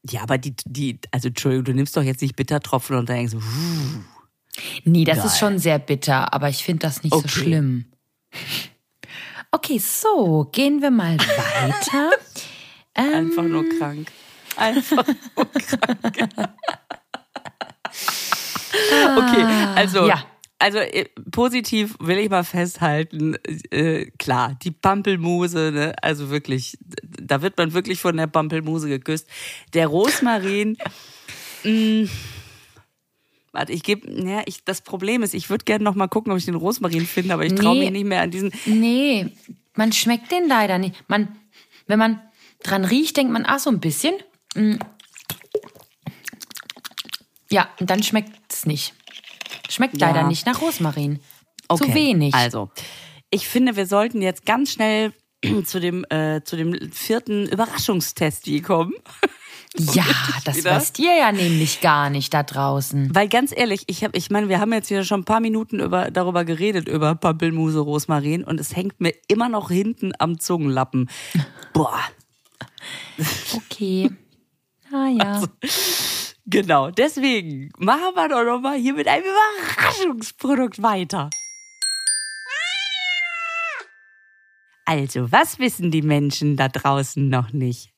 Ja, 0.08 0.22
aber 0.22 0.38
die, 0.38 0.54
die, 0.64 0.98
also 1.10 1.28
Entschuldigung, 1.28 1.64
du 1.64 1.74
nimmst 1.74 1.96
doch 1.96 2.02
jetzt 2.02 2.22
nicht 2.22 2.34
Bittertropfen 2.34 2.96
und 2.96 3.08
denkst, 3.08 3.34
wuh, 3.34 4.00
Nee, 4.84 5.04
das 5.04 5.18
Geil. 5.18 5.26
ist 5.26 5.38
schon 5.38 5.58
sehr 5.58 5.78
bitter, 5.78 6.32
aber 6.34 6.48
ich 6.48 6.64
finde 6.64 6.80
das 6.86 7.02
nicht 7.04 7.12
Okay. 7.12 7.22
so 7.22 7.40
schlimm. 7.40 7.84
Okay, 9.52 9.78
so, 9.78 10.48
gehen 10.52 10.80
wir 10.82 10.90
mal 10.90 11.16
weiter. 11.18 12.10
einfach 12.94 13.44
nur 13.44 13.64
krank. 13.78 14.10
Einfach 14.56 15.06
nur 15.36 15.46
krank. 15.52 16.18
okay, 19.16 19.44
also. 19.76 20.06
Ja. 20.06 20.24
Also 20.62 20.76
äh, 20.76 21.06
positiv 21.30 21.94
will 22.00 22.18
ich 22.18 22.28
mal 22.28 22.44
festhalten, 22.44 23.34
äh, 23.70 24.10
klar, 24.18 24.58
die 24.62 24.70
Pampelmuse, 24.70 25.72
ne, 25.72 25.94
also 26.02 26.28
wirklich, 26.28 26.76
da 27.02 27.40
wird 27.40 27.56
man 27.56 27.72
wirklich 27.72 27.98
von 27.98 28.14
der 28.18 28.26
Pampelmuse 28.26 28.86
geküsst. 28.86 29.26
Der 29.72 29.86
Rosmarin, 29.86 30.76
mh, 31.64 32.10
warte, 33.52 33.72
ich 33.72 33.82
gebe, 33.82 34.06
ja, 34.28 34.42
ich, 34.44 34.62
das 34.62 34.82
Problem 34.82 35.22
ist, 35.22 35.32
ich 35.32 35.48
würde 35.48 35.64
gerne 35.64 35.82
noch 35.82 35.94
mal 35.94 36.08
gucken, 36.08 36.30
ob 36.30 36.36
ich 36.36 36.44
den 36.44 36.56
Rosmarin 36.56 37.06
finde, 37.06 37.32
aber 37.32 37.46
ich 37.46 37.54
traue 37.54 37.76
Nee. 37.76 37.80
mich 37.84 37.92
nicht 37.92 38.04
mehr 38.06 38.20
an 38.20 38.30
diesen. 38.30 38.52
Nee, 38.66 39.32
man 39.76 39.92
schmeckt 39.92 40.30
den 40.30 40.46
leider 40.46 40.76
nicht. 40.76 40.94
Man, 41.08 41.38
wenn 41.86 41.98
man 41.98 42.20
dran 42.62 42.84
riecht, 42.84 43.16
denkt 43.16 43.32
man, 43.32 43.44
ach, 43.46 43.60
so 43.60 43.70
ein 43.70 43.80
bisschen. 43.80 44.12
Ja, 47.50 47.68
und 47.80 47.90
dann 47.90 48.02
schmeckt 48.02 48.32
es 48.52 48.66
nicht. 48.66 48.94
Schmeckt 49.68 50.00
Ja. 50.00 50.08
leider 50.08 50.26
nicht 50.26 50.46
nach 50.46 50.60
Rosmarin. 50.60 51.20
Okay. 51.68 51.86
Zu 51.86 51.94
wenig. 51.94 52.34
Also, 52.34 52.70
ich 53.30 53.48
finde, 53.48 53.76
wir 53.76 53.86
sollten 53.86 54.22
jetzt 54.22 54.44
ganz 54.46 54.72
schnell 54.72 55.12
zu 55.64 55.80
dem, 55.80 56.04
äh, 56.10 56.42
zu 56.44 56.56
dem 56.56 56.90
vierten 56.92 57.46
Überraschungstest 57.46 58.46
kommen. 58.64 58.94
ja, 59.76 60.04
das 60.44 60.56
wieder. 60.58 60.76
wisst 60.76 60.98
ihr 60.98 61.16
ja 61.16 61.30
nämlich 61.32 61.80
gar 61.80 62.10
nicht 62.10 62.34
da 62.34 62.42
draußen. 62.42 63.14
Weil 63.14 63.28
ganz 63.28 63.52
ehrlich, 63.56 63.84
ich 63.86 64.02
habe, 64.02 64.16
ich 64.18 64.30
meine, 64.30 64.48
wir 64.48 64.58
haben 64.60 64.72
jetzt 64.72 64.88
hier 64.88 65.04
schon 65.04 65.20
ein 65.20 65.24
paar 65.24 65.40
Minuten 65.40 65.78
über, 65.80 66.10
darüber 66.10 66.44
geredet, 66.44 66.88
über 66.88 67.14
Pampelmuse, 67.14 67.78
Rosmarin 67.78 68.42
und 68.44 68.58
es 68.58 68.74
hängt 68.74 69.00
mir 69.00 69.14
immer 69.28 69.48
noch 69.48 69.70
hinten 69.70 70.12
am 70.18 70.40
Zungenlappen. 70.40 71.08
Boah. 71.72 72.00
Okay. 73.54 74.10
Ah 74.92 75.08
ja. 75.08 75.42
Genau, 76.46 76.90
deswegen 76.90 77.70
machen 77.78 78.14
wir 78.14 78.28
doch 78.28 78.44
noch 78.44 78.60
mal 78.60 78.76
hier 78.76 78.94
mit 78.94 79.06
einem 79.06 79.24
Überraschungsprodukt 79.24 80.82
weiter. 80.82 81.30
Also, 84.84 85.30
was 85.30 85.60
wissen 85.60 85.92
die 85.92 86.02
Menschen 86.02 86.56
da 86.56 86.68
draußen 86.68 87.28
noch 87.28 87.52
nicht? 87.52 87.90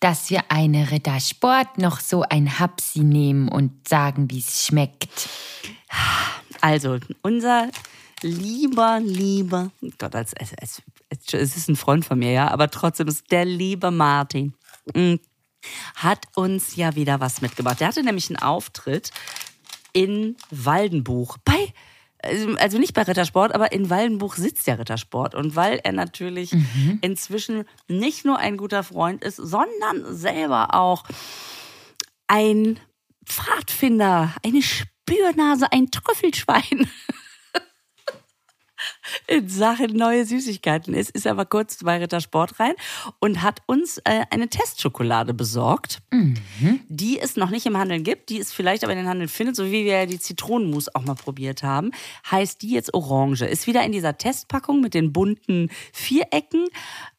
dass 0.00 0.30
wir 0.30 0.50
eine 0.50 0.90
Rittersport 0.90 1.78
noch 1.78 2.00
so 2.00 2.22
ein 2.22 2.58
Hapsi 2.58 3.00
nehmen 3.00 3.48
und 3.48 3.88
sagen, 3.88 4.30
wie 4.30 4.38
es 4.38 4.66
schmeckt. 4.66 5.28
Also, 6.60 6.98
unser 7.22 7.70
lieber, 8.22 9.00
lieber, 9.00 9.70
Gott, 9.98 10.14
als, 10.14 10.34
als, 10.34 10.82
es 11.10 11.56
ist 11.56 11.68
ein 11.68 11.76
Freund 11.76 12.04
von 12.04 12.18
mir, 12.18 12.32
ja, 12.32 12.48
aber 12.48 12.70
trotzdem 12.70 13.08
ist 13.08 13.30
der 13.30 13.44
liebe 13.44 13.90
Martin, 13.90 14.54
mm, 14.94 15.16
hat 15.94 16.26
uns 16.34 16.76
ja 16.76 16.94
wieder 16.94 17.20
was 17.20 17.40
mitgebracht. 17.40 17.80
Der 17.80 17.88
hatte 17.88 18.02
nämlich 18.02 18.30
einen 18.30 18.38
Auftritt 18.38 19.10
in 19.92 20.36
Waldenbuch 20.50 21.38
bei 21.44 21.72
also 22.22 22.56
also 22.56 22.78
nicht 22.78 22.94
bei 22.94 23.02
Rittersport, 23.02 23.54
aber 23.54 23.72
in 23.72 23.90
Waldenbuch 23.90 24.36
sitzt 24.36 24.66
der 24.66 24.78
Rittersport. 24.78 25.34
Und 25.34 25.54
weil 25.54 25.80
er 25.84 25.92
natürlich 25.92 26.52
inzwischen 27.00 27.64
nicht 27.88 28.24
nur 28.24 28.38
ein 28.38 28.56
guter 28.56 28.82
Freund 28.82 29.22
ist, 29.22 29.36
sondern 29.36 30.16
selber 30.16 30.74
auch 30.74 31.04
ein 32.26 32.80
Pfadfinder, 33.24 34.34
eine 34.44 34.62
Spürnase, 34.62 35.70
ein 35.72 35.90
Trüffelschwein 35.90 36.90
in 39.28 39.48
Sachen 39.48 39.96
neue 39.96 40.24
Süßigkeiten 40.24 40.94
ist, 40.94 41.10
ist 41.10 41.26
aber 41.26 41.44
kurz 41.44 41.82
bei 41.82 41.98
Rittersport 41.98 42.60
rein 42.60 42.74
und 43.18 43.42
hat 43.42 43.62
uns 43.66 43.98
äh, 43.98 44.24
eine 44.30 44.48
Testschokolade 44.48 45.34
besorgt, 45.34 46.00
die 46.88 47.18
es 47.20 47.36
noch 47.36 47.50
nicht 47.50 47.66
im 47.66 47.76
Handel 47.76 48.00
gibt, 48.00 48.28
die 48.28 48.38
es 48.38 48.52
vielleicht 48.52 48.84
aber 48.84 48.92
in 48.92 48.98
den 48.98 49.08
Handel 49.08 49.28
findet, 49.28 49.56
so 49.56 49.66
wie 49.66 49.84
wir 49.84 49.98
ja 49.98 50.06
die 50.06 50.20
Zitronenmus 50.20 50.94
auch 50.94 51.04
mal 51.04 51.14
probiert 51.14 51.62
haben, 51.62 51.90
heißt 52.30 52.62
die 52.62 52.70
jetzt 52.70 52.94
Orange. 52.94 53.42
Ist 53.42 53.66
wieder 53.66 53.84
in 53.84 53.92
dieser 53.92 54.16
Testpackung 54.16 54.80
mit 54.80 54.94
den 54.94 55.12
bunten 55.12 55.70
Vierecken 55.92 56.66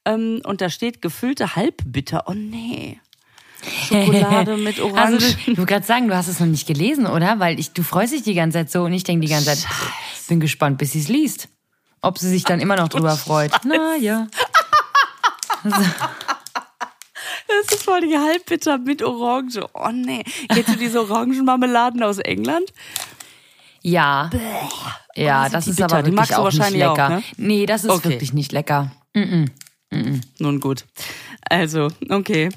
ähm, 0.06 0.42
und 0.44 0.62
da 0.62 0.70
steht 0.70 1.02
gefüllte 1.02 1.56
Halbbitter. 1.56 2.24
Oh 2.28 2.34
nee. 2.34 3.00
Schokolade 3.88 4.58
mit 4.58 4.80
Orangen. 4.80 5.16
Also 5.16 5.18
du, 5.18 5.26
ich 5.26 5.58
wollte 5.58 5.66
gerade 5.66 5.86
sagen, 5.86 6.08
du 6.08 6.16
hast 6.16 6.28
es 6.28 6.40
noch 6.40 6.48
nicht 6.48 6.68
gelesen, 6.68 7.06
oder? 7.06 7.40
Weil 7.40 7.60
ich, 7.60 7.72
du 7.72 7.84
freust 7.84 8.14
dich 8.14 8.24
die 8.24 8.34
ganze 8.34 8.60
Zeit 8.60 8.72
so 8.72 8.84
und 8.84 8.94
ich 8.94 9.04
denke 9.04 9.26
die 9.26 9.32
ganze 9.32 9.48
Zeit, 9.48 9.60
pff, 9.60 10.28
bin 10.28 10.40
gespannt, 10.40 10.78
bis 10.78 10.94
sie 10.94 11.00
es 11.00 11.08
liest. 11.08 11.50
Ob 12.02 12.18
sie 12.20 12.30
sich 12.30 12.44
dann 12.44 12.60
immer 12.60 12.76
noch 12.76 12.90
drüber 12.90 13.16
freut. 13.18 13.52
Na 13.64 13.96
ja. 13.96 14.28
Das 17.48 17.74
ist 17.78 17.84
voll 17.84 18.02
die 18.02 18.18
Halbbitter 18.18 18.78
mit 18.78 19.02
Orange. 19.02 19.66
Oh 19.74 19.90
nee. 19.92 20.24
Kennst 20.50 20.70
du 20.70 20.76
diese 20.76 21.02
Orangenmarmeladen 21.02 22.04
aus 22.04 22.20
England? 22.20 22.72
Ja. 23.82 24.30
Ja, 25.16 25.44
sind 25.44 25.54
das 25.54 25.68
ist 25.68 25.78
bitter? 25.78 25.94
aber 25.98 26.04
Die 26.04 26.12
wirklich 26.12 26.36
auch 26.36 26.46
nicht 26.46 26.60
wahrscheinlich 26.60 26.86
auch, 26.86 26.98
lecker. 26.98 27.10
ne? 27.10 27.24
Nee, 27.38 27.66
das 27.66 27.84
ist 27.86 27.90
Okay. 27.90 28.10
wirklich 28.10 28.34
nicht 28.34 28.52
lecker. 28.52 28.92
Nun 30.40 30.60
gut. 30.60 30.86
Also, 31.50 31.88
okay. 32.10 32.50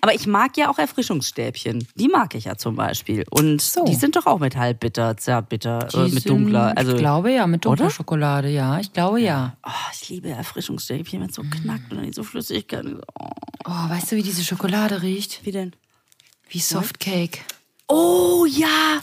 Aber 0.00 0.14
ich 0.14 0.26
mag 0.26 0.56
ja 0.56 0.70
auch 0.70 0.78
Erfrischungsstäbchen. 0.78 1.86
Die 1.96 2.08
mag 2.08 2.34
ich 2.34 2.44
ja 2.44 2.56
zum 2.56 2.74
Beispiel. 2.76 3.24
Und 3.30 3.60
So. 3.60 3.84
die 3.84 3.94
sind 3.94 4.16
doch 4.16 4.26
auch 4.26 4.38
mit 4.38 4.56
halbbitter, 4.56 5.16
zartbitter, 5.16 5.86
äh, 5.86 6.06
Die 6.08 6.14
mit 6.14 6.22
sind- 6.22 6.28
dunkler. 6.28 6.72
Also, 6.76 6.92
ich 6.92 6.98
glaube 6.98 7.32
ja, 7.32 7.46
mit 7.46 7.64
dunkler 7.64 7.84
Oder? 7.86 7.90
Schokolade, 7.94 8.48
ja. 8.48 8.78
Ich 8.80 8.92
glaube 8.92 9.20
ja. 9.20 9.56
oh, 9.66 9.70
ich 9.92 10.08
liebe 10.08 10.28
Erfrischungsstäbchen, 10.30 11.20
wenn 11.20 11.28
es 11.28 11.34
so 11.36 11.42
knackt 11.42 11.92
und 11.92 11.98
dann 12.02 12.12
so 12.12 12.22
Flüssigkeit. 12.22 12.84
Oh, 13.18 13.26
Oh, 13.68 13.88
weißt 13.90 14.12
du, 14.12 14.16
wie 14.16 14.22
diese 14.22 14.44
Schokolade 14.44 15.02
riecht? 15.02 15.40
wie 15.44 15.50
denn? 15.50 15.74
Wie 16.48 16.60
Softcake. 16.60 17.40
Oh 17.88 18.46
ja! 18.48 19.00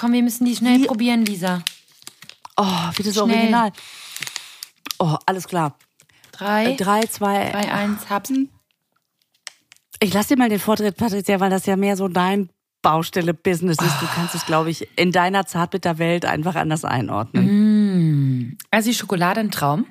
Komm, 0.00 0.12
wir 0.12 0.22
müssen 0.22 0.46
die 0.46 0.56
schnell 0.56 0.86
probieren, 0.86 1.26
Lisa. 1.26 1.62
Oh, 2.56 2.64
wie 2.96 3.02
das 3.02 3.12
Schnell. 3.14 3.24
Original. 3.36 3.72
Oh, 4.98 5.16
alles 5.26 5.46
klar. 5.46 5.76
Drei, 6.38 6.72
Äh, 6.72 6.76
Drei, 6.76 7.00
zwei, 7.02 7.50
drei, 7.50 7.72
eins, 7.72 8.08
hab's. 8.08 8.32
Ich 10.00 10.14
lass 10.14 10.28
dir 10.28 10.36
mal 10.38 10.48
den 10.48 10.60
Vortritt, 10.60 10.96
Patricia, 10.96 11.40
weil 11.40 11.50
das 11.50 11.66
ja 11.66 11.76
mehr 11.76 11.96
so 11.96 12.06
dein 12.08 12.50
Baustelle-Business 12.82 13.78
ist. 13.82 14.00
Du 14.00 14.06
kannst 14.14 14.36
es, 14.36 14.46
glaube 14.46 14.70
ich, 14.70 14.86
in 14.96 15.10
deiner 15.10 15.46
Zartbitterwelt 15.46 16.24
einfach 16.24 16.54
anders 16.54 16.84
einordnen. 16.84 18.56
Also 18.70 18.90
die 18.90 18.94
Schokolade 18.94 19.40
ein 19.40 19.50
Traum. 19.50 19.86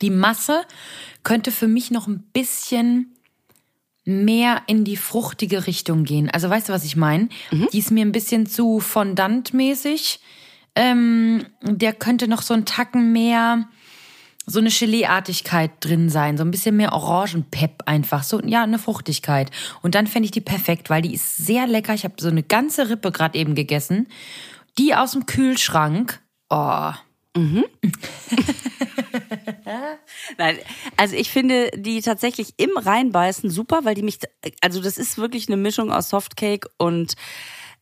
Die 0.00 0.08
Masse 0.10 0.62
könnte 1.22 1.52
für 1.52 1.68
mich 1.68 1.90
noch 1.90 2.06
ein 2.08 2.22
bisschen 2.32 3.14
mehr 4.06 4.62
in 4.66 4.84
die 4.84 4.96
fruchtige 4.96 5.66
Richtung 5.66 6.04
gehen. 6.04 6.30
Also 6.30 6.48
weißt 6.48 6.70
du, 6.70 6.72
was 6.72 6.84
ich 6.84 6.96
meine? 6.96 7.28
Die 7.74 7.78
ist 7.78 7.90
mir 7.90 8.04
ein 8.06 8.12
bisschen 8.12 8.46
zu 8.46 8.80
fondantmäßig. 8.80 10.20
Ähm, 10.74 11.44
der 11.62 11.92
könnte 11.92 12.26
noch 12.28 12.40
so 12.40 12.54
ein 12.54 12.64
Tacken 12.64 13.12
mehr 13.12 13.68
so 14.50 14.58
eine 14.58 14.70
Geleeartigkeit 14.70 15.70
drin 15.80 16.08
sein, 16.08 16.36
so 16.36 16.44
ein 16.44 16.50
bisschen 16.50 16.76
mehr 16.76 16.92
Orangenpep 16.92 17.82
einfach, 17.86 18.24
so 18.24 18.40
ja, 18.40 18.62
eine 18.64 18.78
Fruchtigkeit. 18.78 19.50
Und 19.82 19.94
dann 19.94 20.06
fände 20.06 20.24
ich 20.24 20.32
die 20.32 20.40
perfekt, 20.40 20.90
weil 20.90 21.02
die 21.02 21.14
ist 21.14 21.36
sehr 21.36 21.66
lecker. 21.66 21.94
Ich 21.94 22.04
habe 22.04 22.14
so 22.18 22.28
eine 22.28 22.42
ganze 22.42 22.88
Rippe 22.90 23.12
gerade 23.12 23.38
eben 23.38 23.54
gegessen. 23.54 24.08
Die 24.78 24.94
aus 24.94 25.12
dem 25.12 25.26
Kühlschrank. 25.26 26.20
Oh, 26.48 26.92
Nein, 30.36 30.58
also 30.96 31.14
ich 31.14 31.30
finde 31.30 31.70
die 31.76 32.00
tatsächlich 32.02 32.54
im 32.56 32.70
Reinbeißen 32.76 33.50
super, 33.50 33.84
weil 33.84 33.94
die 33.94 34.02
mich, 34.02 34.18
also 34.60 34.82
das 34.82 34.98
ist 34.98 35.16
wirklich 35.16 35.48
eine 35.48 35.56
Mischung 35.56 35.92
aus 35.92 36.08
Softcake 36.08 36.68
und 36.76 37.14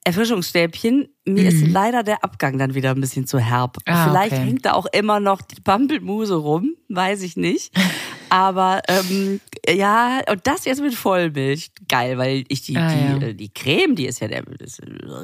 Erfrischungsstäbchen. 0.08 1.08
Mir 1.26 1.48
ist 1.48 1.66
leider 1.66 2.02
der 2.02 2.24
Abgang 2.24 2.56
dann 2.58 2.74
wieder 2.74 2.90
ein 2.92 3.00
bisschen 3.00 3.26
zu 3.26 3.38
herb. 3.38 3.76
Ah, 3.84 4.08
Vielleicht 4.08 4.32
okay. 4.32 4.42
hängt 4.42 4.64
da 4.64 4.72
auch 4.72 4.86
immer 4.86 5.20
noch 5.20 5.42
die 5.42 5.60
Pampelmuse 5.60 6.34
rum, 6.34 6.74
weiß 6.88 7.22
ich 7.22 7.36
nicht. 7.36 7.72
Aber 8.30 8.80
ähm, 8.88 9.40
ja, 9.68 10.20
und 10.30 10.46
das 10.46 10.64
jetzt 10.64 10.80
mit 10.80 10.94
Vollmilch, 10.94 11.70
geil, 11.88 12.16
weil 12.16 12.44
ich 12.48 12.62
die, 12.62 12.76
Ah, 12.76 12.94
die, 12.94 13.04
ja. 13.22 13.28
äh, 13.28 13.34
die 13.34 13.52
Creme, 13.52 13.94
die 13.96 14.06
ist 14.06 14.20
ja 14.20 14.28
der, 14.28 14.46
ist 14.60 14.80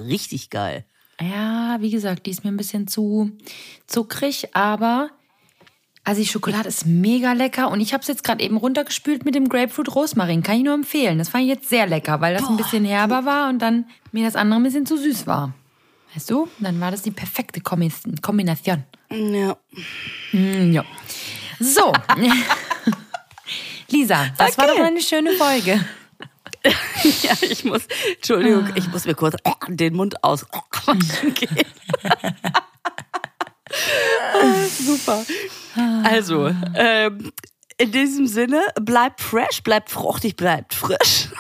richtig 0.06 0.50
geil. 0.50 0.84
Ja, 1.20 1.78
wie 1.80 1.90
gesagt, 1.90 2.26
die 2.26 2.30
ist 2.30 2.44
mir 2.44 2.50
ein 2.50 2.56
bisschen 2.56 2.86
zu 2.86 3.30
zuckrig, 3.86 4.54
aber 4.54 5.10
also 6.04 6.20
die 6.20 6.26
Schokolade 6.26 6.68
ist 6.68 6.86
mega 6.86 7.32
lecker 7.32 7.70
und 7.70 7.80
ich 7.80 7.92
habe 7.94 8.02
es 8.02 8.08
jetzt 8.08 8.24
gerade 8.24 8.42
eben 8.44 8.56
runtergespült 8.58 9.24
mit 9.24 9.34
dem 9.34 9.48
Grapefruit 9.48 9.94
Rosmarin. 9.94 10.42
Kann 10.42 10.56
ich 10.58 10.62
nur 10.64 10.74
empfehlen. 10.74 11.18
Das 11.18 11.30
fand 11.30 11.44
ich 11.44 11.48
jetzt 11.50 11.68
sehr 11.68 11.86
lecker, 11.86 12.20
weil 12.20 12.34
das 12.34 12.46
ein 12.48 12.56
bisschen 12.58 12.84
herber 12.84 13.24
war 13.24 13.48
und 13.48 13.58
dann 13.60 13.86
mir 14.12 14.24
das 14.24 14.36
andere 14.36 14.60
ein 14.60 14.62
bisschen 14.64 14.84
zu 14.86 14.96
süß 14.98 15.26
war. 15.26 15.52
Weißt 16.14 16.30
du? 16.30 16.42
Und 16.42 16.50
dann 16.60 16.78
war 16.80 16.90
das 16.90 17.02
die 17.02 17.10
perfekte 17.10 17.60
Kombi- 17.60 18.20
Kombination. 18.20 18.84
Ja. 19.10 19.56
Mm, 20.32 20.72
ja. 20.72 20.84
So. 21.58 21.92
Lisa, 23.90 24.26
das 24.38 24.56
war 24.58 24.66
Okay. 24.68 24.74
doch 24.78 24.84
eine 24.84 25.00
schöne 25.00 25.32
Folge. 25.32 25.84
Ja, 27.22 27.34
ich 27.42 27.62
muss, 27.66 27.82
Entschuldigung, 28.14 28.70
ich 28.74 28.88
muss 28.90 29.04
mir 29.04 29.14
kurz 29.14 29.36
den 29.68 29.94
Mund 29.94 30.24
aus. 30.24 30.46
gehen. 31.34 31.66
Super. 34.68 35.24
Also, 36.04 36.50
ähm, 36.74 37.32
in 37.78 37.90
diesem 37.90 38.26
Sinne, 38.26 38.60
bleibt 38.80 39.20
fresh, 39.20 39.62
bleibt 39.62 39.90
fruchtig, 39.90 40.36
bleibt 40.36 40.74
frisch. 40.74 41.28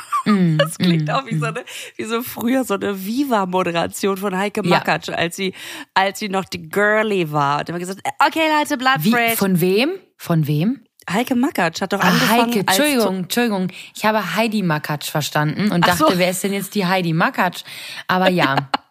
Das 0.56 0.78
klingt 0.78 1.10
auch 1.10 1.26
wie 1.26 1.36
so, 1.36 1.44
eine, 1.44 1.62
wie 1.96 2.04
so 2.04 2.22
früher 2.22 2.64
so 2.64 2.72
eine 2.72 3.04
Viva-Moderation 3.04 4.16
von 4.16 4.34
Heike 4.34 4.62
Ja. 4.64 4.78
Makatsch, 4.78 5.10
als 5.10 5.36
sie, 5.36 5.52
als 5.92 6.18
sie 6.18 6.30
noch 6.30 6.46
die 6.46 6.62
Girlie 6.66 7.30
war. 7.30 7.60
Und 7.60 7.68
immer 7.68 7.78
gesagt, 7.78 8.00
okay 8.26 8.48
Leute, 8.58 8.78
bleibt 8.78 9.04
Wie, 9.04 9.10
fresh. 9.10 9.34
von 9.34 9.60
wem? 9.60 9.90
Von 10.16 10.46
wem? 10.46 10.80
Heike 11.10 11.34
Makatsch 11.34 11.82
hat 11.82 11.92
doch 11.92 12.00
Ah, 12.00 12.08
angefangen 12.08 12.40
Heike, 12.54 12.60
Entschuldigung, 12.60 13.16
Entschuldigung. 13.18 13.68
Ich 13.94 14.06
habe 14.06 14.34
Heidi 14.34 14.62
Makatsch 14.62 15.10
verstanden 15.10 15.70
und 15.70 15.84
Ach 15.86 15.98
so. 15.98 16.06
dachte, 16.06 16.18
wer 16.18 16.30
ist 16.30 16.42
denn 16.42 16.54
jetzt 16.54 16.74
die 16.74 16.86
Heidi 16.86 17.12
Makatsch? 17.12 17.62
Aber 18.08 18.30
ja, 18.30 18.56
ja, 18.56 18.68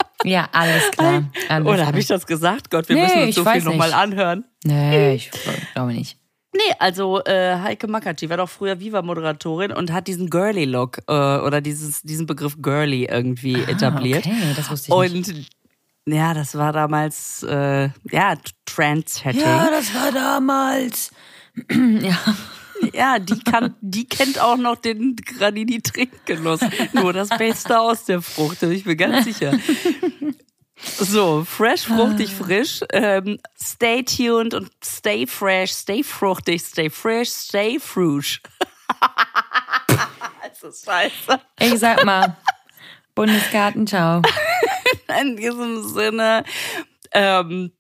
alles 0.52 0.92
klar. 0.92 1.24
Alles 1.50 1.68
Oder 1.68 1.86
habe 1.86 2.00
ich 2.00 2.08
das 2.08 2.26
gesagt? 2.26 2.70
Gott, 2.72 2.90
wir 2.90 2.96
Nee, 2.96 3.04
müssen 3.04 3.22
uns 3.24 3.36
so 3.36 3.46
viel 3.46 3.62
nochmal 3.64 3.94
anhören. 3.94 4.46
Nee, 4.64 5.16
ich 5.16 5.32
glaube 5.74 5.94
nicht. 5.94 6.18
Nee, 6.56 6.74
also 6.78 7.24
äh, 7.24 7.58
Heike 7.58 7.88
Makatsch, 7.88 8.22
die 8.22 8.30
war 8.30 8.38
doch 8.38 8.50
früher 8.50 8.80
Viva-Moderatorin 8.80 9.72
und 9.72 9.92
hat 9.92 10.08
diesen 10.08 10.30
Girly-Look 10.30 11.00
äh, 11.08 11.12
oder 11.12 11.62
dieses, 11.62 12.04
diesen 12.04 12.28
Begriff 12.28 12.58
Girly 12.62 13.06
irgendwie 13.06 13.56
etabliert. 13.64 14.26
Ah, 14.28 14.30
okay, 14.30 14.54
das 14.56 14.70
wusste 14.70 14.94
ich 15.06 15.14
nicht. 15.14 15.30
Und 15.30 16.14
ja, 16.14 16.34
das 16.36 16.56
war 16.56 16.72
damals 16.72 17.44
äh, 17.44 17.90
ja 18.12 18.36
Trendsetting. 18.66 19.42
Ja, 19.42 19.66
Ja, 19.66 19.72
das 19.72 19.96
war 19.96 20.12
damals. 20.12 21.12
ja. 21.72 22.18
Die 23.20 23.40
kann, 23.40 23.76
die 23.82 24.08
kennt 24.08 24.40
auch 24.40 24.58
noch 24.58 24.76
den 24.78 25.16
Granini-Trinkgenuss. 25.16 26.62
Nur 26.94 27.12
das 27.14 27.30
Beste 27.30 27.80
aus 27.80 28.06
der 28.06 28.22
Frucht, 28.22 28.60
bin 28.60 28.72
ich 28.72 28.86
mir 28.86 28.96
ganz 28.96 29.26
sicher. 29.26 29.58
So, 31.00 31.44
fresh, 31.46 31.84
fruchtig, 31.84 32.32
Ah. 32.40 32.44
frisch. 32.44 32.82
Ähm, 32.92 33.40
stay 33.60 34.04
tuned 34.04 34.54
und 34.54 34.70
stay 34.84 35.26
fresh, 35.26 35.72
stay 35.72 36.04
fruchtig, 36.04 36.62
stay 36.62 36.90
fresh, 36.90 37.30
stay 37.30 37.80
frusch. 37.80 38.42
das 39.88 40.62
ist 40.64 40.86
scheiße. 40.86 41.40
Ich 41.60 41.80
sag 41.80 42.04
mal, 42.04 42.36
Bundesgarten, 43.16 43.88
ciao. 43.88 44.22
In 45.22 45.36
diesem 45.38 45.88
Sinne, 45.88 46.44
ähm, 47.12 47.72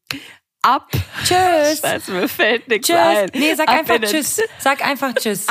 ab. 0.63 0.89
Tschüss. 1.23 1.79
Scheiße, 1.81 2.11
mir 2.11 2.27
fällt 2.27 2.67
nichts 2.67 2.87
Tschüss. 2.87 2.97
ein. 2.97 3.29
Nee, 3.33 3.53
sag 3.55 3.67
Ab 3.69 3.79
einfach 3.79 3.99
Tschüss. 4.01 4.41
Sag 4.59 4.85
einfach 4.85 5.13
Tschüss. 5.15 5.47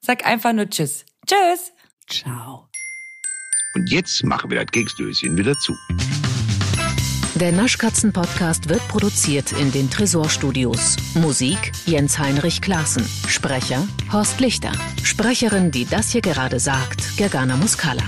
Sag 0.00 0.26
einfach 0.26 0.52
nur 0.52 0.68
Tschüss. 0.68 1.04
Tschüss. 1.26 1.72
Ciao. 2.08 2.68
Und 3.74 3.90
jetzt 3.90 4.24
machen 4.24 4.50
wir 4.50 4.58
das 4.62 4.70
Keksdöschen 4.72 5.36
wieder 5.36 5.54
zu. 5.54 5.76
Der 7.34 7.52
Naschkatzen-Podcast 7.52 8.70
wird 8.70 8.86
produziert 8.88 9.52
in 9.52 9.70
den 9.70 9.90
Tresorstudios. 9.90 10.96
Musik 11.14 11.58
Jens 11.84 12.18
Heinrich 12.18 12.62
Klaassen. 12.62 13.06
Sprecher 13.28 13.86
Horst 14.10 14.40
Lichter. 14.40 14.72
Sprecherin, 15.02 15.70
die 15.70 15.84
das 15.84 16.12
hier 16.12 16.22
gerade 16.22 16.58
sagt, 16.58 17.18
Gergana 17.18 17.56
Muscala. 17.56 18.04